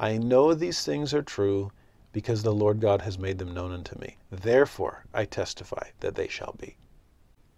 I 0.00 0.16
know 0.16 0.54
these 0.54 0.84
things 0.84 1.14
are 1.14 1.22
true 1.22 1.70
because 2.14 2.42
the 2.42 2.54
Lord 2.54 2.80
God 2.80 3.02
has 3.02 3.18
made 3.18 3.38
them 3.38 3.52
known 3.52 3.72
unto 3.72 3.98
me. 3.98 4.16
Therefore 4.30 5.04
I 5.12 5.26
testify 5.26 5.88
that 6.00 6.14
they 6.14 6.28
shall 6.28 6.54
be. 6.58 6.76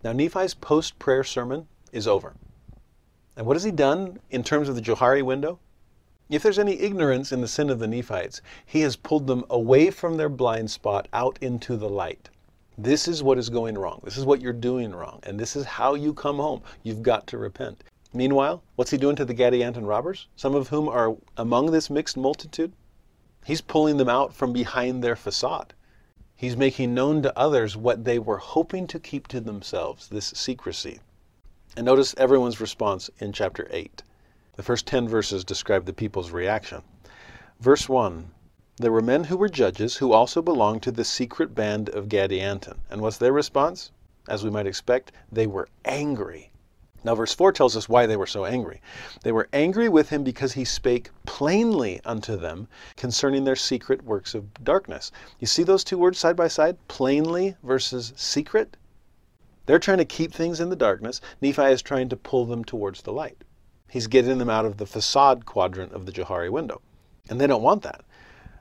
Now, 0.03 0.13
Nephi's 0.13 0.55
post 0.55 0.99
prayer 0.99 1.23
sermon 1.23 1.69
is 1.93 2.09
over. 2.09 2.35
And 3.37 3.47
what 3.47 3.55
has 3.57 3.65
he 3.65 3.71
done 3.71 4.19
in 4.31 4.43
terms 4.43 4.69
of 4.69 4.75
the 4.75 4.81
Johari 4.81 5.23
window? 5.23 5.59
If 6.31 6.43
there's 6.43 6.59
any 6.59 6.81
ignorance 6.81 7.33
in 7.33 7.43
the 7.43 7.49
sin 7.49 7.69
of 7.69 7.79
the 7.79 7.87
Nephites, 7.87 8.41
he 8.65 8.81
has 8.81 8.97
pulled 8.97 9.27
them 9.27 9.45
away 9.51 9.91
from 9.91 10.17
their 10.17 10.31
blind 10.31 10.71
spot 10.71 11.07
out 11.13 11.39
into 11.43 11.77
the 11.77 11.89
light. 11.89 12.31
This 12.79 13.07
is 13.07 13.23
what 13.23 13.39
is 13.39 13.51
going 13.51 13.77
wrong. 13.77 14.01
This 14.05 14.17
is 14.17 14.25
what 14.25 14.41
you're 14.41 14.53
doing 14.53 14.95
wrong. 14.95 15.21
And 15.23 15.39
this 15.39 15.55
is 15.55 15.67
how 15.67 15.95
you 15.95 16.15
come 16.15 16.37
home. 16.37 16.63
You've 16.83 17.03
got 17.03 17.27
to 17.29 17.39
repent. 17.39 17.85
Meanwhile, 18.15 18.63
what's 18.77 18.91
he 18.91 18.97
doing 18.97 19.17
to 19.17 19.25
the 19.27 19.35
Gadianton 19.35 19.87
robbers? 19.87 20.29
Some 20.37 20.55
of 20.55 20.69
whom 20.69 20.89
are 20.89 21.15
among 21.37 21.71
this 21.71 21.91
mixed 21.91 22.17
multitude? 22.17 22.73
He's 23.47 23.61
pulling 23.61 23.97
them 23.97 24.09
out 24.09 24.35
from 24.35 24.53
behind 24.53 25.05
their 25.05 25.15
facade. 25.15 25.73
He's 26.35 26.57
making 26.57 26.95
known 26.95 27.23
to 27.23 27.39
others 27.39 27.77
what 27.77 28.05
they 28.05 28.19
were 28.19 28.39
hoping 28.39 28.89
to 28.89 28.99
keep 28.99 29.29
to 29.29 29.41
themselves, 29.41 30.09
this 30.09 30.33
secrecy. 30.35 30.99
And 31.77 31.87
notice 31.87 32.13
everyone's 32.19 32.61
response 32.61 33.09
in 33.21 33.33
chapter 33.33 33.69
8. 33.71 34.03
The 34.57 34.65
first 34.65 34.85
10 34.89 35.07
verses 35.07 35.45
describe 35.45 35.85
the 35.85 35.93
people's 35.93 36.33
reaction. 36.33 36.83
Verse 37.61 37.89
1 37.89 38.33
There 38.79 38.91
were 38.91 39.01
men 39.01 39.23
who 39.23 39.37
were 39.37 39.49
judges 39.49 39.99
who 39.99 40.13
also 40.13 40.43
belonged 40.43 40.83
to 40.83 40.91
the 40.91 41.05
secret 41.05 41.55
band 41.55 41.89
of 41.91 42.09
Gadianton. 42.09 42.79
And 42.91 43.01
what's 43.01 43.19
their 43.19 43.33
response? 43.33 43.93
As 44.29 44.43
we 44.43 44.51
might 44.51 44.67
expect, 44.67 45.13
they 45.31 45.47
were 45.47 45.69
angry. 45.85 46.51
Now, 47.07 47.15
verse 47.15 47.33
4 47.33 47.53
tells 47.53 47.77
us 47.77 47.89
why 47.89 48.07
they 48.07 48.17
were 48.17 48.27
so 48.27 48.45
angry. 48.45 48.83
They 49.23 49.31
were 49.31 49.49
angry 49.53 49.89
with 49.89 50.09
him 50.09 50.25
because 50.25 50.55
he 50.55 50.65
spake 50.65 51.11
plainly 51.25 52.01
unto 52.05 52.37
them 52.37 52.67
concerning 52.97 53.45
their 53.45 53.55
secret 53.55 54.03
works 54.03 54.35
of 54.35 54.53
darkness. 54.65 55.13
You 55.39 55.47
see 55.47 55.63
those 55.63 55.85
two 55.85 55.99
words 55.99 56.19
side 56.19 56.35
by 56.35 56.49
side? 56.49 56.77
Plainly 56.89 57.55
versus 57.63 58.13
secret? 58.17 58.77
They're 59.67 59.79
trying 59.79 59.99
to 59.99 60.05
keep 60.05 60.35
things 60.35 60.59
in 60.59 60.69
the 60.69 60.75
darkness. 60.75 61.21
Nephi 61.41 61.67
is 61.67 61.81
trying 61.81 62.09
to 62.09 62.17
pull 62.17 62.45
them 62.45 62.65
towards 62.65 63.03
the 63.03 63.13
light. 63.13 63.45
He's 63.89 64.09
getting 64.09 64.39
them 64.39 64.51
out 64.51 64.65
of 64.65 64.79
the 64.79 64.85
facade 64.85 65.47
quadrant 65.47 65.93
of 65.93 66.07
the 66.07 66.13
Johari 66.13 66.51
window. 66.51 66.81
And 67.31 67.41
they 67.41 67.47
don't 67.47 67.63
want 67.63 67.85
that. 67.85 68.05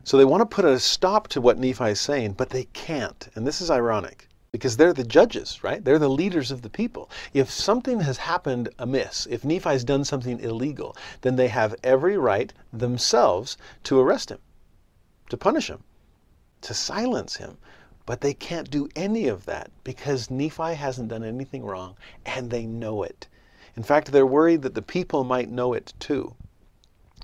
So 0.03 0.17
they 0.17 0.25
want 0.25 0.41
to 0.41 0.55
put 0.55 0.65
a 0.65 0.79
stop 0.79 1.29
to 1.29 1.41
what 1.41 1.57
Nephi 1.57 1.85
is 1.85 1.99
saying, 1.99 2.33
but 2.33 2.51
they 2.51 2.65
can't. 2.73 3.27
And 3.33 3.47
this 3.47 3.59
is 3.59 3.71
ironic 3.71 4.27
because 4.55 4.77
they're 4.77 4.93
the 4.93 5.03
judges, 5.03 5.65
right? 5.65 5.83
They're 5.83 5.99
the 5.99 6.09
leaders 6.09 6.49
of 6.49 6.61
the 6.61 6.69
people. 6.69 7.09
If 7.33 7.51
something 7.51 7.99
has 7.99 8.15
happened 8.15 8.69
amiss, 8.79 9.27
if 9.29 9.43
Nephi's 9.43 9.83
done 9.83 10.05
something 10.05 10.39
illegal, 10.39 10.95
then 11.19 11.35
they 11.35 11.49
have 11.49 11.75
every 11.83 12.17
right 12.17 12.53
themselves 12.71 13.57
to 13.83 13.99
arrest 13.99 14.31
him, 14.31 14.39
to 15.27 15.35
punish 15.35 15.69
him, 15.69 15.83
to 16.61 16.73
silence 16.73 17.35
him. 17.35 17.57
But 18.05 18.21
they 18.21 18.33
can't 18.33 18.71
do 18.71 18.87
any 18.95 19.27
of 19.27 19.43
that 19.43 19.71
because 19.83 20.31
Nephi 20.31 20.75
hasn't 20.75 21.09
done 21.09 21.25
anything 21.25 21.65
wrong 21.65 21.97
and 22.25 22.49
they 22.49 22.65
know 22.65 23.03
it. 23.03 23.27
In 23.75 23.83
fact, 23.83 24.13
they're 24.13 24.25
worried 24.25 24.61
that 24.61 24.73
the 24.73 24.81
people 24.81 25.25
might 25.25 25.49
know 25.49 25.73
it 25.73 25.91
too. 25.99 26.33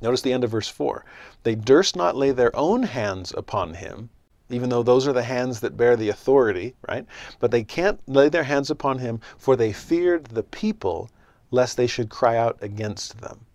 Notice 0.01 0.21
the 0.21 0.33
end 0.33 0.43
of 0.43 0.51
verse 0.51 0.67
4. 0.67 1.05
They 1.43 1.55
durst 1.55 1.95
not 1.95 2.17
lay 2.17 2.31
their 2.31 2.53
own 2.53 2.83
hands 2.83 3.33
upon 3.37 3.75
him, 3.75 4.09
even 4.53 4.69
though 4.69 4.83
those 4.83 5.07
are 5.07 5.13
the 5.13 5.23
hands 5.23 5.59
that 5.59 5.77
bear 5.77 5.95
the 5.95 6.09
authority, 6.09 6.75
right? 6.87 7.05
But 7.39 7.51
they 7.51 7.63
can't 7.63 7.99
lay 8.07 8.29
their 8.29 8.43
hands 8.43 8.69
upon 8.69 8.99
him, 8.99 9.19
for 9.37 9.55
they 9.55 9.73
feared 9.73 10.25
the 10.25 10.43
people, 10.43 11.09
lest 11.51 11.77
they 11.77 11.87
should 11.87 12.09
cry 12.09 12.37
out 12.37 12.57
against 12.61 13.19
them. 13.21 13.45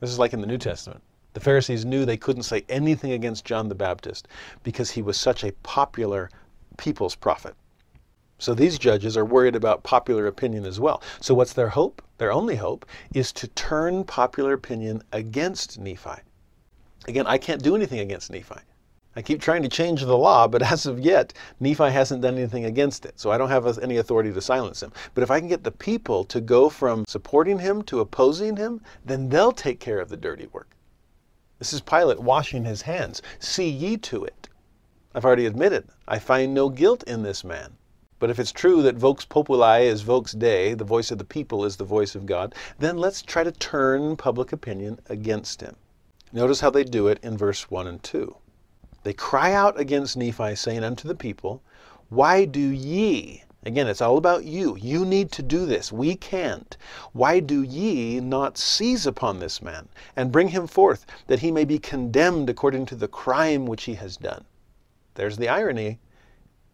This 0.00 0.10
is 0.10 0.18
like 0.18 0.32
in 0.32 0.40
the 0.40 0.46
New 0.46 0.58
Testament. 0.58 1.02
The 1.34 1.40
Pharisees 1.40 1.84
knew 1.84 2.04
they 2.04 2.16
couldn't 2.16 2.42
say 2.44 2.64
anything 2.68 3.12
against 3.12 3.44
John 3.44 3.68
the 3.68 3.74
Baptist 3.74 4.28
because 4.62 4.90
he 4.90 5.02
was 5.02 5.18
such 5.18 5.44
a 5.44 5.52
popular 5.62 6.30
people's 6.76 7.14
prophet. 7.14 7.54
So 8.38 8.54
these 8.54 8.78
judges 8.78 9.16
are 9.16 9.24
worried 9.24 9.56
about 9.56 9.82
popular 9.82 10.26
opinion 10.26 10.64
as 10.64 10.78
well. 10.78 11.02
So 11.20 11.34
what's 11.34 11.52
their 11.52 11.68
hope? 11.68 12.02
Their 12.18 12.32
only 12.32 12.56
hope 12.56 12.86
is 13.12 13.32
to 13.32 13.48
turn 13.48 14.04
popular 14.04 14.52
opinion 14.52 15.02
against 15.12 15.78
Nephi. 15.78 16.22
Again, 17.06 17.26
I 17.26 17.38
can't 17.38 17.62
do 17.62 17.74
anything 17.74 18.00
against 18.00 18.30
Nephi. 18.30 18.60
I 19.16 19.22
keep 19.22 19.40
trying 19.40 19.62
to 19.62 19.68
change 19.68 20.02
the 20.02 20.16
law, 20.16 20.46
but 20.46 20.62
as 20.72 20.86
of 20.86 21.00
yet, 21.00 21.32
Nephi 21.60 21.90
hasn't 21.90 22.22
done 22.22 22.36
anything 22.36 22.64
against 22.64 23.04
it. 23.04 23.18
So 23.18 23.30
I 23.30 23.38
don't 23.38 23.48
have 23.48 23.78
any 23.78 23.96
authority 23.96 24.32
to 24.32 24.40
silence 24.40 24.82
him. 24.82 24.92
But 25.14 25.22
if 25.22 25.30
I 25.30 25.40
can 25.40 25.48
get 25.48 25.64
the 25.64 25.70
people 25.70 26.24
to 26.24 26.40
go 26.40 26.68
from 26.68 27.04
supporting 27.06 27.58
him 27.58 27.82
to 27.84 28.00
opposing 28.00 28.56
him, 28.56 28.80
then 29.04 29.28
they'll 29.28 29.52
take 29.52 29.80
care 29.80 29.98
of 29.98 30.08
the 30.08 30.16
dirty 30.16 30.46
work. 30.52 30.76
This 31.58 31.72
is 31.72 31.80
Pilate 31.80 32.20
washing 32.20 32.64
his 32.64 32.82
hands. 32.82 33.20
See 33.40 33.68
ye 33.68 33.96
to 33.96 34.24
it. 34.24 34.48
I've 35.14 35.24
already 35.24 35.46
admitted, 35.46 35.88
I 36.06 36.18
find 36.18 36.54
no 36.54 36.68
guilt 36.68 37.02
in 37.04 37.22
this 37.22 37.42
man. 37.42 37.76
But 38.20 38.30
if 38.30 38.38
it's 38.38 38.52
true 38.52 38.82
that 38.82 38.96
vox 38.96 39.24
populi 39.24 39.80
is 39.80 40.02
vox 40.02 40.32
Dei, 40.32 40.74
the 40.74 40.84
voice 40.84 41.10
of 41.10 41.18
the 41.18 41.24
people 41.24 41.64
is 41.64 41.76
the 41.76 41.84
voice 41.84 42.14
of 42.14 42.26
God, 42.26 42.54
then 42.78 42.98
let's 42.98 43.22
try 43.22 43.42
to 43.42 43.50
turn 43.50 44.16
public 44.16 44.52
opinion 44.52 45.00
against 45.08 45.60
him. 45.60 45.74
Notice 46.32 46.60
how 46.60 46.70
they 46.70 46.84
do 46.84 47.08
it 47.08 47.18
in 47.22 47.36
verse 47.36 47.70
1 47.70 47.86
and 47.86 48.02
2. 48.02 48.36
They 49.04 49.12
cry 49.12 49.52
out 49.52 49.78
against 49.78 50.16
Nephi, 50.16 50.56
saying 50.56 50.82
unto 50.82 51.06
the 51.06 51.14
people, 51.14 51.62
Why 52.08 52.44
do 52.44 52.60
ye, 52.60 53.44
again, 53.64 53.86
it's 53.86 54.00
all 54.00 54.16
about 54.16 54.44
you. 54.44 54.76
You 54.76 55.04
need 55.04 55.30
to 55.32 55.42
do 55.42 55.66
this. 55.66 55.92
We 55.92 56.16
can't. 56.16 56.76
Why 57.12 57.38
do 57.40 57.62
ye 57.62 58.18
not 58.18 58.58
seize 58.58 59.06
upon 59.06 59.38
this 59.38 59.62
man 59.62 59.88
and 60.16 60.32
bring 60.32 60.48
him 60.48 60.66
forth, 60.66 61.06
that 61.28 61.40
he 61.40 61.52
may 61.52 61.64
be 61.64 61.78
condemned 61.78 62.50
according 62.50 62.86
to 62.86 62.96
the 62.96 63.08
crime 63.08 63.66
which 63.66 63.84
he 63.84 63.94
has 63.94 64.16
done? 64.16 64.44
There's 65.14 65.36
the 65.36 65.48
irony. 65.48 66.00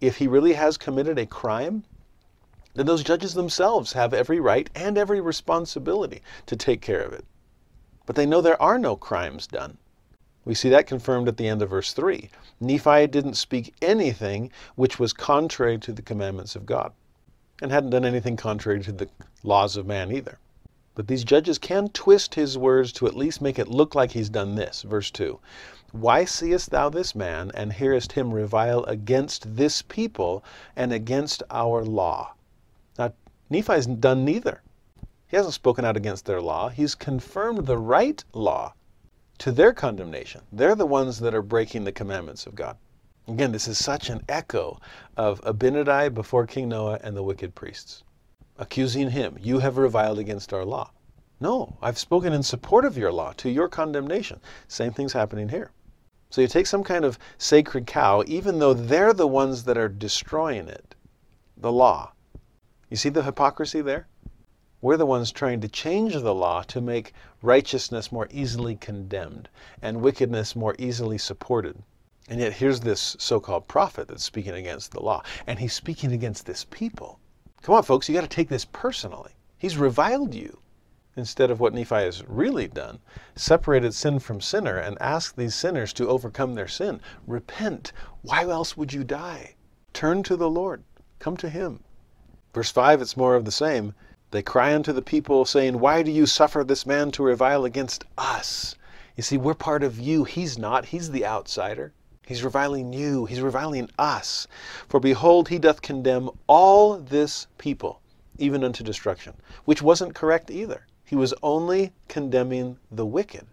If 0.01 0.17
he 0.17 0.27
really 0.27 0.55
has 0.55 0.77
committed 0.77 1.19
a 1.19 1.27
crime, 1.27 1.85
then 2.75 2.87
those 2.87 3.05
judges 3.05 3.35
themselves 3.35 3.93
have 3.93 4.13
every 4.13 4.41
right 4.41 4.69
and 4.75 4.99
every 4.99 5.21
responsibility 5.21 6.23
to 6.47 6.57
take 6.57 6.81
care 6.81 7.03
of 7.03 7.13
it. 7.13 7.25
But 8.07 8.17
they 8.17 8.27
know 8.27 8.41
there 8.41 8.61
are 8.61 8.79
no 8.79 8.97
crimes 8.97 9.47
done. 9.47 9.79
We 10.47 10.55
see 10.55 10.69
that 10.69 10.87
confirmed 10.87 11.27
at 11.27 11.39
the 11.39 11.49
end 11.49 11.63
of 11.63 11.71
verse 11.71 11.95
3. 11.95 12.29
Nephi 12.61 13.07
didn't 13.07 13.35
speak 13.35 13.75
anything 13.81 14.53
which 14.75 14.99
was 14.99 15.15
contrary 15.15 15.79
to 15.79 15.91
the 15.91 16.03
commandments 16.03 16.55
of 16.55 16.67
God, 16.67 16.93
and 17.63 17.73
hadn't 17.73 17.91
done 17.91 18.05
anything 18.05 18.37
contrary 18.37 18.81
to 18.83 18.93
the 18.93 19.09
laws 19.43 19.79
of 19.79 19.87
man 19.87 20.13
either. 20.13 20.39
But 20.95 21.09
these 21.09 21.25
judges 21.25 21.57
can 21.57 21.89
twist 21.89 22.35
his 22.35 22.59
words 22.59 22.93
to 22.93 23.07
at 23.07 23.17
least 23.17 23.41
make 23.41 23.59
it 23.59 23.69
look 23.69 23.95
like 23.95 24.11
he's 24.11 24.29
done 24.29 24.55
this. 24.55 24.83
Verse 24.83 25.11
2 25.11 25.41
Why 25.93 26.27
seest 26.27 26.69
thou 26.69 26.91
this 26.91 27.15
man, 27.15 27.51
and 27.55 27.73
hearest 27.73 28.13
him 28.13 28.31
revile 28.31 28.85
against 28.85 29.57
this 29.57 29.81
people 29.81 30.45
and 30.77 30.93
against 30.93 31.43
our 31.51 31.83
law? 31.83 32.35
Now, 32.99 33.15
Nephi's 33.49 33.87
done 33.87 34.27
neither. 34.27 34.61
He 35.27 35.39
hasn't 35.39 35.55
spoken 35.55 35.87
out 35.87 35.97
against 35.97 36.27
their 36.27 36.43
law. 36.43 36.69
He's 36.69 36.95
confirmed 36.95 37.65
the 37.65 37.79
right 37.79 38.23
law 38.35 38.75
to 39.39 39.53
their 39.53 39.73
condemnation. 39.73 40.43
They're 40.53 40.75
the 40.75 40.87
ones 40.87 41.21
that 41.21 41.35
are 41.35 41.43
breaking 41.43 41.85
the 41.85 41.93
commandments 41.93 42.47
of 42.47 42.55
God. 42.55 42.77
Again, 43.27 43.53
this 43.53 43.69
is 43.69 43.83
such 43.83 44.11
an 44.11 44.23
echo 44.29 44.79
of 45.17 45.41
Abinadi 45.43 46.13
before 46.13 46.47
King 46.47 46.69
Noah 46.69 47.01
and 47.03 47.17
the 47.17 47.23
wicked 47.23 47.55
priests, 47.55 48.03
accusing 48.59 49.11
him, 49.11 49.39
You 49.41 49.61
have 49.61 49.79
reviled 49.79 50.19
against 50.19 50.53
our 50.53 50.65
law. 50.65 50.91
No, 51.41 51.77
I've 51.83 51.99
spoken 51.99 52.33
in 52.33 52.43
support 52.43 52.85
of 52.85 52.97
your 52.97 53.13
law 53.13 53.33
to 53.39 53.51
your 53.51 53.69
condemnation. 53.69 54.41
Same 54.69 54.93
thing's 54.93 55.15
happening 55.15 55.49
here. 55.49 55.73
So 56.31 56.41
you 56.41 56.49
take 56.49 56.67
some 56.67 56.85
kind 56.85 57.05
of 57.05 57.19
sacred 57.39 57.87
cow, 57.87 58.25
even 58.27 58.59
though 58.59 58.75
they're 58.75 59.13
the 59.13 59.27
ones 59.27 59.65
that 59.65 59.79
are 59.79 59.89
destroying 59.89 60.69
it, 60.69 60.95
the 61.57 61.73
law. 61.73 62.13
You 62.91 62.97
see 62.97 63.09
the 63.09 63.23
hypocrisy 63.23 63.81
there? 63.81 64.07
We're 64.85 64.99
the 64.99 65.07
ones 65.07 65.33
trying 65.33 65.63
to 65.63 65.69
change 65.69 66.13
the 66.13 66.35
law 66.35 66.61
to 66.65 66.79
make 66.83 67.15
righteousness 67.41 68.13
more 68.13 68.29
easily 68.31 68.77
condemned 68.77 69.49
and 69.81 70.03
wickedness 70.03 70.55
more 70.55 70.77
easily 70.79 71.17
supported. 71.17 71.83
And 72.29 72.39
yet 72.39 72.53
here's 72.53 72.81
this 72.81 73.17
so-called 73.19 73.67
prophet 73.67 74.09
that's 74.09 74.25
speaking 74.25 74.53
against 74.53 74.93
the 74.93 75.01
law. 75.01 75.23
And 75.47 75.59
he's 75.59 75.73
speaking 75.73 76.13
against 76.13 76.45
this 76.45 76.67
people. 76.71 77.19
Come 77.63 77.77
on, 77.77 77.83
folks, 77.83 78.11
you 78.11 78.15
got 78.15 78.21
to 78.21 78.29
take 78.29 78.51
this 78.51 78.67
personally. 78.67 79.33
He's 79.57 79.79
reviled 79.79 80.35
you 80.35 80.59
instead 81.17 81.51
of 81.51 81.61
what 81.61 81.73
Nephi 81.73 81.95
has 81.95 82.23
really 82.29 82.69
done, 82.69 82.99
separated 83.37 83.95
sin 83.95 84.19
from 84.19 84.43
sinner 84.43 84.77
and 84.77 85.01
asked 85.01 85.39
these 85.39 85.55
sinners 85.55 85.95
to 85.95 86.11
overcome 86.11 86.53
their 86.53 86.69
sin. 86.69 87.01
Repent. 87.27 87.95
Why 88.21 88.43
else 88.43 88.77
would 88.77 88.93
you 88.93 89.03
die? 89.03 89.55
Turn 89.95 90.23
to 90.25 90.37
the 90.37 90.51
Lord. 90.51 90.85
Come 91.21 91.39
to 91.39 91.49
him. 91.49 91.83
Verse 92.53 92.71
5, 92.71 93.01
it's 93.01 93.17
more 93.17 93.35
of 93.35 93.47
the 93.47 93.51
same. 93.51 93.95
They 94.35 94.43
cry 94.43 94.75
unto 94.75 94.93
the 94.93 95.01
people, 95.01 95.45
saying, 95.45 95.79
Why 95.79 96.03
do 96.03 96.11
you 96.11 96.27
suffer 96.27 96.65
this 96.65 96.85
man 96.85 97.13
to 97.13 97.23
revile 97.23 97.65
against 97.65 98.03
us? 98.19 98.75
You 99.15 99.23
see, 99.23 99.37
we're 99.37 99.55
part 99.55 99.85
of 99.85 100.01
you. 100.01 100.25
He's 100.25 100.59
not. 100.59 100.87
He's 100.87 101.13
the 101.13 101.25
outsider. 101.25 101.93
He's 102.27 102.43
reviling 102.43 102.93
you. 102.93 103.27
He's 103.27 103.41
reviling 103.41 103.91
us. 103.97 104.49
For 104.89 104.99
behold, 104.99 105.51
he 105.51 105.61
doth 105.61 105.83
condemn 105.83 106.31
all 106.49 106.99
this 106.99 107.47
people, 107.59 108.01
even 108.37 108.65
unto 108.65 108.83
destruction, 108.83 109.35
which 109.67 109.83
wasn't 109.83 110.17
correct 110.17 110.51
either. 110.51 110.85
He 111.05 111.15
was 111.15 111.33
only 111.41 111.93
condemning 112.09 112.79
the 112.91 113.07
wicked. 113.07 113.47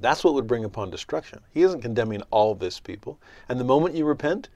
That's 0.00 0.22
what 0.22 0.34
would 0.34 0.46
bring 0.46 0.64
upon 0.64 0.90
destruction. 0.90 1.40
He 1.50 1.62
isn't 1.62 1.80
condemning 1.80 2.20
all 2.30 2.54
this 2.54 2.78
people. 2.78 3.18
And 3.48 3.58
the 3.58 3.64
moment 3.64 3.94
you 3.94 4.04
repent, 4.04 4.50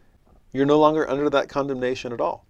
you're 0.53 0.67
no 0.67 0.79
longer 0.79 1.09
under 1.09 1.31
that 1.31 1.49
condemnation 1.49 2.13
at 2.13 2.21
all. 2.21 2.45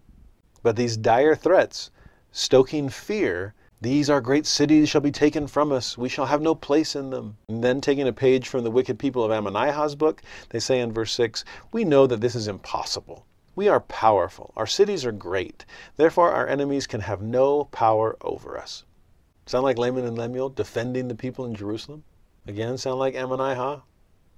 But 0.64 0.74
these 0.74 0.96
dire 0.96 1.36
threats, 1.36 1.92
stoking 2.36 2.88
fear, 2.88 3.54
these 3.80 4.10
our 4.10 4.20
great 4.20 4.44
cities 4.44 4.88
shall 4.88 5.00
be 5.00 5.12
taken 5.12 5.46
from 5.46 5.70
us. 5.70 5.96
We 5.96 6.08
shall 6.08 6.26
have 6.26 6.42
no 6.42 6.56
place 6.56 6.96
in 6.96 7.10
them. 7.10 7.36
And 7.48 7.62
then 7.62 7.80
taking 7.80 8.08
a 8.08 8.12
page 8.12 8.48
from 8.48 8.64
the 8.64 8.72
wicked 8.72 8.98
people 8.98 9.22
of 9.22 9.30
Ammonihah's 9.30 9.94
book, 9.94 10.20
they 10.48 10.58
say 10.58 10.80
in 10.80 10.92
verse 10.92 11.12
6, 11.12 11.44
We 11.70 11.84
know 11.84 12.08
that 12.08 12.20
this 12.20 12.34
is 12.34 12.48
impossible. 12.48 13.24
We 13.54 13.68
are 13.68 13.78
powerful. 13.78 14.52
Our 14.56 14.66
cities 14.66 15.04
are 15.04 15.12
great. 15.12 15.64
Therefore 15.94 16.32
our 16.32 16.48
enemies 16.48 16.88
can 16.88 17.02
have 17.02 17.22
no 17.22 17.66
power 17.66 18.16
over 18.20 18.58
us. 18.58 18.82
Sound 19.46 19.62
like 19.62 19.78
Laman 19.78 20.04
and 20.04 20.18
Lemuel 20.18 20.48
defending 20.48 21.06
the 21.06 21.14
people 21.14 21.44
in 21.44 21.54
Jerusalem? 21.54 22.02
Again, 22.48 22.78
sound 22.78 22.98
like 22.98 23.14
Ammonihah? 23.14 23.82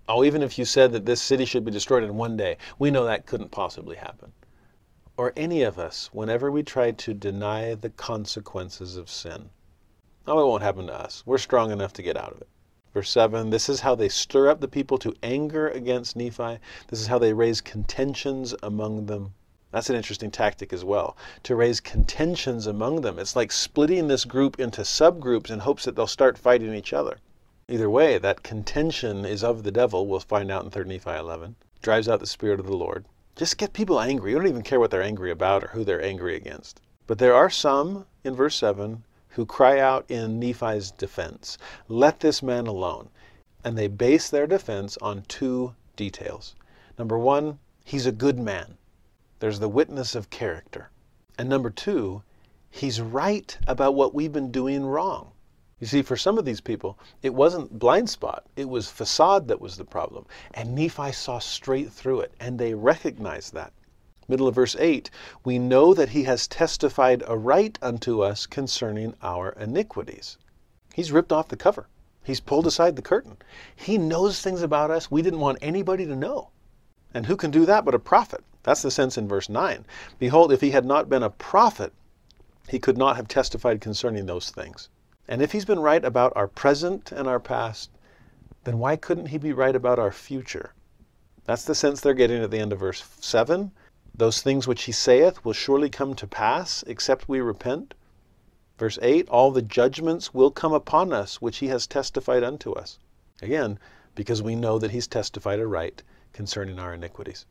Oh, 0.06 0.22
even 0.22 0.42
if 0.42 0.58
you 0.58 0.66
said 0.66 0.92
that 0.92 1.06
this 1.06 1.22
city 1.22 1.46
should 1.46 1.64
be 1.64 1.70
destroyed 1.70 2.04
in 2.04 2.16
one 2.16 2.36
day, 2.36 2.58
we 2.78 2.90
know 2.90 3.06
that 3.06 3.24
couldn't 3.24 3.52
possibly 3.52 3.96
happen. 3.96 4.32
Or 5.16 5.32
any 5.34 5.62
of 5.62 5.78
us, 5.78 6.10
whenever 6.12 6.50
we 6.50 6.62
try 6.62 6.90
to 6.90 7.14
deny 7.14 7.74
the 7.74 7.88
consequences 7.88 8.96
of 8.96 9.08
sin. 9.08 9.48
Oh, 10.26 10.40
it 10.40 10.46
won't 10.46 10.62
happen 10.62 10.88
to 10.88 10.94
us. 10.94 11.22
We're 11.24 11.38
strong 11.38 11.70
enough 11.70 11.94
to 11.94 12.02
get 12.02 12.16
out 12.16 12.32
of 12.32 12.40
it. 12.42 12.48
Verse 12.92 13.10
7 13.10 13.50
This 13.50 13.68
is 13.68 13.80
how 13.80 13.94
they 13.94 14.08
stir 14.08 14.48
up 14.50 14.60
the 14.60 14.68
people 14.68 14.98
to 14.98 15.14
anger 15.22 15.68
against 15.68 16.16
Nephi. 16.16 16.58
This 16.88 17.00
is 17.00 17.06
how 17.06 17.18
they 17.18 17.32
raise 17.32 17.60
contentions 17.60 18.54
among 18.62 19.06
them. 19.06 19.34
That's 19.70 19.90
an 19.90 19.96
interesting 19.96 20.30
tactic 20.30 20.72
as 20.72 20.84
well, 20.84 21.16
to 21.42 21.56
raise 21.56 21.80
contentions 21.80 22.66
among 22.66 23.00
them. 23.00 23.18
It's 23.18 23.36
like 23.36 23.52
splitting 23.52 24.08
this 24.08 24.24
group 24.24 24.58
into 24.60 24.82
subgroups 24.82 25.50
in 25.50 25.60
hopes 25.60 25.84
that 25.84 25.96
they'll 25.96 26.06
start 26.06 26.38
fighting 26.38 26.74
each 26.74 26.92
other. 26.92 27.18
Either 27.68 27.90
way, 27.90 28.18
that 28.18 28.42
contention 28.42 29.24
is 29.24 29.42
of 29.42 29.62
the 29.62 29.72
devil, 29.72 30.06
we'll 30.06 30.20
find 30.20 30.50
out 30.50 30.64
in 30.64 30.70
3 30.70 30.84
Nephi 30.84 31.10
11. 31.10 31.56
Drives 31.82 32.08
out 32.08 32.20
the 32.20 32.26
Spirit 32.26 32.60
of 32.60 32.66
the 32.66 32.76
Lord. 32.76 33.06
Just 33.36 33.58
get 33.58 33.74
people 33.74 34.00
angry. 34.00 34.30
You 34.30 34.38
don't 34.38 34.48
even 34.48 34.62
care 34.62 34.80
what 34.80 34.90
they're 34.90 35.02
angry 35.02 35.30
about 35.30 35.62
or 35.62 35.66
who 35.68 35.84
they're 35.84 36.02
angry 36.02 36.36
against. 36.36 36.80
But 37.06 37.18
there 37.18 37.34
are 37.34 37.50
some, 37.50 38.06
in 38.24 38.34
verse 38.34 38.56
7, 38.56 39.04
who 39.28 39.44
cry 39.44 39.78
out 39.78 40.10
in 40.10 40.40
Nephi's 40.40 40.90
defense, 40.90 41.58
Let 41.86 42.20
this 42.20 42.42
man 42.42 42.66
alone. 42.66 43.10
And 43.62 43.76
they 43.76 43.88
base 43.88 44.30
their 44.30 44.46
defense 44.46 44.96
on 45.02 45.20
two 45.28 45.74
details. 45.96 46.54
Number 46.98 47.18
one, 47.18 47.58
he's 47.84 48.06
a 48.06 48.12
good 48.12 48.38
man. 48.38 48.78
There's 49.40 49.60
the 49.60 49.68
witness 49.68 50.14
of 50.14 50.30
character. 50.30 50.88
And 51.36 51.46
number 51.46 51.68
two, 51.68 52.22
he's 52.70 53.02
right 53.02 53.58
about 53.66 53.94
what 53.94 54.14
we've 54.14 54.32
been 54.32 54.50
doing 54.50 54.86
wrong. 54.86 55.32
You 55.78 55.86
see, 55.86 56.00
for 56.00 56.16
some 56.16 56.38
of 56.38 56.46
these 56.46 56.62
people, 56.62 56.98
it 57.22 57.34
wasn't 57.34 57.78
blind 57.78 58.08
spot, 58.08 58.46
it 58.56 58.66
was 58.66 58.90
facade 58.90 59.46
that 59.48 59.60
was 59.60 59.76
the 59.76 59.84
problem. 59.84 60.24
And 60.54 60.74
Nephi 60.74 61.12
saw 61.12 61.38
straight 61.38 61.92
through 61.92 62.20
it, 62.20 62.32
and 62.40 62.58
they 62.58 62.72
recognized 62.72 63.52
that. 63.52 63.74
Middle 64.26 64.48
of 64.48 64.54
verse 64.54 64.74
8, 64.78 65.10
we 65.44 65.58
know 65.58 65.92
that 65.92 66.08
he 66.08 66.22
has 66.22 66.48
testified 66.48 67.22
aright 67.24 67.78
unto 67.82 68.22
us 68.22 68.46
concerning 68.46 69.16
our 69.22 69.50
iniquities. 69.50 70.38
He's 70.94 71.12
ripped 71.12 71.30
off 71.30 71.48
the 71.48 71.58
cover. 71.58 71.88
He's 72.24 72.40
pulled 72.40 72.66
aside 72.66 72.96
the 72.96 73.02
curtain. 73.02 73.36
He 73.76 73.98
knows 73.98 74.40
things 74.40 74.62
about 74.62 74.90
us 74.90 75.10
we 75.10 75.20
didn't 75.20 75.40
want 75.40 75.58
anybody 75.60 76.06
to 76.06 76.16
know. 76.16 76.48
And 77.12 77.26
who 77.26 77.36
can 77.36 77.50
do 77.50 77.66
that 77.66 77.84
but 77.84 77.94
a 77.94 77.98
prophet? 77.98 78.42
That's 78.62 78.80
the 78.80 78.90
sense 78.90 79.18
in 79.18 79.28
verse 79.28 79.50
9. 79.50 79.84
Behold, 80.18 80.52
if 80.52 80.62
he 80.62 80.70
had 80.70 80.86
not 80.86 81.10
been 81.10 81.22
a 81.22 81.28
prophet, 81.28 81.92
he 82.66 82.78
could 82.78 82.96
not 82.96 83.16
have 83.16 83.28
testified 83.28 83.82
concerning 83.82 84.24
those 84.24 84.48
things. 84.48 84.88
And 85.28 85.42
if 85.42 85.52
he's 85.52 85.64
been 85.64 85.80
right 85.80 86.04
about 86.04 86.32
our 86.36 86.46
present 86.46 87.10
and 87.10 87.26
our 87.26 87.40
past, 87.40 87.90
then 88.64 88.78
why 88.78 88.96
couldn't 88.96 89.26
he 89.26 89.38
be 89.38 89.52
right 89.52 89.74
about 89.74 89.98
our 89.98 90.12
future? 90.12 90.72
That's 91.44 91.64
the 91.64 91.74
sense 91.74 92.00
they're 92.00 92.14
getting 92.14 92.42
at 92.42 92.50
the 92.50 92.58
end 92.58 92.72
of 92.72 92.80
verse 92.80 93.04
7. 93.20 93.72
Those 94.14 94.40
things 94.40 94.66
which 94.66 94.84
he 94.84 94.92
saith 94.92 95.44
will 95.44 95.52
surely 95.52 95.90
come 95.90 96.14
to 96.14 96.26
pass, 96.26 96.84
except 96.86 97.28
we 97.28 97.40
repent. 97.40 97.94
Verse 98.78 98.98
8 99.02 99.28
All 99.28 99.50
the 99.50 99.62
judgments 99.62 100.32
will 100.32 100.50
come 100.50 100.72
upon 100.72 101.12
us 101.12 101.40
which 101.40 101.58
he 101.58 101.68
has 101.68 101.86
testified 101.86 102.42
unto 102.42 102.72
us. 102.72 102.98
Again, 103.42 103.78
because 104.14 104.42
we 104.42 104.54
know 104.54 104.78
that 104.78 104.92
he's 104.92 105.06
testified 105.06 105.60
aright 105.60 106.02
concerning 106.32 106.78
our 106.78 106.94
iniquities. 106.94 107.46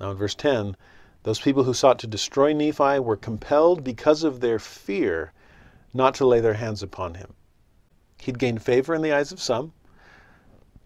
Now 0.00 0.10
in 0.10 0.16
verse 0.16 0.34
10, 0.34 0.76
those 1.22 1.40
people 1.40 1.64
who 1.64 1.74
sought 1.74 1.98
to 2.00 2.06
destroy 2.06 2.52
Nephi 2.52 2.98
were 2.98 3.16
compelled 3.16 3.84
because 3.84 4.24
of 4.24 4.40
their 4.40 4.58
fear 4.58 5.32
not 5.94 6.14
to 6.16 6.26
lay 6.26 6.40
their 6.40 6.54
hands 6.54 6.82
upon 6.82 7.14
him. 7.14 7.32
He'd 8.18 8.38
gained 8.38 8.62
favor 8.62 8.94
in 8.94 9.02
the 9.02 9.12
eyes 9.12 9.32
of 9.32 9.40
some. 9.40 9.72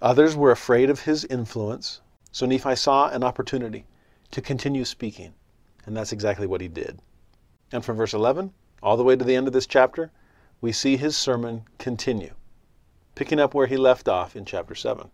Others 0.01 0.37
were 0.37 0.51
afraid 0.53 0.91
of 0.91 1.01
his 1.01 1.25
influence. 1.25 2.01
So 2.31 2.47
Nephi 2.47 2.77
saw 2.77 3.09
an 3.09 3.25
opportunity 3.25 3.87
to 4.31 4.41
continue 4.41 4.85
speaking. 4.85 5.35
And 5.87 5.97
that's 5.97 6.13
exactly 6.13 6.47
what 6.47 6.61
he 6.61 6.69
did. 6.69 7.01
And 7.73 7.85
from 7.85 7.97
verse 7.97 8.15
11 8.15 8.53
all 8.83 8.97
the 8.97 9.05
way 9.05 9.17
to 9.17 9.25
the 9.25 9.35
end 9.35 9.47
of 9.47 9.53
this 9.53 9.67
chapter, 9.67 10.13
we 10.61 10.71
see 10.71 10.97
his 10.97 11.17
sermon 11.17 11.65
continue, 11.79 12.35
picking 13.15 13.41
up 13.41 13.55
where 13.55 13.67
he 13.67 13.77
left 13.77 14.09
off 14.09 14.37
in 14.37 14.45
chapter 14.45 14.75
7. 14.75 15.11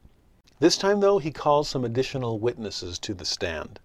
This 0.59 0.77
time, 0.77 1.01
though, 1.01 1.19
he 1.19 1.31
calls 1.31 1.69
some 1.69 1.85
additional 1.85 2.39
witnesses 2.39 2.99
to 3.01 3.15
the 3.15 3.25
stand. 3.25 3.81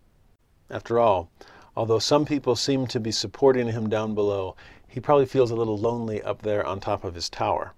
After 0.70 1.00
all, 1.00 1.30
although 1.76 2.00
some 2.00 2.26
people 2.26 2.56
seem 2.56 2.88
to 2.88 3.00
be 3.00 3.12
supporting 3.12 3.68
him 3.68 3.90
down 3.90 4.14
below, 4.14 4.56
he 4.90 5.00
probably 5.00 5.26
feels 5.26 5.52
a 5.52 5.56
little 5.56 5.78
lonely 5.78 6.22
up 6.24 6.42
there 6.42 6.66
on 6.66 6.80
top 6.80 7.04
of 7.04 7.14
his 7.14 7.30
tower. 7.30 7.74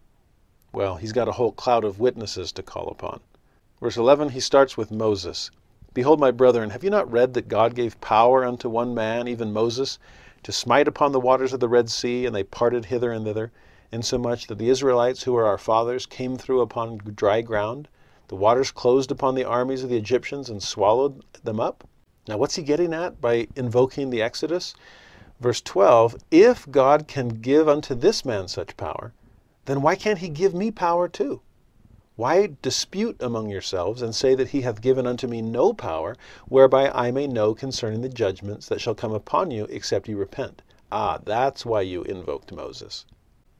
Well, 0.71 0.95
he's 0.95 1.11
got 1.11 1.27
a 1.27 1.33
whole 1.33 1.51
cloud 1.51 1.83
of 1.83 1.99
witnesses 1.99 2.53
to 2.53 2.63
call 2.63 2.87
upon. 2.87 3.19
Verse 3.81 3.97
11, 3.97 4.29
he 4.29 4.39
starts 4.39 4.77
with 4.77 4.91
Moses. 4.91 5.51
Behold, 5.93 6.21
my 6.21 6.31
brethren, 6.31 6.69
have 6.69 6.85
you 6.85 6.89
not 6.89 7.11
read 7.11 7.33
that 7.33 7.49
God 7.49 7.75
gave 7.75 7.99
power 7.99 8.45
unto 8.45 8.69
one 8.69 8.93
man, 8.93 9.27
even 9.27 9.51
Moses, 9.51 9.99
to 10.43 10.53
smite 10.53 10.87
upon 10.87 11.11
the 11.11 11.19
waters 11.19 11.51
of 11.51 11.59
the 11.59 11.67
Red 11.67 11.89
Sea, 11.89 12.25
and 12.25 12.33
they 12.33 12.43
parted 12.43 12.85
hither 12.85 13.11
and 13.11 13.25
thither, 13.25 13.51
insomuch 13.91 14.47
that 14.47 14.57
the 14.57 14.69
Israelites, 14.69 15.23
who 15.23 15.33
were 15.33 15.45
our 15.45 15.57
fathers, 15.57 16.05
came 16.05 16.37
through 16.37 16.61
upon 16.61 16.99
dry 16.99 17.41
ground? 17.41 17.89
The 18.29 18.37
waters 18.37 18.71
closed 18.71 19.11
upon 19.11 19.35
the 19.35 19.43
armies 19.43 19.83
of 19.83 19.89
the 19.89 19.97
Egyptians 19.97 20.49
and 20.49 20.63
swallowed 20.63 21.25
them 21.43 21.59
up? 21.59 21.83
Now, 22.29 22.37
what's 22.37 22.55
he 22.55 22.63
getting 22.63 22.93
at 22.93 23.19
by 23.19 23.49
invoking 23.57 24.11
the 24.11 24.21
Exodus? 24.21 24.73
Verse 25.41 25.59
12 25.59 26.17
If 26.29 26.69
God 26.69 27.07
can 27.07 27.29
give 27.29 27.67
unto 27.67 27.95
this 27.95 28.23
man 28.23 28.47
such 28.47 28.77
power, 28.77 29.11
then 29.65 29.81
why 29.81 29.95
can't 29.95 30.19
he 30.19 30.29
give 30.29 30.53
me 30.53 30.69
power 30.69 31.07
too? 31.07 31.41
Why 32.15 32.57
dispute 32.61 33.17
among 33.19 33.49
yourselves 33.49 34.03
and 34.03 34.13
say 34.13 34.35
that 34.35 34.49
he 34.49 34.61
hath 34.61 34.81
given 34.81 35.07
unto 35.07 35.25
me 35.25 35.41
no 35.41 35.73
power, 35.73 36.15
whereby 36.47 36.91
I 36.91 37.09
may 37.09 37.25
know 37.25 37.55
concerning 37.55 38.01
the 38.01 38.09
judgments 38.09 38.67
that 38.67 38.81
shall 38.81 38.93
come 38.93 39.13
upon 39.13 39.49
you, 39.49 39.65
except 39.71 40.07
ye 40.07 40.13
repent? 40.13 40.61
Ah, 40.91 41.17
that's 41.25 41.65
why 41.65 41.81
you 41.81 42.03
invoked 42.03 42.51
Moses. 42.51 43.07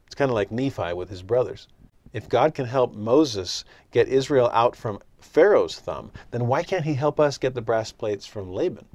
It's 0.05 0.13
kind 0.13 0.29
of 0.29 0.36
like 0.36 0.51
Nephi 0.51 0.93
with 0.93 1.09
his 1.09 1.23
brothers. 1.23 1.67
If 2.13 2.29
God 2.29 2.53
can 2.53 2.67
help 2.67 2.93
Moses 2.93 3.65
get 3.89 4.07
Israel 4.07 4.51
out 4.53 4.75
from 4.75 4.99
Pharaoh's 5.19 5.79
thumb, 5.79 6.11
then 6.29 6.45
why 6.45 6.61
can't 6.61 6.86
he 6.86 6.93
help 6.93 7.19
us 7.19 7.39
get 7.39 7.55
the 7.55 7.61
brass 7.61 7.91
plates 7.91 8.27
from 8.27 8.53
Laban? 8.53 8.86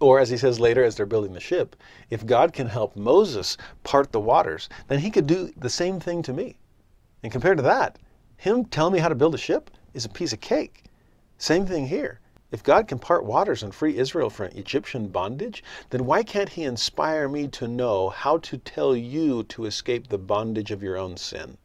Or, 0.00 0.20
as 0.20 0.28
he 0.28 0.36
says 0.36 0.60
later 0.60 0.84
as 0.84 0.94
they're 0.94 1.06
building 1.06 1.32
the 1.32 1.40
ship, 1.40 1.74
if 2.10 2.26
God 2.26 2.52
can 2.52 2.66
help 2.66 2.96
Moses 2.96 3.56
part 3.82 4.12
the 4.12 4.20
waters, 4.20 4.68
then 4.88 4.98
he 4.98 5.10
could 5.10 5.26
do 5.26 5.52
the 5.56 5.70
same 5.70 6.00
thing 6.00 6.22
to 6.22 6.32
me. 6.32 6.58
And 7.22 7.32
compared 7.32 7.56
to 7.56 7.62
that, 7.62 7.98
him 8.36 8.66
telling 8.66 8.92
me 8.92 8.98
how 8.98 9.08
to 9.08 9.14
build 9.14 9.34
a 9.34 9.38
ship 9.38 9.70
is 9.94 10.04
a 10.04 10.10
piece 10.10 10.34
of 10.34 10.40
cake. 10.40 10.84
Same 11.38 11.66
thing 11.66 11.86
here. 11.86 12.20
If 12.52 12.62
God 12.62 12.86
can 12.86 12.98
part 12.98 13.24
waters 13.24 13.62
and 13.62 13.74
free 13.74 13.96
Israel 13.96 14.30
from 14.30 14.46
Egyptian 14.48 15.08
bondage, 15.08 15.64
then 15.90 16.04
why 16.04 16.22
can't 16.22 16.50
He 16.50 16.62
inspire 16.62 17.28
me 17.28 17.48
to 17.48 17.66
know 17.66 18.10
how 18.10 18.38
to 18.38 18.58
tell 18.58 18.94
you 18.94 19.42
to 19.44 19.64
escape 19.64 20.08
the 20.08 20.18
bondage 20.18 20.70
of 20.70 20.82
your 20.82 20.96
own 20.96 21.16
sin? 21.16 21.58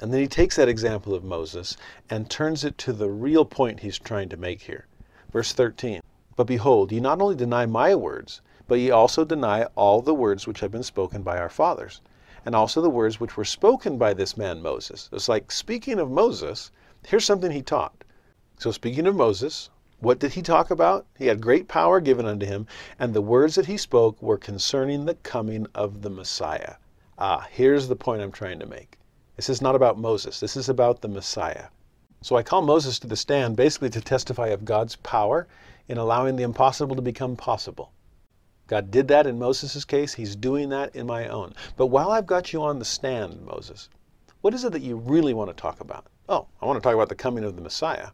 And 0.00 0.12
then 0.12 0.20
He 0.20 0.28
takes 0.28 0.56
that 0.56 0.68
example 0.68 1.14
of 1.14 1.24
Moses 1.24 1.76
and 2.08 2.30
turns 2.30 2.64
it 2.64 2.78
to 2.78 2.92
the 2.92 3.10
real 3.10 3.44
point 3.44 3.80
He's 3.80 3.98
trying 3.98 4.28
to 4.28 4.36
make 4.36 4.62
here. 4.62 4.86
Verse 5.32 5.52
13 5.52 6.02
But 6.34 6.46
behold, 6.46 6.92
ye 6.92 6.98
not 6.98 7.20
only 7.20 7.34
deny 7.34 7.66
my 7.66 7.94
words, 7.94 8.40
but 8.66 8.78
ye 8.78 8.90
also 8.90 9.22
deny 9.22 9.64
all 9.74 10.00
the 10.00 10.14
words 10.14 10.46
which 10.46 10.60
have 10.60 10.70
been 10.70 10.82
spoken 10.82 11.22
by 11.22 11.36
our 11.36 11.50
fathers, 11.50 12.00
and 12.46 12.54
also 12.54 12.80
the 12.80 12.88
words 12.88 13.20
which 13.20 13.36
were 13.36 13.44
spoken 13.44 13.98
by 13.98 14.14
this 14.14 14.34
man 14.36 14.62
Moses. 14.62 15.10
It's 15.12 15.28
like 15.28 15.52
speaking 15.52 15.98
of 15.98 16.10
Moses, 16.10 16.70
here's 17.06 17.26
something 17.26 17.50
he 17.50 17.60
taught. 17.60 18.04
So, 18.58 18.70
speaking 18.70 19.06
of 19.06 19.14
Moses, 19.14 19.68
what 20.00 20.18
did 20.18 20.32
he 20.32 20.40
talk 20.40 20.70
about? 20.70 21.04
He 21.18 21.26
had 21.26 21.42
great 21.42 21.68
power 21.68 22.00
given 22.00 22.24
unto 22.24 22.46
him, 22.46 22.66
and 22.98 23.12
the 23.12 23.20
words 23.20 23.56
that 23.56 23.66
he 23.66 23.76
spoke 23.76 24.20
were 24.22 24.38
concerning 24.38 25.04
the 25.04 25.16
coming 25.16 25.66
of 25.74 26.00
the 26.00 26.10
Messiah. 26.10 26.76
Ah, 27.18 27.46
here's 27.50 27.88
the 27.88 27.94
point 27.94 28.22
I'm 28.22 28.32
trying 28.32 28.58
to 28.58 28.66
make. 28.66 28.98
This 29.36 29.50
is 29.50 29.60
not 29.60 29.74
about 29.74 29.98
Moses, 29.98 30.40
this 30.40 30.56
is 30.56 30.68
about 30.68 31.02
the 31.02 31.08
Messiah. 31.08 31.66
So 32.22 32.36
I 32.36 32.42
call 32.42 32.62
Moses 32.62 32.98
to 33.00 33.06
the 33.06 33.16
stand 33.16 33.54
basically 33.56 33.90
to 33.90 34.00
testify 34.00 34.48
of 34.48 34.64
God's 34.64 34.96
power 34.96 35.46
in 35.88 35.98
allowing 35.98 36.36
the 36.36 36.42
impossible 36.42 36.96
to 36.96 37.02
become 37.02 37.36
possible. 37.36 37.92
God 38.66 38.90
did 38.90 39.08
that 39.08 39.26
in 39.26 39.38
Moses' 39.38 39.84
case, 39.84 40.14
He's 40.14 40.36
doing 40.36 40.68
that 40.70 40.94
in 40.94 41.06
my 41.06 41.28
own. 41.28 41.54
But 41.76 41.88
while 41.88 42.10
I've 42.10 42.26
got 42.26 42.52
you 42.52 42.62
on 42.62 42.78
the 42.78 42.84
stand, 42.84 43.44
Moses, 43.44 43.88
what 44.40 44.54
is 44.54 44.64
it 44.64 44.72
that 44.72 44.82
you 44.82 44.96
really 44.96 45.34
want 45.34 45.50
to 45.50 45.60
talk 45.60 45.80
about? 45.80 46.06
Oh, 46.28 46.46
I 46.60 46.66
want 46.66 46.76
to 46.76 46.82
talk 46.82 46.94
about 46.94 47.08
the 47.08 47.14
coming 47.14 47.44
of 47.44 47.56
the 47.56 47.62
Messiah. 47.62 48.08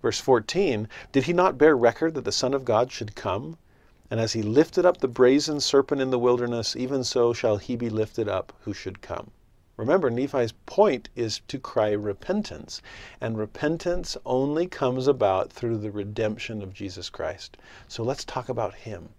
Verse 0.00 0.20
14 0.20 0.88
Did 1.10 1.24
he 1.24 1.32
not 1.32 1.58
bear 1.58 1.76
record 1.76 2.14
that 2.14 2.24
the 2.24 2.32
Son 2.32 2.54
of 2.54 2.64
God 2.64 2.92
should 2.92 3.16
come? 3.16 3.58
And 4.10 4.20
as 4.20 4.34
he 4.34 4.42
lifted 4.42 4.86
up 4.86 4.98
the 4.98 5.08
brazen 5.08 5.60
serpent 5.60 6.00
in 6.00 6.10
the 6.10 6.18
wilderness, 6.18 6.76
even 6.76 7.04
so 7.04 7.32
shall 7.32 7.56
he 7.56 7.74
be 7.74 7.90
lifted 7.90 8.28
up 8.28 8.52
who 8.60 8.72
should 8.72 9.02
come. 9.02 9.32
Remember, 9.78 10.10
Nephi's 10.10 10.52
point 10.66 11.08
is 11.14 11.40
to 11.46 11.58
cry 11.58 11.92
repentance. 11.92 12.82
And 13.20 13.38
repentance 13.38 14.16
only 14.26 14.66
comes 14.66 15.06
about 15.06 15.52
through 15.52 15.78
the 15.78 15.92
redemption 15.92 16.62
of 16.62 16.74
Jesus 16.74 17.08
Christ. 17.08 17.56
So 17.86 18.02
let's 18.02 18.24
talk 18.24 18.48
about 18.48 18.74
him. 18.74 19.10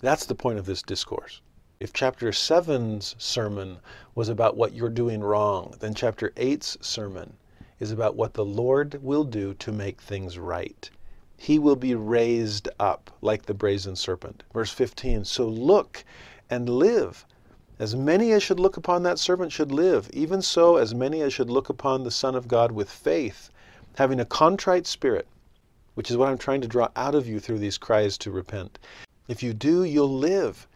That's 0.00 0.26
the 0.26 0.34
point 0.34 0.58
of 0.58 0.66
this 0.66 0.82
discourse. 0.82 1.40
If 1.80 1.94
chapter 1.94 2.28
7's 2.32 3.16
sermon 3.18 3.78
was 4.14 4.28
about 4.28 4.58
what 4.58 4.74
you're 4.74 4.90
doing 4.90 5.20
wrong, 5.20 5.74
then 5.80 5.94
chapter 5.94 6.30
8's 6.36 6.76
sermon 6.86 7.38
is 7.80 7.90
about 7.90 8.14
what 8.14 8.34
the 8.34 8.44
Lord 8.44 9.02
will 9.02 9.24
do 9.24 9.54
to 9.54 9.72
make 9.72 10.02
things 10.02 10.38
right. 10.38 10.90
He 11.38 11.58
will 11.58 11.76
be 11.76 11.94
raised 11.94 12.68
up 12.78 13.10
like 13.22 13.46
the 13.46 13.54
brazen 13.54 13.96
serpent. 13.96 14.42
Verse 14.52 14.70
15 14.70 15.24
So 15.24 15.48
look 15.48 16.04
and 16.50 16.68
live. 16.68 17.24
As 17.78 17.96
many 17.96 18.30
as 18.30 18.42
should 18.42 18.60
look 18.60 18.76
upon 18.76 19.02
that 19.02 19.18
servant 19.18 19.50
should 19.50 19.72
live, 19.72 20.08
even 20.12 20.42
so, 20.42 20.76
as 20.76 20.94
many 20.94 21.22
as 21.22 21.32
should 21.32 21.50
look 21.50 21.68
upon 21.68 22.04
the 22.04 22.10
Son 22.10 22.36
of 22.36 22.46
God 22.46 22.70
with 22.70 22.88
faith, 22.88 23.50
having 23.96 24.20
a 24.20 24.24
contrite 24.24 24.86
spirit, 24.86 25.26
which 25.94 26.08
is 26.08 26.16
what 26.16 26.28
I'm 26.28 26.38
trying 26.38 26.60
to 26.60 26.68
draw 26.68 26.88
out 26.94 27.16
of 27.16 27.26
you 27.26 27.40
through 27.40 27.58
these 27.58 27.76
cries 27.76 28.16
to 28.18 28.30
repent. 28.30 28.78
If 29.26 29.42
you 29.42 29.52
do, 29.52 29.82
you'll 29.82 30.12
live, 30.12 30.68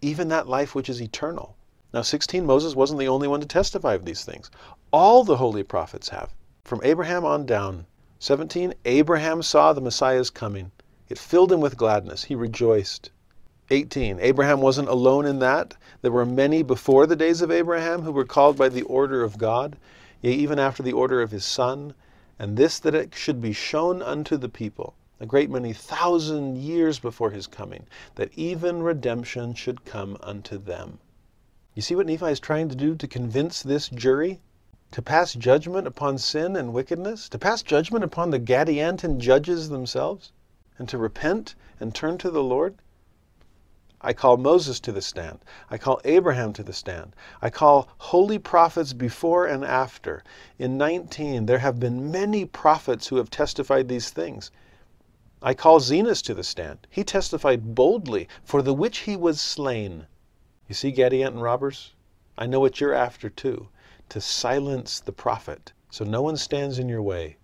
even 0.00 0.28
that 0.28 0.48
life 0.48 0.74
which 0.74 0.88
is 0.88 1.02
eternal. 1.02 1.54
Now, 1.92 2.00
16, 2.02 2.46
Moses 2.46 2.74
wasn't 2.74 3.00
the 3.00 3.08
only 3.08 3.28
one 3.28 3.40
to 3.40 3.46
testify 3.46 3.92
of 3.92 4.06
these 4.06 4.24
things. 4.24 4.50
All 4.90 5.24
the 5.24 5.36
holy 5.36 5.62
prophets 5.62 6.08
have 6.08 6.32
from 6.64 6.80
Abraham 6.82 7.24
on 7.24 7.44
down. 7.44 7.86
17. 8.20 8.72
Abraham 8.84 9.42
saw 9.42 9.72
the 9.72 9.80
Messiah's 9.80 10.30
coming. 10.30 10.70
It 11.08 11.18
filled 11.18 11.52
him 11.52 11.60
with 11.60 11.76
gladness. 11.76 12.24
He 12.24 12.34
rejoiced. 12.34 13.10
18. 13.70 14.18
Abraham 14.20 14.60
wasn't 14.60 14.88
alone 14.88 15.26
in 15.26 15.38
that. 15.40 15.76
There 16.02 16.12
were 16.12 16.24
many 16.24 16.62
before 16.62 17.06
the 17.06 17.16
days 17.16 17.42
of 17.42 17.50
Abraham 17.50 18.02
who 18.02 18.12
were 18.12 18.24
called 18.24 18.56
by 18.56 18.68
the 18.68 18.82
order 18.82 19.22
of 19.22 19.38
God, 19.38 19.76
yea, 20.22 20.32
even 20.32 20.58
after 20.58 20.82
the 20.82 20.92
order 20.92 21.20
of 21.20 21.30
his 21.30 21.44
Son, 21.44 21.94
and 22.38 22.56
this 22.56 22.78
that 22.78 22.94
it 22.94 23.14
should 23.14 23.40
be 23.40 23.52
shown 23.52 24.00
unto 24.00 24.36
the 24.36 24.48
people, 24.48 24.94
a 25.20 25.26
great 25.26 25.50
many 25.50 25.72
thousand 25.72 26.56
years 26.56 26.98
before 26.98 27.30
his 27.30 27.46
coming, 27.46 27.86
that 28.14 28.32
even 28.36 28.82
redemption 28.82 29.54
should 29.54 29.84
come 29.84 30.16
unto 30.22 30.56
them. 30.56 30.98
You 31.74 31.82
see 31.82 31.94
what 31.94 32.06
Nephi 32.06 32.26
is 32.26 32.40
trying 32.40 32.68
to 32.68 32.76
do 32.76 32.94
to 32.94 33.06
convince 33.06 33.62
this 33.62 33.88
jury? 33.88 34.40
to 34.90 35.02
pass 35.02 35.34
judgment 35.34 35.86
upon 35.86 36.16
sin 36.16 36.56
and 36.56 36.72
wickedness, 36.72 37.28
to 37.28 37.38
pass 37.38 37.62
judgment 37.62 38.02
upon 38.02 38.30
the 38.30 38.40
Gadianton 38.40 39.18
judges 39.18 39.68
themselves, 39.68 40.32
and 40.78 40.88
to 40.88 40.96
repent 40.96 41.54
and 41.78 41.94
turn 41.94 42.16
to 42.16 42.30
the 42.30 42.42
Lord? 42.42 42.76
I 44.00 44.12
call 44.12 44.36
Moses 44.36 44.80
to 44.80 44.92
the 44.92 45.02
stand. 45.02 45.40
I 45.70 45.78
call 45.78 46.00
Abraham 46.04 46.52
to 46.52 46.62
the 46.62 46.72
stand. 46.72 47.16
I 47.42 47.50
call 47.50 47.88
holy 47.98 48.38
prophets 48.38 48.92
before 48.92 49.46
and 49.46 49.64
after. 49.64 50.22
In 50.58 50.76
19, 50.76 51.46
there 51.46 51.58
have 51.58 51.80
been 51.80 52.10
many 52.10 52.44
prophets 52.44 53.08
who 53.08 53.16
have 53.16 53.30
testified 53.30 53.88
these 53.88 54.10
things. 54.10 54.50
I 55.42 55.54
call 55.54 55.80
Zenos 55.80 56.22
to 56.22 56.34
the 56.34 56.44
stand. 56.44 56.86
He 56.90 57.04
testified 57.04 57.74
boldly, 57.74 58.28
for 58.44 58.62
the 58.62 58.74
which 58.74 58.98
he 58.98 59.16
was 59.16 59.40
slain. 59.40 60.06
You 60.68 60.74
see, 60.74 60.92
Gadianton 60.92 61.42
robbers? 61.42 61.94
I 62.36 62.46
know 62.46 62.60
what 62.60 62.80
you're 62.80 62.94
after 62.94 63.28
too 63.28 63.68
to 64.08 64.20
silence 64.20 65.00
the 65.00 65.12
prophet 65.12 65.72
so 65.90 66.04
no 66.04 66.20
one 66.20 66.36
stands 66.36 66.78
in 66.78 66.86
your 66.86 67.02
way. 67.02 67.38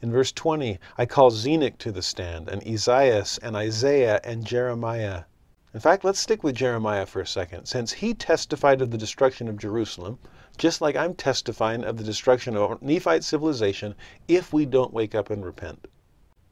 In 0.00 0.12
verse 0.12 0.30
20, 0.30 0.78
I 0.96 1.06
call 1.06 1.32
Zenock 1.32 1.76
to 1.78 1.90
the 1.90 2.02
stand, 2.02 2.48
and 2.48 2.64
Esaias, 2.64 3.36
and 3.38 3.56
Isaiah, 3.56 4.20
and 4.22 4.46
Jeremiah. 4.46 5.24
In 5.72 5.78
fact, 5.78 6.04
let's 6.04 6.18
stick 6.18 6.42
with 6.42 6.56
Jeremiah 6.56 7.06
for 7.06 7.20
a 7.20 7.26
second, 7.26 7.66
since 7.66 7.92
he 7.92 8.12
testified 8.12 8.82
of 8.82 8.90
the 8.90 8.98
destruction 8.98 9.46
of 9.46 9.56
Jerusalem, 9.56 10.18
just 10.58 10.80
like 10.80 10.96
I'm 10.96 11.14
testifying 11.14 11.84
of 11.84 11.96
the 11.96 12.02
destruction 12.02 12.56
of 12.56 12.82
Nephite 12.82 13.22
civilization 13.22 13.94
if 14.26 14.52
we 14.52 14.66
don't 14.66 14.92
wake 14.92 15.14
up 15.14 15.30
and 15.30 15.44
repent. 15.44 15.86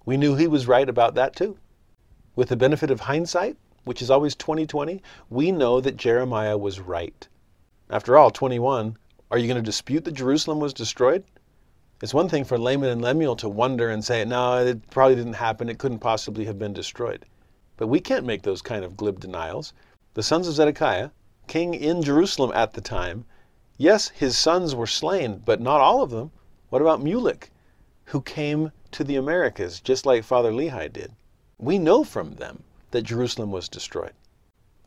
We 0.07 0.17
knew 0.17 0.37
he 0.37 0.47
was 0.47 0.69
right 0.69 0.89
about 0.89 1.17
that 1.17 1.35
too. 1.35 1.59
With 2.37 2.49
the 2.49 2.57
benefit 2.57 2.93
of 2.93 3.01
hindsight, 3.01 3.57
which 3.85 4.03
is 4.03 4.11
always 4.11 4.37
2020, 4.37 5.03
we 5.31 5.51
know 5.51 5.81
that 5.81 5.97
Jeremiah 5.97 6.57
was 6.57 6.79
right. 6.79 7.27
After 7.91 8.17
all, 8.17 8.31
21, 8.31 8.97
are 9.33 9.39
you 9.39 9.49
going 9.49 9.61
to 9.61 9.63
dispute 9.63 10.05
that 10.05 10.13
Jerusalem 10.13 10.61
was 10.61 10.73
destroyed? 10.73 11.25
It's 12.01 12.15
one 12.15 12.29
thing 12.29 12.45
for 12.45 12.57
Laman 12.57 12.91
and 12.91 13.03
Lemuel 13.03 13.35
to 13.37 13.49
wonder 13.49 13.91
and 13.91 14.05
say, 14.05 14.25
no, 14.25 14.65
it 14.65 14.89
probably 14.91 15.17
didn't 15.17 15.33
happen. 15.33 15.69
It 15.69 15.79
couldn't 15.79 15.99
possibly 15.99 16.45
have 16.45 16.59
been 16.59 16.73
destroyed. 16.73 17.25
But 17.79 17.87
we 17.87 18.01
can't 18.01 18.27
make 18.27 18.43
those 18.43 18.61
kind 18.61 18.85
of 18.85 18.97
glib 18.97 19.21
denials. 19.21 19.73
The 20.15 20.23
sons 20.23 20.49
of 20.49 20.55
Zedekiah, 20.55 21.11
king 21.47 21.75
in 21.75 22.03
Jerusalem 22.03 22.51
at 22.53 22.73
the 22.73 22.81
time, 22.81 23.25
yes, 23.77 24.09
his 24.09 24.37
sons 24.37 24.75
were 24.75 24.87
slain, 24.87 25.41
but 25.45 25.61
not 25.61 25.81
all 25.81 26.03
of 26.03 26.11
them. 26.11 26.33
What 26.71 26.83
about 26.83 27.01
Mulek, 27.01 27.51
who 28.07 28.21
came 28.21 28.73
to 28.91 29.05
the 29.05 29.15
Americas 29.15 29.81
just 29.81 30.05
like 30.05 30.25
Father 30.25 30.51
Lehi 30.51 30.93
did? 30.93 31.13
We 31.57 31.79
know 31.79 32.03
from 32.03 32.35
them 32.35 32.65
that 32.91 33.03
Jerusalem 33.03 33.53
was 33.53 33.69
destroyed. 33.69 34.15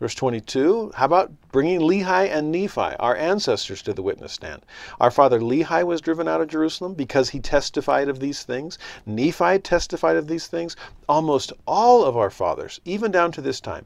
Verse 0.02 0.16
22, 0.16 0.94
how 0.96 1.06
about 1.06 1.32
bringing 1.52 1.80
Lehi 1.80 2.28
and 2.28 2.52
Nephi, 2.52 2.96
our 2.98 3.16
ancestors, 3.16 3.84
to 3.84 3.94
the 3.94 4.02
witness 4.02 4.32
stand? 4.32 4.64
Our 5.00 5.12
father 5.12 5.40
Lehi 5.40 5.86
was 5.86 6.02
driven 6.02 6.28
out 6.28 6.42
of 6.42 6.48
Jerusalem 6.48 6.96
because 6.96 7.30
he 7.30 7.40
testified 7.40 8.10
of 8.10 8.20
these 8.20 8.42
things. 8.42 8.80
Nephi 9.06 9.60
testified 9.60 10.16
of 10.18 10.28
these 10.28 10.48
things. 10.48 10.76
Almost 11.08 11.54
all 11.68 12.04
of 12.04 12.18
our 12.18 12.32
fathers, 12.32 12.82
even 12.84 13.12
down 13.12 13.32
to 13.34 13.42
this 13.42 13.62
time, 13.62 13.86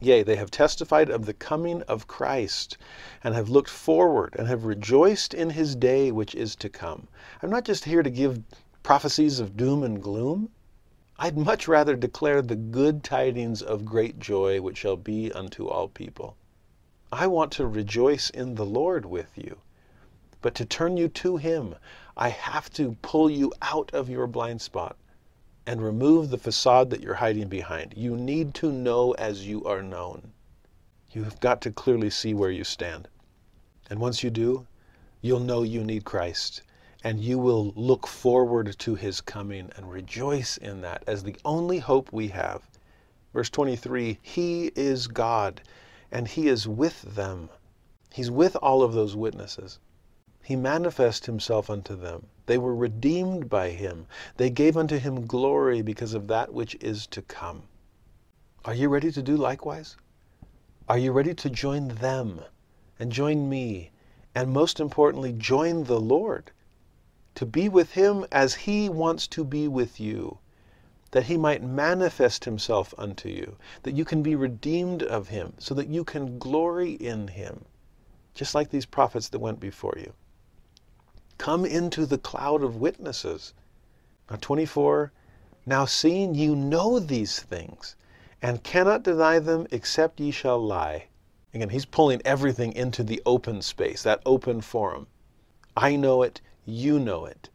Yea, 0.00 0.24
they 0.24 0.34
have 0.34 0.50
testified 0.50 1.08
of 1.08 1.26
the 1.26 1.34
coming 1.34 1.82
of 1.82 2.08
Christ, 2.08 2.76
and 3.22 3.32
have 3.32 3.48
looked 3.48 3.70
forward, 3.70 4.34
and 4.36 4.48
have 4.48 4.64
rejoiced 4.64 5.32
in 5.32 5.50
his 5.50 5.76
day 5.76 6.10
which 6.10 6.34
is 6.34 6.56
to 6.56 6.68
come. 6.68 7.06
I'm 7.40 7.50
not 7.50 7.64
just 7.64 7.84
here 7.84 8.02
to 8.02 8.10
give 8.10 8.42
prophecies 8.82 9.38
of 9.38 9.56
doom 9.56 9.84
and 9.84 10.02
gloom. 10.02 10.50
I'd 11.22 11.36
much 11.36 11.68
rather 11.68 11.96
declare 11.96 12.40
the 12.40 12.56
good 12.56 13.04
tidings 13.04 13.60
of 13.60 13.84
great 13.84 14.18
joy 14.18 14.62
which 14.62 14.78
shall 14.78 14.96
be 14.96 15.30
unto 15.30 15.68
all 15.68 15.86
people. 15.86 16.34
I 17.12 17.26
want 17.26 17.52
to 17.52 17.66
rejoice 17.66 18.30
in 18.30 18.54
the 18.54 18.64
Lord 18.64 19.04
with 19.04 19.36
you. 19.36 19.58
But 20.40 20.54
to 20.54 20.64
turn 20.64 20.96
you 20.96 21.08
to 21.08 21.36
Him, 21.36 21.74
I 22.16 22.30
have 22.30 22.70
to 22.72 22.96
pull 23.02 23.28
you 23.28 23.52
out 23.60 23.90
of 23.92 24.08
your 24.08 24.26
blind 24.26 24.62
spot 24.62 24.96
and 25.66 25.82
remove 25.82 26.30
the 26.30 26.38
facade 26.38 26.88
that 26.88 27.02
you're 27.02 27.16
hiding 27.16 27.48
behind. 27.48 27.92
You 27.98 28.16
need 28.16 28.54
to 28.54 28.72
know 28.72 29.12
as 29.12 29.46
you 29.46 29.62
are 29.66 29.82
known. 29.82 30.32
You've 31.12 31.38
got 31.40 31.60
to 31.60 31.70
clearly 31.70 32.08
see 32.08 32.32
where 32.32 32.50
you 32.50 32.64
stand. 32.64 33.08
And 33.90 33.98
once 33.98 34.24
you 34.24 34.30
do, 34.30 34.66
you'll 35.20 35.40
know 35.40 35.64
you 35.64 35.84
need 35.84 36.06
Christ 36.06 36.62
and 37.02 37.20
you 37.20 37.38
will 37.38 37.72
look 37.76 38.06
forward 38.06 38.78
to 38.78 38.94
his 38.94 39.20
coming 39.20 39.70
and 39.76 39.90
rejoice 39.90 40.56
in 40.56 40.80
that 40.82 41.02
as 41.06 41.22
the 41.22 41.36
only 41.44 41.78
hope 41.78 42.12
we 42.12 42.28
have. 42.28 42.68
Verse 43.32 43.48
23 43.48 44.18
He 44.20 44.72
is 44.74 45.06
God, 45.06 45.62
and 46.10 46.26
He 46.26 46.48
is 46.48 46.66
with 46.66 47.14
them. 47.14 47.48
He's 48.12 48.30
with 48.30 48.56
all 48.56 48.82
of 48.82 48.92
those 48.92 49.14
witnesses. 49.14 49.78
He 50.42 50.56
manifests 50.56 51.26
Himself 51.26 51.70
unto 51.70 51.94
them. 51.94 52.26
They 52.46 52.58
were 52.58 52.74
redeemed 52.74 53.48
by 53.48 53.70
Him. 53.70 54.06
They 54.36 54.50
gave 54.50 54.76
unto 54.76 54.98
Him 54.98 55.26
glory 55.26 55.80
because 55.80 56.12
of 56.12 56.26
that 56.26 56.52
which 56.52 56.74
is 56.80 57.06
to 57.08 57.22
come. 57.22 57.62
Are 58.64 58.74
you 58.74 58.88
ready 58.88 59.12
to 59.12 59.22
do 59.22 59.36
likewise? 59.36 59.96
Are 60.88 60.98
you 60.98 61.12
ready 61.12 61.34
to 61.34 61.48
join 61.48 61.86
them 61.88 62.40
and 62.98 63.12
join 63.12 63.48
me? 63.48 63.92
And 64.34 64.52
most 64.52 64.80
importantly, 64.80 65.32
join 65.32 65.84
the 65.84 66.00
Lord 66.00 66.50
to 67.34 67.46
be 67.46 67.68
with 67.68 67.92
him 67.92 68.26
as 68.32 68.54
he 68.54 68.88
wants 68.88 69.26
to 69.28 69.44
be 69.44 69.68
with 69.68 70.00
you, 70.00 70.38
that 71.12 71.24
he 71.24 71.36
might 71.36 71.62
manifest 71.62 72.44
himself 72.44 72.94
unto 72.96 73.28
you, 73.28 73.56
that 73.82 73.94
you 73.96 74.04
can 74.04 74.22
be 74.22 74.34
redeemed 74.34 75.02
of 75.02 75.28
him, 75.28 75.54
so 75.58 75.74
that 75.74 75.88
you 75.88 76.04
can 76.04 76.38
glory 76.38 76.92
in 76.92 77.28
him, 77.28 77.64
just 78.34 78.54
like 78.54 78.70
these 78.70 78.86
prophets 78.86 79.28
that 79.28 79.38
went 79.38 79.58
before 79.58 79.94
you. 79.96 80.12
Come 81.38 81.64
into 81.64 82.06
the 82.06 82.18
cloud 82.18 82.62
of 82.62 82.76
witnesses. 82.76 83.54
Now, 84.30 84.36
24, 84.40 85.12
now 85.66 85.84
seeing 85.84 86.34
you 86.34 86.54
know 86.54 86.98
these 86.98 87.40
things, 87.40 87.96
and 88.42 88.62
cannot 88.62 89.02
deny 89.02 89.38
them 89.38 89.66
except 89.70 90.20
ye 90.20 90.30
shall 90.30 90.58
lie. 90.58 91.06
Again, 91.52 91.70
he's 91.70 91.84
pulling 91.84 92.22
everything 92.24 92.72
into 92.74 93.02
the 93.02 93.20
open 93.26 93.62
space, 93.62 94.02
that 94.04 94.22
open 94.24 94.60
forum. 94.60 95.08
I 95.76 95.96
know 95.96 96.22
it, 96.22 96.40
you 96.64 96.98
know 96.98 97.24
it. 97.26 97.48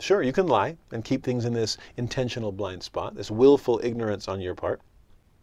Sure, 0.00 0.22
you 0.22 0.32
can 0.32 0.46
lie 0.46 0.76
and 0.92 1.04
keep 1.04 1.24
things 1.24 1.44
in 1.44 1.52
this 1.52 1.76
intentional 1.96 2.52
blind 2.52 2.82
spot, 2.82 3.14
this 3.14 3.30
willful 3.30 3.80
ignorance 3.82 4.28
on 4.28 4.40
your 4.40 4.54
part. 4.54 4.80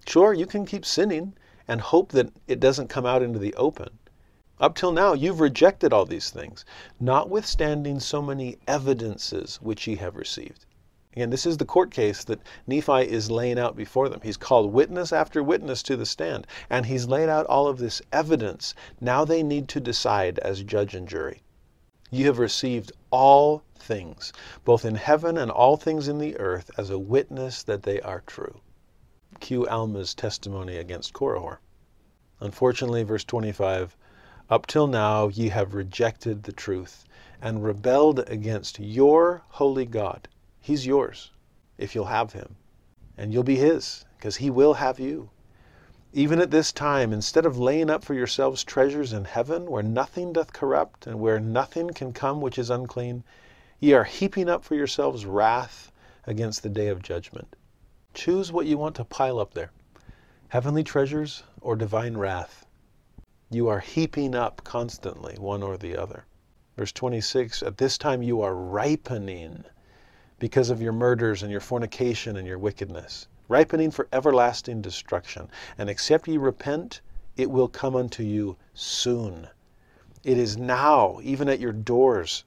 Sure, 0.07 0.33
you 0.33 0.45
can 0.45 0.65
keep 0.65 0.85
sinning 0.85 1.33
and 1.67 1.81
hope 1.81 2.11
that 2.11 2.31
it 2.47 2.59
doesn't 2.59 2.87
come 2.87 3.05
out 3.05 3.23
into 3.23 3.39
the 3.39 3.53
open. 3.55 3.89
Up 4.59 4.75
till 4.75 4.93
now, 4.93 5.13
you've 5.13 5.41
rejected 5.41 5.91
all 5.91 6.05
these 6.05 6.29
things, 6.29 6.63
notwithstanding 6.99 7.99
so 7.99 8.21
many 8.21 8.57
evidences 8.67 9.57
which 9.61 9.87
ye 9.87 9.95
have 9.95 10.15
received. 10.15 10.65
Again, 11.11 11.29
this 11.29 11.45
is 11.45 11.57
the 11.57 11.65
court 11.65 11.91
case 11.91 12.23
that 12.25 12.41
Nephi 12.67 13.09
is 13.09 13.31
laying 13.31 13.57
out 13.57 13.75
before 13.75 14.09
them. 14.09 14.19
He's 14.21 14.37
called 14.37 14.73
witness 14.73 15.11
after 15.11 15.41
witness 15.41 15.81
to 15.83 15.97
the 15.97 16.05
stand, 16.05 16.45
and 16.69 16.85
he's 16.85 17.07
laid 17.07 17.29
out 17.29 17.45
all 17.47 17.67
of 17.67 17.77
this 17.77 18.01
evidence. 18.11 18.73
Now 18.99 19.25
they 19.25 19.41
need 19.41 19.67
to 19.69 19.79
decide 19.79 20.39
as 20.39 20.63
judge 20.63 20.93
and 20.93 21.07
jury. 21.07 21.41
You 22.11 22.27
have 22.27 22.39
received 22.39 22.91
all 23.09 23.63
things, 23.79 24.31
both 24.63 24.85
in 24.85 24.95
heaven 24.95 25.37
and 25.37 25.49
all 25.49 25.75
things 25.75 26.07
in 26.07 26.19
the 26.19 26.37
earth, 26.37 26.69
as 26.77 26.89
a 26.89 26.99
witness 26.99 27.63
that 27.63 27.83
they 27.83 27.99
are 28.01 28.21
true. 28.27 28.61
Q. 29.39 29.67
Alma's 29.67 30.13
testimony 30.13 30.77
against 30.77 31.13
Korihor. 31.13 31.57
Unfortunately, 32.39 33.03
verse 33.03 33.23
25, 33.23 33.97
up 34.49 34.67
till 34.67 34.87
now 34.87 35.27
ye 35.29 35.49
have 35.49 35.73
rejected 35.73 36.43
the 36.43 36.51
truth 36.51 37.05
and 37.41 37.63
rebelled 37.63 38.19
against 38.29 38.79
your 38.79 39.43
holy 39.49 39.85
God. 39.85 40.27
He's 40.61 40.85
yours 40.85 41.31
if 41.77 41.95
you'll 41.95 42.05
have 42.05 42.33
him. 42.33 42.55
And 43.17 43.33
you'll 43.33 43.43
be 43.43 43.57
his 43.57 44.05
because 44.17 44.37
he 44.37 44.49
will 44.49 44.75
have 44.75 44.99
you. 44.99 45.29
Even 46.17 46.39
at 46.39 46.49
this 46.49 46.71
time, 46.71 47.11
instead 47.11 47.45
of 47.45 47.57
laying 47.57 47.89
up 47.89 48.01
for 48.01 48.13
yourselves 48.13 48.63
treasures 48.63 49.11
in 49.11 49.25
heaven, 49.25 49.69
where 49.69 49.83
nothing 49.83 50.31
doth 50.31 50.53
corrupt, 50.53 51.05
and 51.05 51.19
where 51.19 51.41
nothing 51.41 51.89
can 51.89 52.13
come 52.13 52.39
which 52.39 52.57
is 52.57 52.69
unclean, 52.69 53.25
ye 53.81 53.91
are 53.91 54.05
heaping 54.05 54.47
up 54.47 54.63
for 54.63 54.75
yourselves 54.75 55.25
wrath 55.25 55.91
against 56.25 56.63
the 56.63 56.69
day 56.69 56.87
of 56.87 57.01
judgment. 57.01 57.57
Choose 58.13 58.49
what 58.49 58.65
you 58.65 58.77
want 58.77 58.95
to 58.95 59.03
pile 59.03 59.39
up 59.39 59.55
there 59.55 59.71
heavenly 60.47 60.85
treasures 60.85 61.43
or 61.59 61.75
divine 61.75 62.15
wrath. 62.15 62.65
You 63.49 63.67
are 63.67 63.81
heaping 63.81 64.35
up 64.35 64.63
constantly, 64.63 65.35
one 65.37 65.61
or 65.61 65.75
the 65.75 65.97
other. 65.97 66.23
Verse 66.77 66.93
26 66.93 67.61
At 67.61 67.77
this 67.77 67.97
time 67.97 68.23
you 68.23 68.39
are 68.39 68.55
ripening 68.55 69.65
because 70.39 70.69
of 70.69 70.81
your 70.81 70.93
murders 70.93 71.43
and 71.43 71.51
your 71.51 71.59
fornication 71.59 72.37
and 72.37 72.47
your 72.47 72.57
wickedness 72.57 73.27
ripening 73.47 73.91
for 73.91 74.07
everlasting 74.11 74.81
destruction. 74.81 75.49
And 75.77 75.89
except 75.89 76.27
ye 76.27 76.37
repent, 76.37 77.01
it 77.37 77.51
will 77.51 77.67
come 77.67 77.95
unto 77.95 78.23
you 78.23 78.57
soon. 78.73 79.47
It 80.23 80.37
is 80.37 80.57
now, 80.57 81.19
even 81.21 81.49
at 81.49 81.59
your 81.59 81.73
doors. 81.73 82.45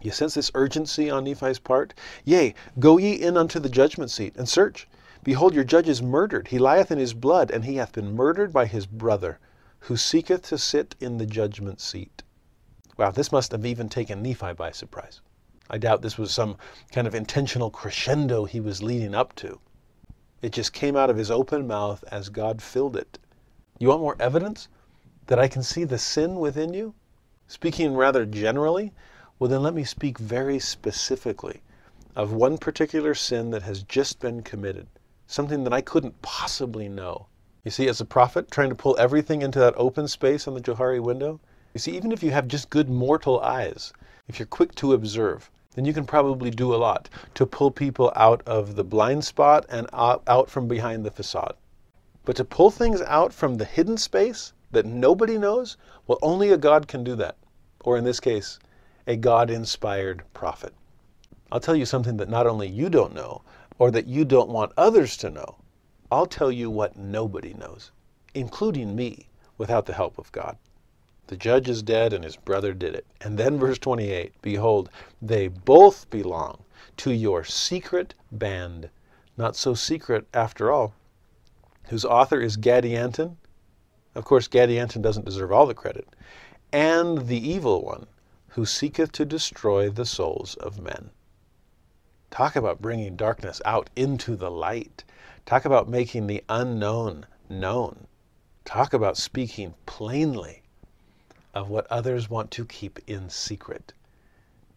You 0.00 0.10
sense 0.10 0.34
this 0.34 0.50
urgency 0.54 1.10
on 1.10 1.24
Nephi's 1.24 1.58
part? 1.58 1.92
Yea, 2.24 2.54
go 2.78 2.96
ye 2.96 3.12
in 3.14 3.36
unto 3.36 3.58
the 3.58 3.68
judgment 3.68 4.10
seat, 4.10 4.34
and 4.36 4.48
search. 4.48 4.88
Behold, 5.24 5.54
your 5.54 5.64
judge 5.64 5.88
is 5.88 6.02
murdered. 6.02 6.48
He 6.48 6.58
lieth 6.58 6.90
in 6.90 6.98
his 6.98 7.12
blood, 7.12 7.50
and 7.50 7.64
he 7.64 7.76
hath 7.76 7.92
been 7.92 8.14
murdered 8.14 8.52
by 8.52 8.66
his 8.66 8.86
brother, 8.86 9.38
who 9.80 9.96
seeketh 9.96 10.42
to 10.42 10.58
sit 10.58 10.94
in 11.00 11.18
the 11.18 11.26
judgment 11.26 11.80
seat. 11.80 12.22
Wow, 12.96 13.10
this 13.10 13.32
must 13.32 13.52
have 13.52 13.66
even 13.66 13.88
taken 13.88 14.22
Nephi 14.22 14.52
by 14.52 14.70
surprise. 14.70 15.20
I 15.68 15.78
doubt 15.78 16.00
this 16.00 16.16
was 16.16 16.30
some 16.30 16.56
kind 16.92 17.06
of 17.06 17.14
intentional 17.14 17.70
crescendo 17.70 18.44
he 18.44 18.60
was 18.60 18.82
leading 18.82 19.14
up 19.14 19.34
to. 19.36 19.60
It 20.42 20.52
just 20.52 20.72
came 20.72 20.96
out 20.96 21.10
of 21.10 21.16
his 21.16 21.30
open 21.30 21.66
mouth 21.66 22.04
as 22.10 22.28
God 22.28 22.60
filled 22.60 22.96
it. 22.96 23.18
You 23.78 23.88
want 23.88 24.00
more 24.00 24.16
evidence 24.20 24.68
that 25.26 25.38
I 25.38 25.48
can 25.48 25.62
see 25.62 25.84
the 25.84 25.98
sin 25.98 26.36
within 26.36 26.74
you? 26.74 26.94
Speaking 27.48 27.94
rather 27.94 28.26
generally, 28.26 28.92
well, 29.38 29.50
then 29.50 29.62
let 29.62 29.74
me 29.74 29.84
speak 29.84 30.18
very 30.18 30.58
specifically 30.58 31.62
of 32.14 32.32
one 32.32 32.58
particular 32.58 33.14
sin 33.14 33.50
that 33.50 33.62
has 33.62 33.82
just 33.82 34.18
been 34.20 34.42
committed, 34.42 34.86
something 35.26 35.64
that 35.64 35.72
I 35.72 35.80
couldn't 35.80 36.22
possibly 36.22 36.88
know. 36.88 37.26
You 37.64 37.70
see, 37.70 37.88
as 37.88 38.00
a 38.00 38.04
prophet, 38.04 38.50
trying 38.50 38.70
to 38.70 38.74
pull 38.74 38.96
everything 38.98 39.42
into 39.42 39.58
that 39.58 39.74
open 39.76 40.08
space 40.08 40.46
on 40.46 40.54
the 40.54 40.60
Johari 40.60 41.00
window, 41.00 41.40
you 41.74 41.78
see, 41.78 41.96
even 41.96 42.12
if 42.12 42.22
you 42.22 42.30
have 42.30 42.48
just 42.48 42.70
good 42.70 42.88
mortal 42.88 43.40
eyes, 43.40 43.92
if 44.28 44.38
you're 44.38 44.46
quick 44.46 44.74
to 44.76 44.92
observe, 44.92 45.50
then 45.76 45.84
you 45.84 45.92
can 45.92 46.06
probably 46.06 46.50
do 46.50 46.74
a 46.74 46.76
lot 46.76 47.08
to 47.34 47.46
pull 47.46 47.70
people 47.70 48.12
out 48.16 48.42
of 48.46 48.74
the 48.74 48.82
blind 48.82 49.24
spot 49.24 49.64
and 49.68 49.86
out 49.92 50.50
from 50.50 50.66
behind 50.66 51.04
the 51.04 51.10
facade. 51.10 51.54
But 52.24 52.34
to 52.36 52.44
pull 52.44 52.70
things 52.70 53.00
out 53.02 53.32
from 53.32 53.56
the 53.56 53.64
hidden 53.64 53.98
space 53.98 54.52
that 54.72 54.86
nobody 54.86 55.38
knows, 55.38 55.76
well, 56.06 56.18
only 56.22 56.50
a 56.50 56.56
God 56.56 56.88
can 56.88 57.04
do 57.04 57.14
that. 57.16 57.36
Or 57.84 57.96
in 57.96 58.04
this 58.04 58.18
case, 58.18 58.58
a 59.06 59.16
God 59.16 59.50
inspired 59.50 60.24
prophet. 60.32 60.74
I'll 61.52 61.60
tell 61.60 61.76
you 61.76 61.86
something 61.86 62.16
that 62.16 62.28
not 62.28 62.46
only 62.48 62.66
you 62.66 62.88
don't 62.88 63.14
know, 63.14 63.42
or 63.78 63.90
that 63.90 64.06
you 64.06 64.24
don't 64.24 64.48
want 64.48 64.72
others 64.76 65.16
to 65.18 65.30
know. 65.30 65.56
I'll 66.10 66.26
tell 66.26 66.50
you 66.50 66.70
what 66.70 66.96
nobody 66.96 67.52
knows, 67.54 67.92
including 68.34 68.96
me, 68.96 69.28
without 69.58 69.86
the 69.86 69.92
help 69.92 70.18
of 70.18 70.32
God. 70.32 70.56
The 71.28 71.36
judge 71.36 71.68
is 71.68 71.82
dead 71.82 72.12
and 72.12 72.22
his 72.22 72.36
brother 72.36 72.72
did 72.72 72.94
it. 72.94 73.04
And 73.20 73.36
then 73.36 73.58
verse 73.58 73.78
28 73.78 74.40
Behold, 74.42 74.88
they 75.20 75.48
both 75.48 76.08
belong 76.08 76.62
to 76.98 77.10
your 77.10 77.42
secret 77.42 78.14
band, 78.30 78.90
not 79.36 79.56
so 79.56 79.74
secret 79.74 80.28
after 80.32 80.70
all, 80.70 80.94
whose 81.88 82.04
author 82.04 82.40
is 82.40 82.56
Gadianton. 82.56 83.38
Of 84.14 84.24
course, 84.24 84.46
Gadianton 84.46 85.02
doesn't 85.02 85.24
deserve 85.24 85.50
all 85.50 85.66
the 85.66 85.74
credit. 85.74 86.06
And 86.72 87.26
the 87.26 87.48
evil 87.48 87.82
one, 87.82 88.06
who 88.50 88.64
seeketh 88.64 89.10
to 89.12 89.24
destroy 89.24 89.90
the 89.90 90.06
souls 90.06 90.54
of 90.54 90.80
men. 90.80 91.10
Talk 92.30 92.54
about 92.54 92.80
bringing 92.80 93.16
darkness 93.16 93.60
out 93.64 93.90
into 93.96 94.36
the 94.36 94.50
light. 94.50 95.02
Talk 95.44 95.64
about 95.64 95.88
making 95.88 96.28
the 96.28 96.44
unknown 96.48 97.26
known. 97.48 98.06
Talk 98.64 98.92
about 98.92 99.16
speaking 99.16 99.74
plainly 99.86 100.62
of 101.56 101.70
what 101.70 101.86
others 101.90 102.28
want 102.28 102.50
to 102.50 102.66
keep 102.66 102.98
in 103.06 103.30
secret. 103.30 103.94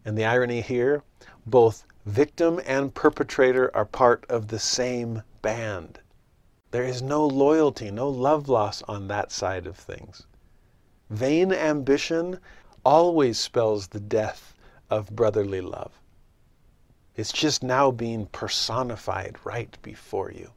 And 0.02 0.16
the 0.16 0.24
irony 0.24 0.62
here 0.62 1.02
both 1.44 1.84
victim 2.06 2.58
and 2.64 2.94
perpetrator 2.94 3.70
are 3.76 3.84
part 3.84 4.24
of 4.30 4.48
the 4.48 4.58
same 4.58 5.22
band. 5.42 6.00
There 6.70 6.84
is 6.84 7.02
no 7.02 7.26
loyalty, 7.26 7.90
no 7.90 8.08
love 8.08 8.48
loss 8.48 8.80
on 8.84 9.08
that 9.08 9.30
side 9.30 9.66
of 9.66 9.76
things. 9.76 10.26
Vain 11.10 11.52
ambition 11.52 12.38
always 12.82 13.38
spells 13.38 13.88
the 13.88 14.00
death 14.00 14.54
of 14.88 15.14
brotherly 15.14 15.60
love. 15.60 16.00
It's 17.14 17.32
just 17.32 17.62
now 17.62 17.90
being 17.90 18.24
personified 18.26 19.36
right 19.44 19.76
before 19.82 20.32
you. 20.32 20.50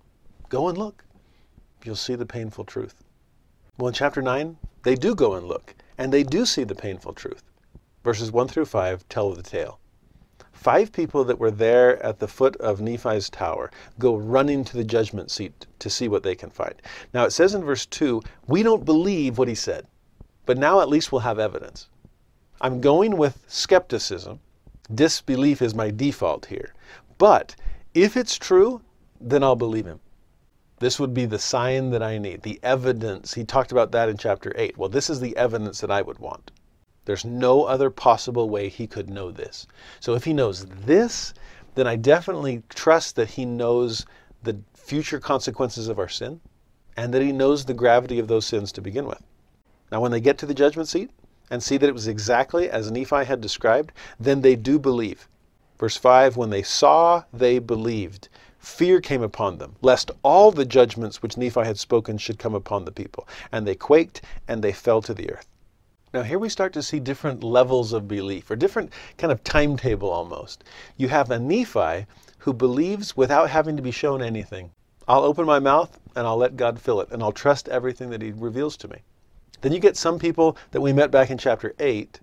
Go 0.47 0.69
and 0.69 0.77
look. 0.77 1.03
You'll 1.83 1.97
see 1.97 2.15
the 2.15 2.25
painful 2.25 2.63
truth. 2.63 3.03
Well, 3.77 3.89
in 3.89 3.93
chapter 3.93 4.21
9, 4.21 4.55
they 4.83 4.95
do 4.95 5.15
go 5.15 5.33
and 5.33 5.47
look. 5.47 5.75
And 5.97 6.11
they 6.11 6.23
do 6.23 6.45
see 6.45 6.63
the 6.63 6.75
painful 6.75 7.13
truth. 7.13 7.43
Verses 8.03 8.31
1 8.31 8.47
through 8.47 8.65
5 8.65 9.07
tell 9.09 9.31
the 9.33 9.43
tale. 9.43 9.79
Five 10.51 10.91
people 10.91 11.23
that 11.25 11.39
were 11.39 11.51
there 11.51 12.01
at 12.03 12.19
the 12.19 12.27
foot 12.27 12.55
of 12.57 12.79
Nephi's 12.81 13.29
tower 13.29 13.69
go 13.99 14.15
running 14.15 14.63
to 14.65 14.77
the 14.77 14.83
judgment 14.83 15.29
seat 15.31 15.67
to 15.79 15.89
see 15.89 16.07
what 16.07 16.23
they 16.23 16.35
can 16.35 16.49
find. 16.49 16.75
Now 17.13 17.25
it 17.25 17.31
says 17.31 17.53
in 17.53 17.63
verse 17.63 17.85
2, 17.85 18.21
we 18.47 18.63
don't 18.63 18.85
believe 18.85 19.37
what 19.37 19.47
he 19.49 19.55
said. 19.55 19.87
but 20.45 20.57
now 20.57 20.81
at 20.81 20.89
least 20.89 21.11
we'll 21.11 21.21
have 21.21 21.39
evidence. 21.39 21.87
I'm 22.61 22.81
going 22.81 23.17
with 23.17 23.43
skepticism. 23.47 24.39
Disbelief 24.93 25.61
is 25.61 25.73
my 25.75 25.89
default 25.91 26.45
here. 26.45 26.73
But 27.17 27.55
if 27.93 28.17
it's 28.17 28.37
true, 28.37 28.81
then 29.21 29.43
I'll 29.43 29.55
believe 29.55 29.85
him. 29.85 29.99
This 30.79 30.99
would 30.99 31.13
be 31.13 31.25
the 31.25 31.39
sign 31.39 31.91
that 31.91 32.03
I 32.03 32.17
need, 32.17 32.41
the 32.41 32.59
evidence. 32.63 33.33
He 33.33 33.43
talked 33.43 33.71
about 33.71 33.91
that 33.91 34.09
in 34.09 34.17
chapter 34.17 34.51
8. 34.55 34.77
Well, 34.77 34.89
this 34.89 35.09
is 35.09 35.19
the 35.19 35.35
evidence 35.37 35.79
that 35.81 35.91
I 35.91 36.01
would 36.01 36.19
want. 36.19 36.51
There's 37.05 37.25
no 37.25 37.63
other 37.65 37.89
possible 37.89 38.49
way 38.49 38.69
he 38.69 38.87
could 38.87 39.09
know 39.09 39.31
this. 39.31 39.67
So 39.99 40.13
if 40.15 40.23
he 40.23 40.33
knows 40.33 40.65
this, 40.65 41.33
then 41.75 41.87
I 41.87 41.95
definitely 41.95 42.63
trust 42.69 43.15
that 43.15 43.29
he 43.29 43.45
knows 43.45 44.05
the 44.43 44.59
future 44.73 45.19
consequences 45.19 45.87
of 45.87 45.99
our 45.99 46.09
sin 46.09 46.39
and 46.95 47.13
that 47.13 47.21
he 47.21 47.31
knows 47.31 47.65
the 47.65 47.73
gravity 47.73 48.19
of 48.19 48.27
those 48.27 48.45
sins 48.45 48.71
to 48.73 48.81
begin 48.81 49.05
with. 49.05 49.23
Now, 49.91 50.01
when 50.01 50.11
they 50.11 50.21
get 50.21 50.37
to 50.39 50.45
the 50.45 50.53
judgment 50.53 50.87
seat 50.87 51.11
and 51.49 51.61
see 51.61 51.77
that 51.77 51.89
it 51.89 51.93
was 51.93 52.07
exactly 52.07 52.69
as 52.69 52.91
Nephi 52.91 53.25
had 53.25 53.41
described, 53.41 53.91
then 54.19 54.41
they 54.41 54.55
do 54.55 54.79
believe. 54.79 55.27
Verse 55.77 55.97
5 55.97 56.37
When 56.37 56.49
they 56.49 56.63
saw, 56.63 57.23
they 57.33 57.59
believed. 57.59 58.29
Fear 58.63 59.01
came 59.01 59.21
upon 59.21 59.57
them, 59.57 59.75
lest 59.81 60.09
all 60.23 60.49
the 60.49 60.63
judgments 60.63 61.21
which 61.21 61.35
Nephi 61.35 61.65
had 61.65 61.77
spoken 61.77 62.17
should 62.17 62.39
come 62.39 62.55
upon 62.55 62.85
the 62.85 62.93
people. 62.93 63.27
And 63.51 63.67
they 63.67 63.75
quaked 63.75 64.21
and 64.47 64.63
they 64.63 64.71
fell 64.71 65.01
to 65.01 65.13
the 65.13 65.29
earth. 65.29 65.47
Now, 66.13 66.23
here 66.23 66.39
we 66.39 66.47
start 66.47 66.71
to 66.73 66.81
see 66.81 67.01
different 67.01 67.43
levels 67.43 67.91
of 67.91 68.07
belief, 68.07 68.49
or 68.49 68.55
different 68.55 68.93
kind 69.17 69.33
of 69.33 69.43
timetable 69.43 70.09
almost. 70.09 70.63
You 70.95 71.09
have 71.09 71.29
a 71.29 71.39
Nephi 71.39 72.05
who 72.37 72.53
believes 72.53 73.17
without 73.17 73.49
having 73.49 73.75
to 73.75 73.83
be 73.83 73.91
shown 73.91 74.21
anything. 74.21 74.71
I'll 75.09 75.23
open 75.23 75.45
my 75.45 75.59
mouth 75.59 75.99
and 76.15 76.25
I'll 76.25 76.37
let 76.37 76.55
God 76.55 76.79
fill 76.79 77.01
it, 77.01 77.09
and 77.11 77.21
I'll 77.21 77.33
trust 77.33 77.67
everything 77.67 78.11
that 78.11 78.21
He 78.21 78.31
reveals 78.31 78.77
to 78.77 78.87
me. 78.87 78.99
Then 79.59 79.73
you 79.73 79.79
get 79.79 79.97
some 79.97 80.17
people 80.17 80.55
that 80.71 80.81
we 80.81 80.93
met 80.93 81.11
back 81.11 81.29
in 81.29 81.37
chapter 81.37 81.75
8 81.79 82.21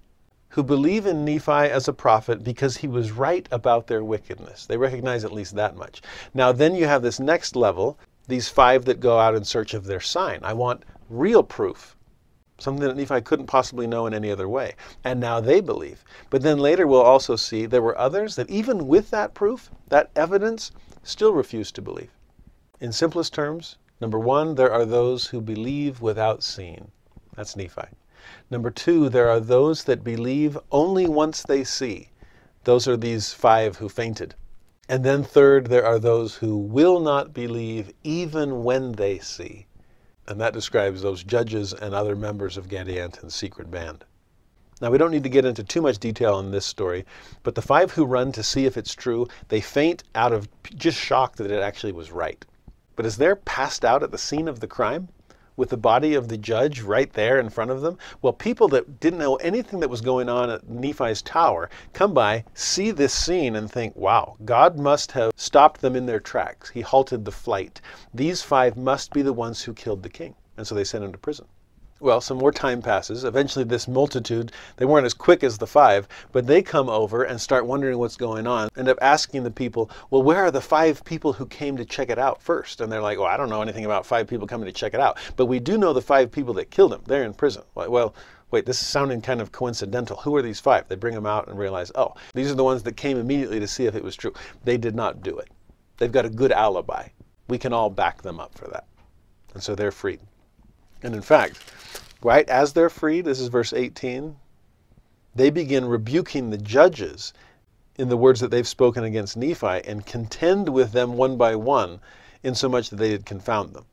who 0.50 0.62
believe 0.62 1.06
in 1.06 1.24
Nephi 1.24 1.50
as 1.50 1.88
a 1.88 1.92
prophet 1.92 2.44
because 2.44 2.78
he 2.78 2.88
was 2.88 3.12
right 3.12 3.48
about 3.50 3.86
their 3.86 4.04
wickedness. 4.04 4.66
They 4.66 4.76
recognize 4.76 5.24
at 5.24 5.32
least 5.32 5.54
that 5.56 5.76
much. 5.76 6.02
Now, 6.34 6.52
then 6.52 6.74
you 6.74 6.86
have 6.86 7.02
this 7.02 7.20
next 7.20 7.56
level, 7.56 7.98
these 8.28 8.48
five 8.48 8.84
that 8.84 9.00
go 9.00 9.18
out 9.18 9.34
in 9.34 9.44
search 9.44 9.74
of 9.74 9.84
their 9.84 10.00
sign. 10.00 10.40
I 10.42 10.52
want 10.52 10.84
real 11.08 11.42
proof 11.42 11.96
something 12.62 12.86
that 12.86 12.96
Nephi 12.96 13.20
couldn't 13.22 13.46
possibly 13.46 13.86
know 13.86 14.06
in 14.06 14.14
any 14.14 14.30
other 14.30 14.48
way. 14.48 14.74
And 15.02 15.18
now 15.18 15.40
they 15.40 15.60
believe. 15.60 16.04
But 16.28 16.42
then 16.42 16.58
later 16.58 16.86
we'll 16.86 17.00
also 17.00 17.36
see 17.36 17.66
there 17.66 17.82
were 17.82 17.98
others 17.98 18.36
that 18.36 18.50
even 18.50 18.86
with 18.86 19.10
that 19.10 19.34
proof, 19.34 19.70
that 19.88 20.10
evidence, 20.14 20.70
still 21.02 21.32
refused 21.32 21.74
to 21.76 21.82
believe. 21.82 22.10
In 22.80 22.92
simplest 22.92 23.32
terms, 23.34 23.76
number 24.00 24.18
one, 24.18 24.54
there 24.54 24.72
are 24.72 24.84
those 24.84 25.28
who 25.28 25.40
believe 25.40 26.00
without 26.00 26.42
seeing. 26.42 26.90
That's 27.34 27.56
Nephi. 27.56 27.88
Number 28.50 28.70
two, 28.70 29.08
there 29.08 29.28
are 29.28 29.40
those 29.40 29.84
that 29.84 30.04
believe 30.04 30.58
only 30.70 31.06
once 31.06 31.42
they 31.42 31.64
see. 31.64 32.10
Those 32.64 32.86
are 32.86 32.96
these 32.96 33.32
five 33.32 33.76
who 33.76 33.88
fainted. 33.88 34.34
And 34.88 35.04
then 35.04 35.22
third, 35.22 35.66
there 35.68 35.86
are 35.86 35.98
those 35.98 36.36
who 36.36 36.56
will 36.56 37.00
not 37.00 37.32
believe 37.32 37.92
even 38.02 38.64
when 38.64 38.92
they 38.92 39.18
see 39.18 39.66
and 40.30 40.40
that 40.40 40.52
describes 40.52 41.02
those 41.02 41.24
judges 41.24 41.72
and 41.72 41.92
other 41.92 42.14
members 42.14 42.56
of 42.56 42.68
Gadianton's 42.68 43.34
secret 43.34 43.68
band. 43.68 44.04
Now, 44.80 44.90
we 44.90 44.96
don't 44.96 45.10
need 45.10 45.24
to 45.24 45.28
get 45.28 45.44
into 45.44 45.64
too 45.64 45.82
much 45.82 45.98
detail 45.98 46.38
in 46.38 46.52
this 46.52 46.64
story, 46.64 47.04
but 47.42 47.56
the 47.56 47.62
five 47.62 47.90
who 47.90 48.04
run 48.06 48.30
to 48.32 48.44
see 48.44 48.64
if 48.64 48.76
it's 48.76 48.94
true, 48.94 49.26
they 49.48 49.60
faint 49.60 50.04
out 50.14 50.32
of 50.32 50.48
just 50.76 50.96
shock 50.96 51.34
that 51.36 51.50
it 51.50 51.60
actually 51.60 51.90
was 51.90 52.12
right. 52.12 52.44
But 52.94 53.06
as 53.06 53.16
they're 53.16 53.34
passed 53.34 53.84
out 53.84 54.04
at 54.04 54.12
the 54.12 54.18
scene 54.18 54.46
of 54.46 54.60
the 54.60 54.68
crime, 54.68 55.08
with 55.60 55.68
the 55.68 55.76
body 55.76 56.14
of 56.14 56.28
the 56.28 56.38
judge 56.38 56.80
right 56.80 57.12
there 57.12 57.38
in 57.38 57.50
front 57.50 57.70
of 57.70 57.82
them? 57.82 57.98
Well, 58.22 58.32
people 58.32 58.66
that 58.68 58.98
didn't 58.98 59.18
know 59.18 59.36
anything 59.36 59.78
that 59.80 59.90
was 59.90 60.00
going 60.00 60.30
on 60.30 60.48
at 60.48 60.68
Nephi's 60.68 61.20
tower 61.20 61.68
come 61.92 62.14
by, 62.14 62.44
see 62.54 62.90
this 62.90 63.12
scene, 63.12 63.54
and 63.54 63.70
think, 63.70 63.94
wow, 63.94 64.36
God 64.46 64.78
must 64.78 65.12
have 65.12 65.32
stopped 65.36 65.82
them 65.82 65.94
in 65.94 66.06
their 66.06 66.18
tracks. 66.18 66.70
He 66.70 66.80
halted 66.80 67.26
the 67.26 67.30
flight. 67.30 67.82
These 68.14 68.40
five 68.40 68.78
must 68.78 69.12
be 69.12 69.20
the 69.20 69.34
ones 69.34 69.62
who 69.62 69.74
killed 69.74 70.02
the 70.02 70.08
king. 70.08 70.34
And 70.56 70.66
so 70.66 70.74
they 70.74 70.82
sent 70.82 71.04
him 71.04 71.12
to 71.12 71.18
prison. 71.18 71.46
Well, 72.00 72.22
some 72.22 72.38
more 72.38 72.50
time 72.50 72.80
passes. 72.80 73.24
Eventually, 73.24 73.64
this 73.64 73.86
multitude, 73.86 74.52
they 74.76 74.86
weren't 74.86 75.04
as 75.04 75.12
quick 75.12 75.44
as 75.44 75.58
the 75.58 75.66
five, 75.66 76.08
but 76.32 76.46
they 76.46 76.62
come 76.62 76.88
over 76.88 77.24
and 77.24 77.38
start 77.38 77.66
wondering 77.66 77.98
what's 77.98 78.16
going 78.16 78.46
on. 78.46 78.70
End 78.74 78.88
up 78.88 78.96
asking 79.02 79.42
the 79.42 79.50
people, 79.50 79.90
well, 80.08 80.22
where 80.22 80.38
are 80.38 80.50
the 80.50 80.62
five 80.62 81.04
people 81.04 81.34
who 81.34 81.44
came 81.44 81.76
to 81.76 81.84
check 81.84 82.08
it 82.08 82.18
out 82.18 82.40
first? 82.40 82.80
And 82.80 82.90
they're 82.90 83.02
like, 83.02 83.18
well, 83.18 83.26
I 83.26 83.36
don't 83.36 83.50
know 83.50 83.60
anything 83.60 83.84
about 83.84 84.06
five 84.06 84.26
people 84.26 84.46
coming 84.46 84.64
to 84.64 84.72
check 84.72 84.94
it 84.94 85.00
out. 85.00 85.18
But 85.36 85.44
we 85.44 85.60
do 85.60 85.76
know 85.76 85.92
the 85.92 86.00
five 86.00 86.32
people 86.32 86.54
that 86.54 86.70
killed 86.70 86.94
him. 86.94 87.02
They're 87.04 87.24
in 87.24 87.34
prison. 87.34 87.64
Well, 87.74 88.14
wait, 88.50 88.64
this 88.64 88.80
is 88.80 88.88
sounding 88.88 89.20
kind 89.20 89.42
of 89.42 89.52
coincidental. 89.52 90.16
Who 90.16 90.34
are 90.36 90.42
these 90.42 90.58
five? 90.58 90.88
They 90.88 90.96
bring 90.96 91.14
them 91.14 91.26
out 91.26 91.48
and 91.48 91.58
realize, 91.58 91.92
oh, 91.96 92.14
these 92.32 92.50
are 92.50 92.56
the 92.56 92.64
ones 92.64 92.82
that 92.84 92.96
came 92.96 93.18
immediately 93.18 93.60
to 93.60 93.68
see 93.68 93.84
if 93.84 93.94
it 93.94 94.02
was 94.02 94.16
true. 94.16 94.32
They 94.64 94.78
did 94.78 94.94
not 94.94 95.22
do 95.22 95.36
it. 95.36 95.48
They've 95.98 96.10
got 96.10 96.24
a 96.24 96.30
good 96.30 96.50
alibi. 96.50 97.08
We 97.48 97.58
can 97.58 97.74
all 97.74 97.90
back 97.90 98.22
them 98.22 98.40
up 98.40 98.56
for 98.56 98.68
that. 98.68 98.86
And 99.52 99.62
so 99.62 99.74
they're 99.74 99.92
freed. 99.92 100.20
And 101.02 101.14
in 101.14 101.22
fact, 101.22 101.58
right 102.22 102.48
as 102.48 102.72
they're 102.72 102.90
freed, 102.90 103.24
this 103.24 103.40
is 103.40 103.48
verse 103.48 103.72
18, 103.72 104.36
they 105.34 105.50
begin 105.50 105.86
rebuking 105.86 106.50
the 106.50 106.58
judges 106.58 107.32
in 107.96 108.08
the 108.08 108.16
words 108.16 108.40
that 108.40 108.50
they've 108.50 108.66
spoken 108.66 109.04
against 109.04 109.36
Nephi 109.36 109.82
and 109.84 110.06
contend 110.06 110.68
with 110.68 110.92
them 110.92 111.14
one 111.14 111.36
by 111.36 111.54
one, 111.56 112.00
insomuch 112.42 112.90
that 112.90 112.96
they 112.96 113.10
did 113.10 113.26
confound 113.26 113.74
them. 113.74 113.84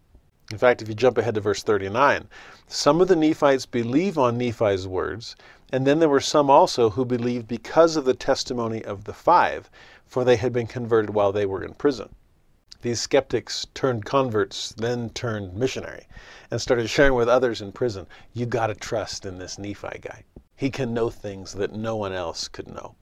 In 0.52 0.58
fact, 0.58 0.82
if 0.82 0.88
you 0.88 0.96
jump 0.96 1.18
ahead 1.18 1.36
to 1.36 1.42
verse 1.42 1.62
39, 1.62 2.28
some 2.68 3.02
of 3.02 3.10
the 3.10 3.16
Nephites 3.16 3.66
believe 3.66 4.18
on 4.18 4.38
Nephi's 4.38 4.88
words, 4.88 5.36
and 5.74 5.86
then 5.86 6.00
there 6.00 6.08
were 6.08 6.22
some 6.22 6.50
also 6.50 6.90
who 6.90 7.04
believed 7.04 7.48
because 7.48 7.98
of 7.98 8.06
the 8.06 8.14
testimony 8.14 8.84
of 8.84 9.04
the 9.04 9.14
five, 9.14 9.70
for 10.06 10.24
they 10.24 10.38
had 10.38 10.54
been 10.54 10.68
converted 10.68 11.10
while 11.10 11.34
they 11.34 11.46
were 11.46 11.64
in 11.64 11.74
prison. 11.74 12.16
These 12.84 13.02
skeptics 13.02 13.66
turned 13.74 14.06
converts, 14.06 14.72
then 14.78 15.10
turned 15.10 15.56
missionary, 15.56 16.06
and 16.52 16.62
started 16.62 16.88
sharing 16.90 17.16
with 17.16 17.28
others 17.28 17.60
in 17.60 17.72
prison. 17.72 18.06
You 18.34 18.46
got 18.46 18.68
to 18.68 18.76
trust 18.76 19.26
in 19.26 19.40
this 19.40 19.58
Nephi 19.58 20.00
guy. 20.00 20.24
He 20.56 20.70
can 20.70 20.94
know 20.94 21.10
things 21.10 21.54
that 21.54 21.74
no 21.74 21.96
one 21.96 22.14
else 22.14 22.48
could 22.48 22.68
know. 22.68 22.96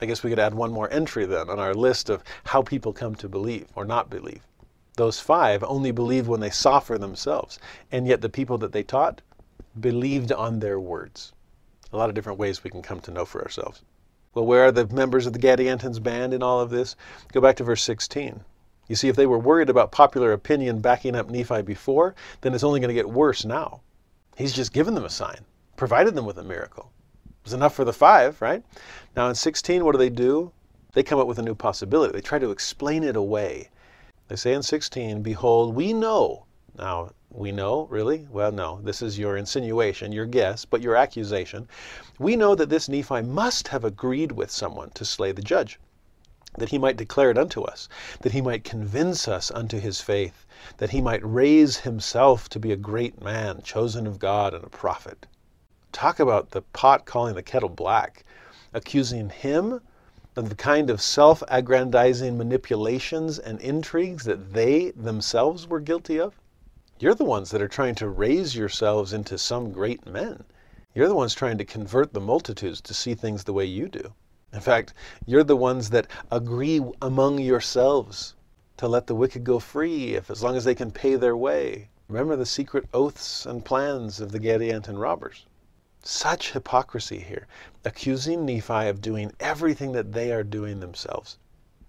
I 0.00 0.06
guess 0.06 0.24
we 0.24 0.30
could 0.30 0.40
add 0.40 0.54
one 0.54 0.72
more 0.72 0.92
entry 0.92 1.24
then 1.24 1.48
on 1.48 1.60
our 1.60 1.72
list 1.72 2.10
of 2.10 2.24
how 2.46 2.62
people 2.62 2.92
come 2.92 3.14
to 3.14 3.28
believe 3.28 3.68
or 3.76 3.84
not 3.84 4.10
believe. 4.10 4.42
Those 4.96 5.20
five 5.20 5.62
only 5.62 5.92
believed 5.92 6.26
when 6.26 6.40
they 6.40 6.50
saw 6.50 6.80
for 6.80 6.98
themselves, 6.98 7.60
and 7.92 8.08
yet 8.08 8.20
the 8.22 8.28
people 8.28 8.58
that 8.58 8.72
they 8.72 8.82
taught 8.82 9.22
believed 9.78 10.32
on 10.32 10.58
their 10.58 10.80
words. 10.80 11.32
A 11.92 11.96
lot 11.96 12.08
of 12.08 12.16
different 12.16 12.40
ways 12.40 12.64
we 12.64 12.70
can 12.70 12.82
come 12.82 13.00
to 13.00 13.12
know 13.12 13.24
for 13.24 13.40
ourselves. 13.40 13.82
Well, 14.34 14.46
where 14.46 14.64
are 14.64 14.72
the 14.72 14.86
members 14.88 15.26
of 15.26 15.32
the 15.32 15.38
Gadiantons 15.38 16.02
band 16.02 16.34
in 16.34 16.42
all 16.42 16.60
of 16.60 16.70
this? 16.70 16.96
Go 17.32 17.40
back 17.40 17.54
to 17.56 17.64
verse 17.64 17.84
16. 17.84 18.44
You 18.92 18.96
see, 18.96 19.08
if 19.08 19.16
they 19.16 19.24
were 19.24 19.38
worried 19.38 19.70
about 19.70 19.90
popular 19.90 20.34
opinion 20.34 20.80
backing 20.80 21.16
up 21.16 21.30
Nephi 21.30 21.62
before, 21.62 22.14
then 22.42 22.52
it's 22.52 22.62
only 22.62 22.78
going 22.78 22.90
to 22.90 22.94
get 22.94 23.08
worse 23.08 23.42
now. 23.42 23.80
He's 24.36 24.52
just 24.52 24.74
given 24.74 24.92
them 24.92 25.06
a 25.06 25.08
sign, 25.08 25.46
provided 25.76 26.14
them 26.14 26.26
with 26.26 26.36
a 26.36 26.44
miracle. 26.44 26.92
It 27.24 27.44
was 27.44 27.54
enough 27.54 27.74
for 27.74 27.86
the 27.86 27.94
five, 27.94 28.42
right? 28.42 28.62
Now 29.16 29.30
in 29.30 29.34
16, 29.34 29.82
what 29.82 29.92
do 29.92 29.98
they 29.98 30.10
do? 30.10 30.52
They 30.92 31.02
come 31.02 31.18
up 31.18 31.26
with 31.26 31.38
a 31.38 31.42
new 31.42 31.54
possibility. 31.54 32.12
They 32.12 32.20
try 32.20 32.38
to 32.38 32.50
explain 32.50 33.02
it 33.02 33.16
away. 33.16 33.70
They 34.28 34.36
say 34.36 34.52
in 34.52 34.62
16, 34.62 35.22
Behold, 35.22 35.74
we 35.74 35.94
know. 35.94 36.44
Now, 36.76 37.12
we 37.30 37.50
know, 37.50 37.86
really? 37.86 38.28
Well, 38.30 38.52
no. 38.52 38.78
This 38.82 39.00
is 39.00 39.18
your 39.18 39.38
insinuation, 39.38 40.12
your 40.12 40.26
guess, 40.26 40.66
but 40.66 40.82
your 40.82 40.96
accusation. 40.96 41.66
We 42.18 42.36
know 42.36 42.54
that 42.56 42.68
this 42.68 42.90
Nephi 42.90 43.22
must 43.22 43.68
have 43.68 43.86
agreed 43.86 44.32
with 44.32 44.50
someone 44.50 44.90
to 44.90 45.06
slay 45.06 45.32
the 45.32 45.40
judge 45.40 45.80
that 46.58 46.68
he 46.68 46.78
might 46.78 46.96
declare 46.96 47.30
it 47.30 47.38
unto 47.38 47.62
us, 47.62 47.88
that 48.20 48.32
he 48.32 48.42
might 48.42 48.62
convince 48.62 49.26
us 49.26 49.50
unto 49.50 49.78
his 49.78 50.00
faith, 50.00 50.44
that 50.76 50.90
he 50.90 51.00
might 51.00 51.24
raise 51.24 51.78
himself 51.78 52.48
to 52.48 52.58
be 52.58 52.72
a 52.72 52.76
great 52.76 53.22
man, 53.22 53.62
chosen 53.62 54.06
of 54.06 54.18
God 54.18 54.52
and 54.52 54.62
a 54.62 54.68
prophet. 54.68 55.26
Talk 55.92 56.20
about 56.20 56.50
the 56.50 56.62
pot 56.62 57.06
calling 57.06 57.34
the 57.34 57.42
kettle 57.42 57.68
black, 57.68 58.24
accusing 58.74 59.30
him 59.30 59.80
of 60.36 60.48
the 60.48 60.54
kind 60.54 60.88
of 60.88 61.02
self 61.02 61.42
aggrandizing 61.48 62.36
manipulations 62.38 63.38
and 63.38 63.60
intrigues 63.60 64.24
that 64.24 64.52
they 64.52 64.90
themselves 64.92 65.66
were 65.66 65.80
guilty 65.80 66.18
of. 66.18 66.38
You're 66.98 67.14
the 67.14 67.24
ones 67.24 67.50
that 67.50 67.60
are 67.60 67.68
trying 67.68 67.94
to 67.96 68.08
raise 68.08 68.54
yourselves 68.56 69.12
into 69.12 69.36
some 69.36 69.72
great 69.72 70.06
men. 70.06 70.44
You're 70.94 71.08
the 71.08 71.14
ones 71.14 71.34
trying 71.34 71.58
to 71.58 71.64
convert 71.64 72.12
the 72.12 72.20
multitudes 72.20 72.80
to 72.82 72.94
see 72.94 73.14
things 73.14 73.44
the 73.44 73.52
way 73.52 73.64
you 73.64 73.88
do. 73.88 74.12
In 74.52 74.60
fact, 74.60 74.92
you're 75.24 75.44
the 75.44 75.56
ones 75.56 75.90
that 75.90 76.06
agree 76.30 76.80
among 77.00 77.38
yourselves 77.38 78.34
to 78.76 78.86
let 78.86 79.06
the 79.06 79.14
wicked 79.14 79.44
go 79.44 79.58
free 79.58 80.14
if 80.14 80.30
as 80.30 80.42
long 80.42 80.56
as 80.56 80.64
they 80.64 80.74
can 80.74 80.90
pay 80.90 81.16
their 81.16 81.36
way. 81.36 81.88
Remember 82.08 82.36
the 82.36 82.44
secret 82.44 82.86
oaths 82.92 83.46
and 83.46 83.64
plans 83.64 84.20
of 84.20 84.30
the 84.30 84.38
Gadianton 84.38 84.98
robbers. 84.98 85.46
Such 86.02 86.52
hypocrisy 86.52 87.20
here, 87.20 87.46
accusing 87.84 88.44
Nephi 88.44 88.88
of 88.88 89.00
doing 89.00 89.32
everything 89.40 89.92
that 89.92 90.12
they 90.12 90.32
are 90.32 90.44
doing 90.44 90.80
themselves. 90.80 91.38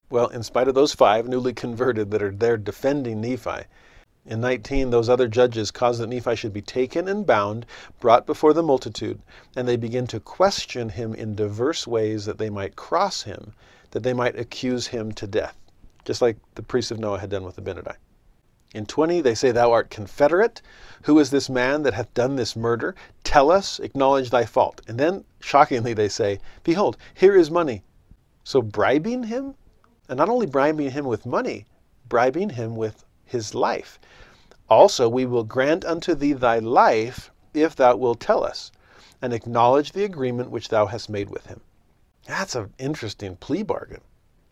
Well, 0.09 0.27
in 0.27 0.43
spite 0.43 0.67
of 0.67 0.75
those 0.75 0.93
five 0.93 1.27
newly 1.27 1.53
converted 1.53 2.11
that 2.11 2.23
are 2.23 2.31
there 2.31 2.55
defending 2.55 3.19
Nephi, 3.19 3.65
In 4.25 4.39
19, 4.39 4.89
those 4.89 5.09
other 5.09 5.27
judges 5.27 5.69
cause 5.69 5.99
that 5.99 6.07
Nephi 6.07 6.37
should 6.37 6.53
be 6.53 6.61
taken 6.61 7.09
and 7.09 7.25
bound, 7.25 7.65
brought 7.99 8.25
before 8.25 8.53
the 8.53 8.63
multitude, 8.63 9.21
and 9.53 9.67
they 9.67 9.75
begin 9.75 10.07
to 10.07 10.19
question 10.21 10.87
him 10.87 11.13
in 11.13 11.35
diverse 11.35 11.85
ways 11.85 12.23
that 12.23 12.37
they 12.37 12.49
might 12.49 12.77
cross 12.77 13.23
him, 13.23 13.53
that 13.91 14.03
they 14.03 14.13
might 14.13 14.39
accuse 14.39 14.87
him 14.87 15.11
to 15.11 15.27
death, 15.27 15.57
just 16.05 16.21
like 16.21 16.37
the 16.55 16.63
priests 16.63 16.89
of 16.89 16.99
Noah 16.99 17.19
had 17.19 17.31
done 17.31 17.43
with 17.43 17.57
Abinadi. 17.57 17.95
In 18.73 18.85
20, 18.85 19.19
they 19.19 19.35
say, 19.35 19.51
Thou 19.51 19.71
art 19.73 19.89
confederate. 19.89 20.61
Who 21.03 21.19
is 21.19 21.29
this 21.29 21.49
man 21.49 21.83
that 21.83 21.93
hath 21.93 22.13
done 22.13 22.37
this 22.37 22.55
murder? 22.55 22.95
Tell 23.25 23.51
us, 23.51 23.77
acknowledge 23.79 24.29
thy 24.29 24.45
fault. 24.45 24.81
And 24.87 24.97
then, 24.97 25.25
shockingly, 25.41 25.93
they 25.93 26.07
say, 26.07 26.39
Behold, 26.63 26.95
here 27.13 27.35
is 27.35 27.51
money. 27.51 27.83
So 28.45 28.61
bribing 28.61 29.23
him, 29.23 29.55
and 30.07 30.17
not 30.17 30.29
only 30.29 30.47
bribing 30.47 30.91
him 30.91 31.05
with 31.05 31.25
money, 31.25 31.65
bribing 32.07 32.51
him 32.51 32.77
with 32.77 33.03
his 33.33 33.53
life. 33.53 33.99
Also, 34.69 35.09
we 35.09 35.25
will 35.25 35.43
grant 35.43 35.83
unto 35.83 36.15
thee 36.15 36.31
thy 36.31 36.59
life 36.59 37.29
if 37.53 37.75
thou 37.75 37.97
wilt 37.97 38.21
tell 38.21 38.45
us, 38.45 38.71
and 39.21 39.33
acknowledge 39.33 39.91
the 39.91 40.05
agreement 40.05 40.49
which 40.49 40.69
thou 40.69 40.85
hast 40.85 41.09
made 41.09 41.29
with 41.29 41.47
him. 41.47 41.59
That's 42.25 42.55
an 42.55 42.73
interesting 42.77 43.35
plea 43.35 43.63
bargain. 43.63 44.01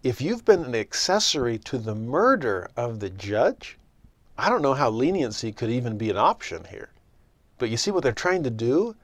If 0.03 0.19
you've 0.19 0.43
been 0.43 0.65
an 0.65 0.75
accessory 0.75 1.57
to 1.59 1.77
the 1.77 1.95
murder 1.95 2.69
of 2.75 2.99
the 2.99 3.09
judge, 3.09 3.77
I 4.37 4.49
don't 4.49 4.61
know 4.61 4.73
how 4.73 4.89
leniency 4.89 5.51
could 5.51 5.69
even 5.69 5.97
be 5.97 6.09
an 6.09 6.17
option 6.17 6.65
here. 6.65 6.89
But 7.57 7.69
you 7.69 7.77
see 7.77 7.91
what 7.91 8.03
they're 8.03 8.11
trying 8.11 8.43
to 8.43 8.49
do 8.49 8.95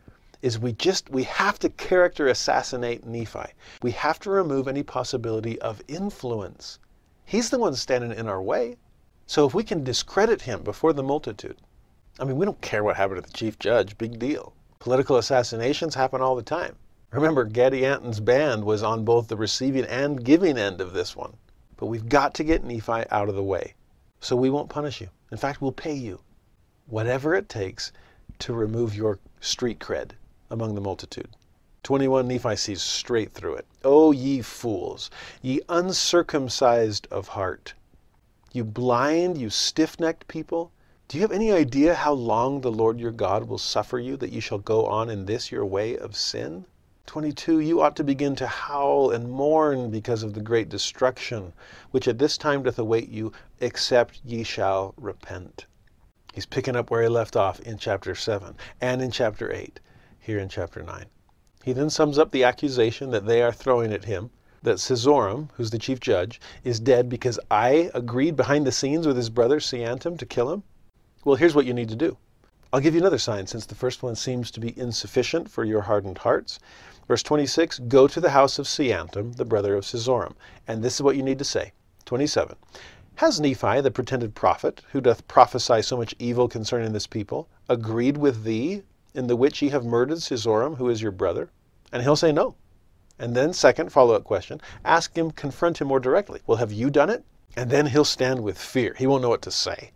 is 0.42 0.60
we 0.60 0.74
just 0.74 1.10
we 1.10 1.24
have 1.24 1.60
to 1.60 1.70
character 1.70 2.28
assassinate 2.28 3.06
Nephi. 3.06 3.54
We 3.82 3.92
have 3.92 4.20
to 4.22 4.30
remove 4.30 4.68
any 4.68 4.84
possibility 4.84 5.60
of 5.62 5.82
influence. 5.88 6.80
He's 7.26 7.50
the 7.50 7.60
one 7.60 7.76
standing 7.76 8.12
in 8.12 8.28
our 8.28 8.42
way. 8.42 8.78
So 9.28 9.46
if 9.46 9.54
we 9.54 9.64
can 9.64 9.84
discredit 9.84 10.42
him 10.42 10.64
before 10.64 10.94
the 10.94 11.04
multitude, 11.04 11.58
I 12.18 12.24
mean, 12.24 12.38
we 12.38 12.46
don't 12.46 12.62
care 12.62 12.84
what 12.84 12.96
happened 12.96 13.24
to 13.24 13.30
the 13.30 13.38
chief 13.38 13.60
judge, 13.60 13.98
big 13.98 14.18
deal. 14.18 14.54
Political 14.80 15.18
assassinations 15.18 15.94
happen 15.96 16.22
all 16.22 16.36
the 16.36 16.42
time. 16.42 16.78
Remember, 17.12 17.46
Gadianton's 17.46 18.22
band 18.22 18.64
was 18.64 18.84
on 18.84 19.04
both 19.04 19.28
the 19.28 19.36
receiving 19.36 19.84
and 19.86 20.24
giving 20.24 20.58
end 20.58 20.80
of 20.80 20.94
this 20.94 21.16
one. 21.16 21.36
But 21.76 21.88
we've 21.88 22.08
got 22.08 22.34
to 22.36 22.44
get 22.44 22.64
Nephi 22.64 23.04
out 23.12 23.28
of 23.28 23.36
the 23.36 23.44
way. 23.44 23.76
So 24.22 24.36
we 24.36 24.50
won't 24.50 24.70
punish 24.70 25.02
you. 25.02 25.10
In 25.32 25.38
fact, 25.38 25.62
we'll 25.62 25.72
pay 25.74 25.94
you 25.94 26.22
whatever 26.88 27.36
it 27.36 27.50
takes 27.50 27.92
to 28.40 28.54
remove 28.54 28.96
your 28.96 29.20
street 29.42 29.80
cred 29.80 30.12
among 30.50 30.74
the 30.74 30.82
multitude. 30.82 31.36
21 31.84 32.28
Nephi 32.28 32.56
sees 32.56 32.82
straight 32.82 33.34
through 33.34 33.56
it. 33.56 33.66
O 33.84 34.12
ye 34.12 34.42
fools, 34.42 35.12
ye 35.42 35.60
uncircumcised 35.70 37.08
of 37.12 37.28
heart, 37.28 37.74
you 38.54 38.64
blind, 38.64 39.38
you 39.38 39.50
stiff 39.50 40.00
necked 40.00 40.28
people, 40.28 40.72
do 41.08 41.18
you 41.18 41.22
have 41.22 41.32
any 41.32 41.52
idea 41.54 41.96
how 41.96 42.12
long 42.12 42.60
the 42.60 42.72
Lord 42.72 43.00
your 43.00 43.12
God 43.12 43.48
will 43.48 43.58
suffer 43.58 43.98
you 43.98 44.18
that 44.18 44.32
you 44.32 44.42
shall 44.42 44.58
go 44.58 44.86
on 44.86 45.10
in 45.10 45.26
this 45.26 45.52
your 45.52 45.66
way 45.66 45.98
of 45.98 46.18
sin? 46.18 46.66
22 47.06 47.60
You 47.60 47.82
ought 47.82 47.96
to 47.96 48.04
begin 48.04 48.36
to 48.36 48.48
howl 48.48 49.12
and 49.12 49.32
mourn 49.32 49.90
because 49.90 50.22
of 50.22 50.34
the 50.34 50.42
great 50.42 50.68
destruction 50.68 51.54
which 51.92 52.10
at 52.10 52.18
this 52.18 52.38
time 52.38 52.64
doth 52.64 52.78
await 52.78 53.08
you, 53.08 53.32
except 53.62 54.20
ye 54.26 54.44
shall 54.44 54.94
repent. 54.98 55.66
He's 56.34 56.46
picking 56.46 56.76
up 56.76 56.92
where 56.92 57.04
he 57.04 57.08
left 57.08 57.38
off 57.38 57.62
in 57.62 57.78
chapter 57.78 58.14
7 58.14 58.56
and 58.82 59.02
in 59.02 59.10
chapter 59.10 59.50
8, 59.50 59.80
here 60.20 60.40
in 60.40 60.50
chapter 60.50 60.84
9. 60.84 61.06
He 61.64 61.72
then 61.72 61.90
sums 61.90 62.20
up 62.20 62.32
the 62.32 62.44
accusation 62.44 63.12
that 63.12 63.26
they 63.26 63.42
are 63.42 63.54
throwing 63.54 63.94
at 63.94 64.04
him 64.04 64.30
that 64.68 64.80
Seezoram, 64.80 65.48
who's 65.56 65.70
the 65.70 65.80
chief 65.80 66.02
judge, 66.02 66.42
is 66.66 66.80
dead 66.80 67.08
because 67.08 67.40
I 67.50 67.90
agreed 67.94 68.36
behind 68.36 68.68
the 68.68 68.72
scenes 68.74 69.08
with 69.08 69.16
his 69.16 69.30
brother 69.30 69.62
Seantum 69.62 70.18
to 70.20 70.26
kill 70.26 70.52
him? 70.52 70.64
Well, 71.24 71.38
here's 71.38 71.56
what 71.56 71.66
you 71.66 71.74
need 71.74 71.88
to 71.88 71.96
do. 71.96 72.18
I'll 72.74 72.82
give 72.82 72.94
you 72.94 73.00
another 73.00 73.18
sign 73.18 73.48
since 73.48 73.66
the 73.66 73.76
first 73.76 74.04
one 74.04 74.16
seems 74.16 74.52
to 74.52 74.60
be 74.60 74.78
insufficient 74.78 75.50
for 75.50 75.64
your 75.64 75.84
hardened 75.84 76.18
hearts. 76.18 76.60
Verse 77.08 77.24
26 77.24 77.80
Go 77.88 78.10
to 78.10 78.20
the 78.20 78.32
house 78.32 78.60
of 78.60 78.66
Seantum, 78.66 79.38
the 79.38 79.46
brother 79.46 79.74
of 79.74 79.86
Seezoram. 79.86 80.36
And 80.68 80.84
this 80.84 80.96
is 80.96 81.02
what 81.02 81.16
you 81.16 81.24
need 81.24 81.40
to 81.40 81.46
say. 81.46 81.72
27 82.04 82.58
Has 83.16 83.40
Nephi, 83.40 83.80
the 83.80 83.90
pretended 83.90 84.36
prophet, 84.36 84.82
who 84.92 85.00
doth 85.00 85.26
prophesy 85.30 85.82
so 85.82 85.96
much 85.96 86.14
evil 86.20 86.50
concerning 86.50 86.92
this 86.92 87.08
people, 87.08 87.48
agreed 87.70 88.18
with 88.18 88.44
thee 88.44 88.84
in 89.14 89.28
the 89.28 89.38
which 89.38 89.62
ye 89.62 89.70
have 89.70 89.86
murdered 89.86 90.18
Seezoram, 90.18 90.76
who 90.76 90.90
is 90.90 91.02
your 91.02 91.14
brother? 91.14 91.50
And 91.94 92.04
he'll 92.04 92.18
say 92.18 92.34
no. 92.34 92.56
And 93.20 93.36
then, 93.36 93.52
second 93.54 93.92
follow 93.92 94.14
up 94.14 94.24
question 94.24 94.62
ask 94.86 95.18
him, 95.18 95.32
confront 95.32 95.82
him 95.82 95.88
more 95.88 96.00
directly. 96.00 96.42
Well, 96.46 96.58
have 96.58 96.72
you 96.72 96.90
done 96.90 97.10
it? 97.10 97.24
And 97.56 97.72
then 97.72 97.88
he'll 97.88 98.06
stand 98.06 98.44
with 98.44 98.58
fear. 98.58 98.94
He 98.98 99.08
won't 99.08 99.24
know 99.24 99.30
what 99.30 99.42
to 99.44 99.52
say. 99.52 99.92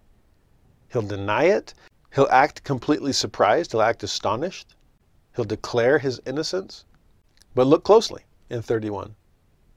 He'll 0.91 1.03
deny 1.03 1.43
it. 1.43 1.73
He'll 2.15 2.27
act 2.31 2.63
completely 2.63 3.13
surprised. 3.13 3.71
He'll 3.71 3.81
act 3.81 4.03
astonished. 4.03 4.75
He'll 5.35 5.45
declare 5.45 5.99
his 5.99 6.19
innocence. 6.25 6.85
But 7.53 7.67
look 7.67 7.83
closely 7.83 8.23
in 8.49 8.61
31. 8.61 9.15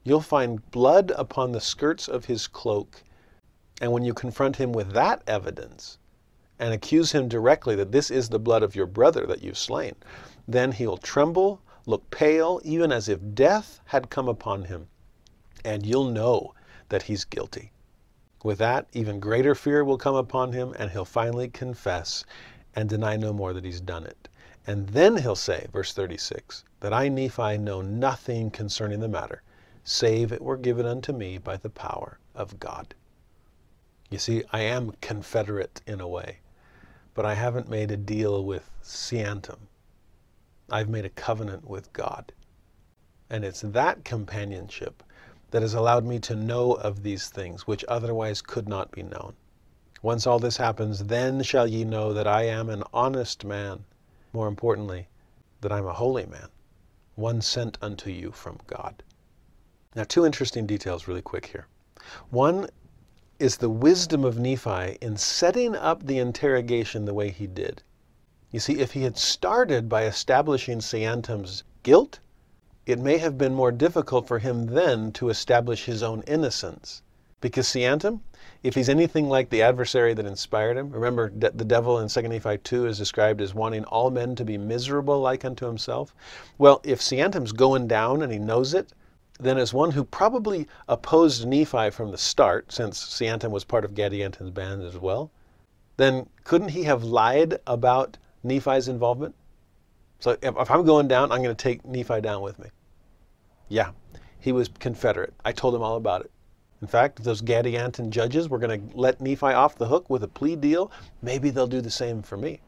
You'll 0.03 0.21
find 0.21 0.69
blood 0.71 1.11
upon 1.15 1.51
the 1.51 1.61
skirts 1.61 2.07
of 2.07 2.25
his 2.25 2.47
cloak. 2.47 3.03
And 3.81 3.91
when 3.91 4.03
you 4.03 4.13
confront 4.13 4.55
him 4.55 4.71
with 4.71 4.91
that 4.93 5.21
evidence 5.27 5.97
and 6.59 6.73
accuse 6.73 7.11
him 7.11 7.27
directly 7.27 7.75
that 7.75 7.91
this 7.91 8.09
is 8.09 8.29
the 8.29 8.39
blood 8.39 8.63
of 8.63 8.75
your 8.75 8.85
brother 8.85 9.25
that 9.27 9.43
you've 9.43 9.57
slain, 9.57 9.95
then 10.47 10.71
he'll 10.71 10.97
tremble 10.97 11.61
look 11.85 12.09
pale, 12.09 12.59
even 12.63 12.91
as 12.91 13.07
if 13.07 13.19
death 13.33 13.79
had 13.85 14.09
come 14.09 14.27
upon 14.27 14.65
him, 14.65 14.87
and 15.63 15.85
you'll 15.85 16.09
know 16.09 16.53
that 16.89 17.03
he's 17.03 17.25
guilty. 17.25 17.71
With 18.43 18.57
that, 18.59 18.87
even 18.93 19.19
greater 19.19 19.55
fear 19.55 19.83
will 19.83 19.97
come 19.97 20.15
upon 20.15 20.53
him, 20.53 20.73
and 20.77 20.91
he'll 20.91 21.05
finally 21.05 21.47
confess 21.47 22.25
and 22.75 22.89
deny 22.89 23.15
no 23.15 23.33
more 23.33 23.53
that 23.53 23.65
he's 23.65 23.81
done 23.81 24.05
it. 24.05 24.29
And 24.67 24.89
then 24.89 25.17
he'll 25.17 25.35
say, 25.35 25.67
verse 25.71 25.93
36, 25.93 26.63
that 26.79 26.93
I, 26.93 27.07
Nephi, 27.07 27.57
know 27.57 27.81
nothing 27.81 28.51
concerning 28.51 28.99
the 28.99 29.07
matter, 29.07 29.41
save 29.83 30.31
it 30.31 30.41
were 30.41 30.57
given 30.57 30.85
unto 30.85 31.13
me 31.13 31.37
by 31.37 31.57
the 31.57 31.69
power 31.69 32.19
of 32.33 32.59
God. 32.59 32.95
You 34.09 34.17
see, 34.17 34.43
I 34.51 34.61
am 34.61 34.93
confederate 35.01 35.81
in 35.85 36.01
a 36.01 36.07
way, 36.07 36.39
but 37.13 37.25
I 37.25 37.33
haven't 37.33 37.69
made 37.69 37.91
a 37.91 37.97
deal 37.97 38.43
with 38.43 38.69
Seantum. 38.83 39.67
I've 40.69 40.89
made 40.89 41.05
a 41.05 41.09
covenant 41.09 41.69
with 41.69 41.93
God. 41.93 42.31
And 43.29 43.43
it's 43.43 43.61
that 43.61 44.03
companionship 44.03 45.03
that 45.51 45.61
has 45.61 45.73
allowed 45.73 46.05
me 46.05 46.19
to 46.19 46.35
know 46.35 46.73
of 46.73 47.03
these 47.03 47.29
things 47.29 47.67
which 47.67 47.85
otherwise 47.87 48.41
could 48.41 48.67
not 48.67 48.91
be 48.91 49.03
known. 49.03 49.33
Once 50.01 50.27
all 50.27 50.39
this 50.39 50.57
happens, 50.57 51.05
then 51.05 51.41
shall 51.41 51.67
ye 51.67 51.83
know 51.83 52.13
that 52.13 52.27
I 52.27 52.43
am 52.43 52.69
an 52.69 52.83
honest 52.93 53.45
man. 53.45 53.85
More 54.33 54.47
importantly, 54.47 55.07
that 55.61 55.71
I'm 55.71 55.87
a 55.87 55.93
holy 55.93 56.25
man, 56.25 56.49
one 57.15 57.41
sent 57.41 57.77
unto 57.81 58.09
you 58.09 58.31
from 58.31 58.59
God. 58.67 59.01
Now, 59.95 60.03
two 60.03 60.25
interesting 60.25 60.65
details, 60.65 61.07
really 61.07 61.21
quick 61.21 61.45
here. 61.45 61.67
One 62.29 62.67
is 63.39 63.57
the 63.57 63.69
wisdom 63.69 64.23
of 64.25 64.37
Nephi 64.37 64.97
in 65.01 65.17
setting 65.17 65.75
up 65.75 66.05
the 66.05 66.19
interrogation 66.19 67.05
the 67.05 67.13
way 67.13 67.31
he 67.31 67.47
did. 67.47 67.81
You 68.55 68.61
see, 68.61 68.79
if 68.79 68.93
he 68.93 69.01
had 69.01 69.17
started 69.17 69.89
by 69.89 70.05
establishing 70.05 70.79
Seantum's 70.79 71.65
guilt, 71.83 72.19
it 72.85 72.99
may 72.99 73.17
have 73.17 73.37
been 73.37 73.53
more 73.53 73.73
difficult 73.73 74.29
for 74.29 74.39
him 74.39 74.67
then 74.67 75.11
to 75.11 75.27
establish 75.27 75.83
his 75.83 76.01
own 76.01 76.21
innocence. 76.21 77.01
Because 77.41 77.67
Seantum, 77.67 78.21
if 78.63 78.73
he's 78.73 78.87
anything 78.87 79.27
like 79.27 79.49
the 79.49 79.61
adversary 79.61 80.13
that 80.13 80.25
inspired 80.25 80.77
him, 80.77 80.89
remember 80.89 81.31
that 81.35 81.57
the 81.57 81.65
devil 81.65 81.99
in 81.99 82.07
2 82.07 82.21
Nephi 82.21 82.57
2 82.59 82.85
is 82.85 82.97
described 82.97 83.41
as 83.41 83.53
wanting 83.53 83.83
all 83.83 84.09
men 84.09 84.37
to 84.37 84.45
be 84.45 84.57
miserable 84.57 85.19
like 85.19 85.43
unto 85.43 85.65
himself. 85.65 86.15
Well, 86.57 86.79
if 86.85 87.01
Seantum's 87.01 87.51
going 87.51 87.89
down 87.89 88.21
and 88.21 88.31
he 88.31 88.39
knows 88.39 88.73
it, 88.73 88.93
then 89.37 89.57
as 89.57 89.73
one 89.73 89.91
who 89.91 90.05
probably 90.05 90.65
opposed 90.87 91.45
Nephi 91.45 91.89
from 91.89 92.09
the 92.09 92.17
start, 92.17 92.71
since 92.71 93.03
Seantum 93.03 93.51
was 93.51 93.65
part 93.65 93.83
of 93.83 93.95
Gadianton's 93.95 94.51
band 94.51 94.81
as 94.81 94.95
well, 94.95 95.29
then 95.97 96.29
couldn't 96.45 96.69
he 96.69 96.83
have 96.83 97.03
lied 97.03 97.59
about 97.67 98.15
Nephi's 98.45 98.87
involvement? 98.87 99.35
So 100.19 100.37
if, 100.41 100.55
if 100.57 100.71
I'm 100.71 100.85
going 100.85 101.07
down, 101.07 101.31
I'm 101.31 101.43
going 101.43 101.55
to 101.55 101.63
take 101.63 101.83
Nephi 101.83 102.21
down 102.21 102.41
with 102.41 102.57
me. 102.59 102.69
Yeah, 103.67 103.89
he 104.39 104.51
was 104.51 104.69
Confederate. 104.79 105.33
I 105.43 105.51
told 105.51 105.75
him 105.75 105.81
all 105.81 105.97
about 105.97 106.21
it. 106.21 106.31
In 106.81 106.87
fact, 106.87 107.23
those 107.23 107.41
Gadianton 107.41 108.09
judges 108.09 108.47
were 108.47 108.59
going 108.59 108.89
to 108.89 108.97
let 108.97 109.19
Nephi 109.19 109.47
off 109.47 109.75
the 109.75 109.87
hook 109.87 110.09
with 110.09 110.23
a 110.23 110.27
plea 110.27 110.55
deal, 110.55 110.91
maybe 111.21 111.49
they'll 111.49 111.67
do 111.67 111.81
the 111.81 111.89
same 111.89 112.21
for 112.21 112.37
me. 112.37 112.61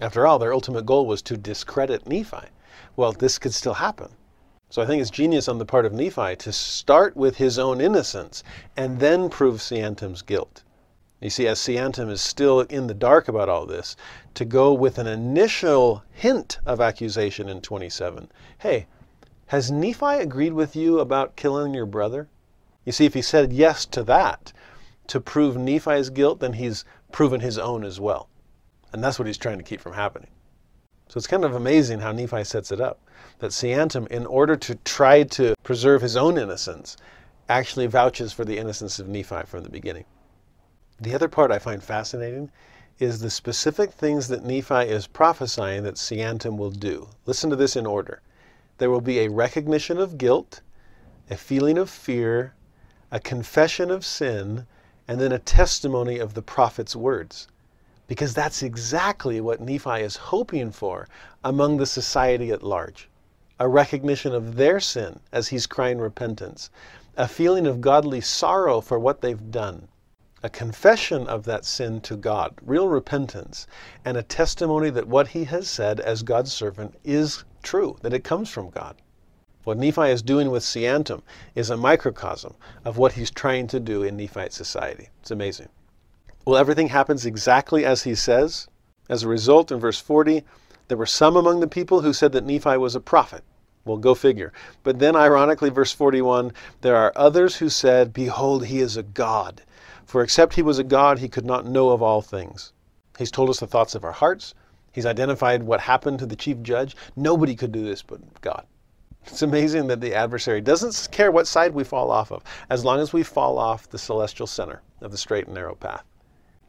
After 0.00 0.26
all, 0.26 0.38
their 0.38 0.52
ultimate 0.52 0.86
goal 0.86 1.06
was 1.06 1.22
to 1.22 1.36
discredit 1.36 2.06
Nephi. 2.06 2.48
Well, 2.96 3.12
this 3.12 3.38
could 3.38 3.54
still 3.54 3.74
happen. 3.74 4.10
So 4.68 4.82
I 4.82 4.86
think 4.86 5.00
it's 5.00 5.10
genius 5.10 5.48
on 5.48 5.58
the 5.58 5.64
part 5.64 5.86
of 5.86 5.92
Nephi 5.92 6.36
to 6.36 6.52
start 6.52 7.16
with 7.16 7.36
his 7.36 7.58
own 7.58 7.80
innocence 7.80 8.42
and 8.76 9.00
then 9.00 9.30
prove 9.30 9.60
Seantum's 9.60 10.22
guilt. 10.22 10.62
You 11.20 11.30
see, 11.30 11.46
as 11.46 11.58
Seantum 11.58 12.10
is 12.10 12.20
still 12.20 12.60
in 12.60 12.88
the 12.88 12.94
dark 12.94 13.26
about 13.26 13.48
all 13.48 13.64
this, 13.64 13.96
to 14.34 14.44
go 14.44 14.74
with 14.74 14.98
an 14.98 15.06
initial 15.06 16.02
hint 16.12 16.58
of 16.66 16.78
accusation 16.78 17.48
in 17.48 17.62
27. 17.62 18.30
Hey, 18.58 18.86
has 19.46 19.70
Nephi 19.70 20.20
agreed 20.20 20.52
with 20.52 20.76
you 20.76 21.00
about 21.00 21.36
killing 21.36 21.72
your 21.72 21.86
brother? 21.86 22.28
You 22.84 22.92
see, 22.92 23.06
if 23.06 23.14
he 23.14 23.22
said 23.22 23.52
yes 23.52 23.86
to 23.86 24.02
that, 24.04 24.52
to 25.06 25.18
prove 25.18 25.56
Nephi's 25.56 26.10
guilt, 26.10 26.40
then 26.40 26.52
he's 26.52 26.84
proven 27.12 27.40
his 27.40 27.56
own 27.56 27.82
as 27.82 27.98
well. 27.98 28.28
And 28.92 29.02
that's 29.02 29.18
what 29.18 29.26
he's 29.26 29.38
trying 29.38 29.58
to 29.58 29.64
keep 29.64 29.80
from 29.80 29.94
happening. 29.94 30.28
So 31.08 31.16
it's 31.16 31.26
kind 31.26 31.44
of 31.44 31.54
amazing 31.54 32.00
how 32.00 32.12
Nephi 32.12 32.44
sets 32.44 32.72
it 32.72 32.80
up. 32.80 33.00
That 33.38 33.52
Seantum, 33.52 34.06
in 34.08 34.26
order 34.26 34.56
to 34.56 34.74
try 34.84 35.22
to 35.22 35.54
preserve 35.62 36.02
his 36.02 36.16
own 36.16 36.36
innocence, 36.36 36.96
actually 37.48 37.86
vouches 37.86 38.34
for 38.34 38.44
the 38.44 38.58
innocence 38.58 38.98
of 38.98 39.08
Nephi 39.08 39.42
from 39.46 39.62
the 39.62 39.70
beginning. 39.70 40.04
The 40.98 41.14
other 41.14 41.28
part 41.28 41.52
I 41.52 41.58
find 41.58 41.82
fascinating 41.82 42.50
is 42.98 43.20
the 43.20 43.28
specific 43.28 43.92
things 43.92 44.28
that 44.28 44.44
Nephi 44.44 44.88
is 44.88 45.06
prophesying 45.06 45.82
that 45.82 45.96
Seantum 45.98 46.56
will 46.56 46.70
do. 46.70 47.10
Listen 47.26 47.50
to 47.50 47.56
this 47.56 47.76
in 47.76 47.84
order. 47.84 48.22
There 48.78 48.88
will 48.88 49.02
be 49.02 49.18
a 49.18 49.28
recognition 49.28 49.98
of 49.98 50.16
guilt, 50.16 50.62
a 51.28 51.36
feeling 51.36 51.76
of 51.76 51.90
fear, 51.90 52.54
a 53.10 53.20
confession 53.20 53.90
of 53.90 54.06
sin, 54.06 54.66
and 55.06 55.20
then 55.20 55.32
a 55.32 55.38
testimony 55.38 56.18
of 56.18 56.32
the 56.32 56.40
prophet's 56.40 56.96
words. 56.96 57.46
Because 58.06 58.32
that's 58.32 58.62
exactly 58.62 59.38
what 59.38 59.60
Nephi 59.60 60.00
is 60.00 60.16
hoping 60.16 60.70
for 60.70 61.06
among 61.44 61.76
the 61.76 61.84
society 61.84 62.50
at 62.50 62.62
large. 62.62 63.10
A 63.60 63.68
recognition 63.68 64.34
of 64.34 64.56
their 64.56 64.80
sin 64.80 65.20
as 65.30 65.48
he's 65.48 65.66
crying 65.66 65.98
repentance, 65.98 66.70
a 67.18 67.28
feeling 67.28 67.66
of 67.66 67.82
godly 67.82 68.22
sorrow 68.22 68.80
for 68.80 68.98
what 68.98 69.20
they've 69.20 69.50
done, 69.50 69.88
a 70.46 70.48
confession 70.48 71.26
of 71.26 71.44
that 71.44 71.64
sin 71.64 72.00
to 72.00 72.14
God, 72.14 72.54
real 72.62 72.86
repentance, 72.86 73.66
and 74.04 74.16
a 74.16 74.22
testimony 74.22 74.90
that 74.90 75.08
what 75.08 75.26
he 75.26 75.42
has 75.42 75.68
said 75.68 75.98
as 75.98 76.22
God's 76.22 76.52
servant 76.52 76.94
is 77.02 77.42
true, 77.64 77.96
that 78.02 78.12
it 78.12 78.22
comes 78.22 78.48
from 78.48 78.70
God. 78.70 78.94
What 79.64 79.76
Nephi 79.76 80.02
is 80.02 80.22
doing 80.22 80.52
with 80.52 80.62
Seantum 80.62 81.22
is 81.56 81.68
a 81.68 81.76
microcosm 81.76 82.54
of 82.84 82.96
what 82.96 83.14
he's 83.14 83.32
trying 83.32 83.66
to 83.66 83.80
do 83.80 84.04
in 84.04 84.16
Nephite 84.16 84.52
society. 84.52 85.08
It's 85.20 85.32
amazing. 85.32 85.68
Well, 86.44 86.56
everything 86.56 86.90
happens 86.90 87.26
exactly 87.26 87.84
as 87.84 88.04
he 88.04 88.14
says. 88.14 88.68
As 89.08 89.24
a 89.24 89.28
result, 89.28 89.72
in 89.72 89.80
verse 89.80 89.98
40, 89.98 90.44
there 90.86 90.96
were 90.96 91.06
some 91.06 91.36
among 91.36 91.58
the 91.58 91.66
people 91.66 92.02
who 92.02 92.12
said 92.12 92.30
that 92.30 92.46
Nephi 92.46 92.76
was 92.76 92.94
a 92.94 93.00
prophet. 93.00 93.42
Well, 93.84 93.96
go 93.96 94.14
figure. 94.14 94.52
But 94.84 95.00
then, 95.00 95.16
ironically, 95.16 95.70
verse 95.70 95.90
41, 95.92 96.52
there 96.82 96.96
are 96.96 97.12
others 97.16 97.56
who 97.56 97.68
said, 97.68 98.12
Behold, 98.12 98.66
he 98.66 98.78
is 98.78 98.96
a 98.96 99.02
God. 99.02 99.62
For 100.06 100.22
except 100.22 100.54
he 100.54 100.62
was 100.62 100.78
a 100.78 100.84
God, 100.84 101.18
he 101.18 101.28
could 101.28 101.44
not 101.44 101.66
know 101.66 101.90
of 101.90 102.00
all 102.00 102.22
things. 102.22 102.72
He's 103.18 103.30
told 103.30 103.50
us 103.50 103.60
the 103.60 103.66
thoughts 103.66 103.94
of 103.94 104.04
our 104.04 104.12
hearts. 104.12 104.54
He's 104.92 105.04
identified 105.04 105.62
what 105.62 105.80
happened 105.80 106.20
to 106.20 106.26
the 106.26 106.36
chief 106.36 106.62
judge. 106.62 106.96
Nobody 107.16 107.54
could 107.54 107.72
do 107.72 107.84
this 107.84 108.02
but 108.02 108.20
God. 108.40 108.64
It's 109.26 109.42
amazing 109.42 109.88
that 109.88 110.00
the 110.00 110.14
adversary 110.14 110.60
doesn't 110.60 111.08
care 111.10 111.32
what 111.32 111.48
side 111.48 111.74
we 111.74 111.82
fall 111.82 112.12
off 112.12 112.30
of, 112.30 112.44
as 112.70 112.84
long 112.84 113.00
as 113.00 113.12
we 113.12 113.24
fall 113.24 113.58
off 113.58 113.90
the 113.90 113.98
celestial 113.98 114.46
center 114.46 114.80
of 115.00 115.10
the 115.10 115.18
straight 115.18 115.46
and 115.46 115.54
narrow 115.54 115.74
path. 115.74 116.04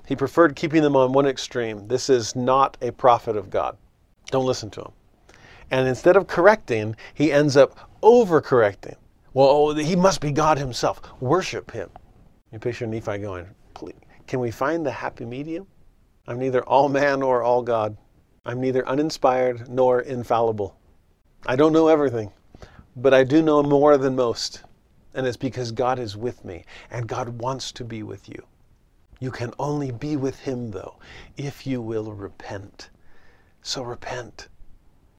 He 0.08 0.16
preferred 0.16 0.56
keeping 0.56 0.82
them 0.82 0.96
on 0.96 1.14
one 1.14 1.28
extreme. 1.28 1.88
This 1.88 2.10
is 2.10 2.36
not 2.36 2.76
a 2.82 2.92
prophet 2.92 3.38
of 3.38 3.52
God. 3.52 3.78
Don't 4.32 4.46
listen 4.46 4.72
to 4.72 4.82
him. 4.82 4.92
And 5.70 5.88
instead 5.88 6.16
of 6.16 6.28
correcting, 6.28 6.96
he 7.14 7.32
ends 7.32 7.56
up 7.56 7.92
overcorrecting. 8.02 8.96
Well, 9.34 9.48
oh, 9.48 9.74
he 9.76 9.96
must 9.96 10.22
be 10.22 10.32
God 10.32 10.58
himself. 10.58 11.02
Worship 11.22 11.72
him. 11.72 11.90
You 12.52 12.60
picture 12.60 12.88
Nephi 12.88 13.18
going, 13.18 13.46
Can 14.28 14.40
we 14.40 14.52
find 14.52 14.86
the 14.86 14.92
happy 14.92 15.26
medium? 15.26 15.68
I'm 16.28 16.40
neither 16.40 16.64
all 16.64 16.90
man 16.90 17.22
or 17.22 17.44
all 17.44 17.62
God. 17.62 17.98
I'm 18.46 18.62
neither 18.62 18.88
uninspired 18.88 19.68
nor 19.68 20.02
infallible. 20.02 20.78
I 21.46 21.56
don't 21.56 21.74
know 21.74 21.90
everything. 21.90 22.32
But 22.96 23.14
I 23.14 23.24
do 23.24 23.42
know 23.42 23.62
more 23.62 23.98
than 23.98 24.16
most. 24.16 24.64
And 25.14 25.28
it's 25.28 25.38
because 25.38 25.72
God 25.72 26.00
is 26.00 26.16
with 26.16 26.46
me 26.46 26.64
and 26.90 27.08
God 27.08 27.42
wants 27.42 27.72
to 27.74 27.84
be 27.84 28.02
with 28.02 28.30
you. 28.30 28.46
You 29.20 29.32
can 29.32 29.54
only 29.60 29.92
be 29.92 30.16
with 30.16 30.40
Him, 30.40 30.72
though, 30.72 30.96
if 31.38 31.68
you 31.68 31.82
will 31.82 32.14
repent. 32.14 32.90
So 33.62 33.82
repent. 33.84 34.48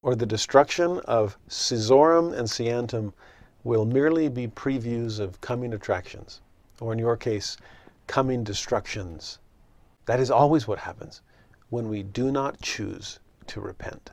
Or 0.02 0.14
the 0.14 0.26
destruction 0.26 1.00
of 1.00 1.36
Seezoram 1.48 2.32
and 2.32 2.48
Seantum 2.48 3.12
will 3.64 3.84
merely 3.84 4.28
be 4.28 4.48
previews 4.48 5.18
of 5.18 5.40
coming 5.40 5.74
attractions, 5.74 6.40
or 6.80 6.92
in 6.92 6.98
your 6.98 7.16
case, 7.16 7.56
coming 8.06 8.44
destructions. 8.44 9.38
That 10.06 10.20
is 10.20 10.30
always 10.30 10.66
what 10.66 10.78
happens 10.78 11.22
when 11.70 11.88
we 11.88 12.02
do 12.02 12.32
not 12.32 12.60
choose 12.60 13.18
to 13.48 13.60
repent. 13.60 14.12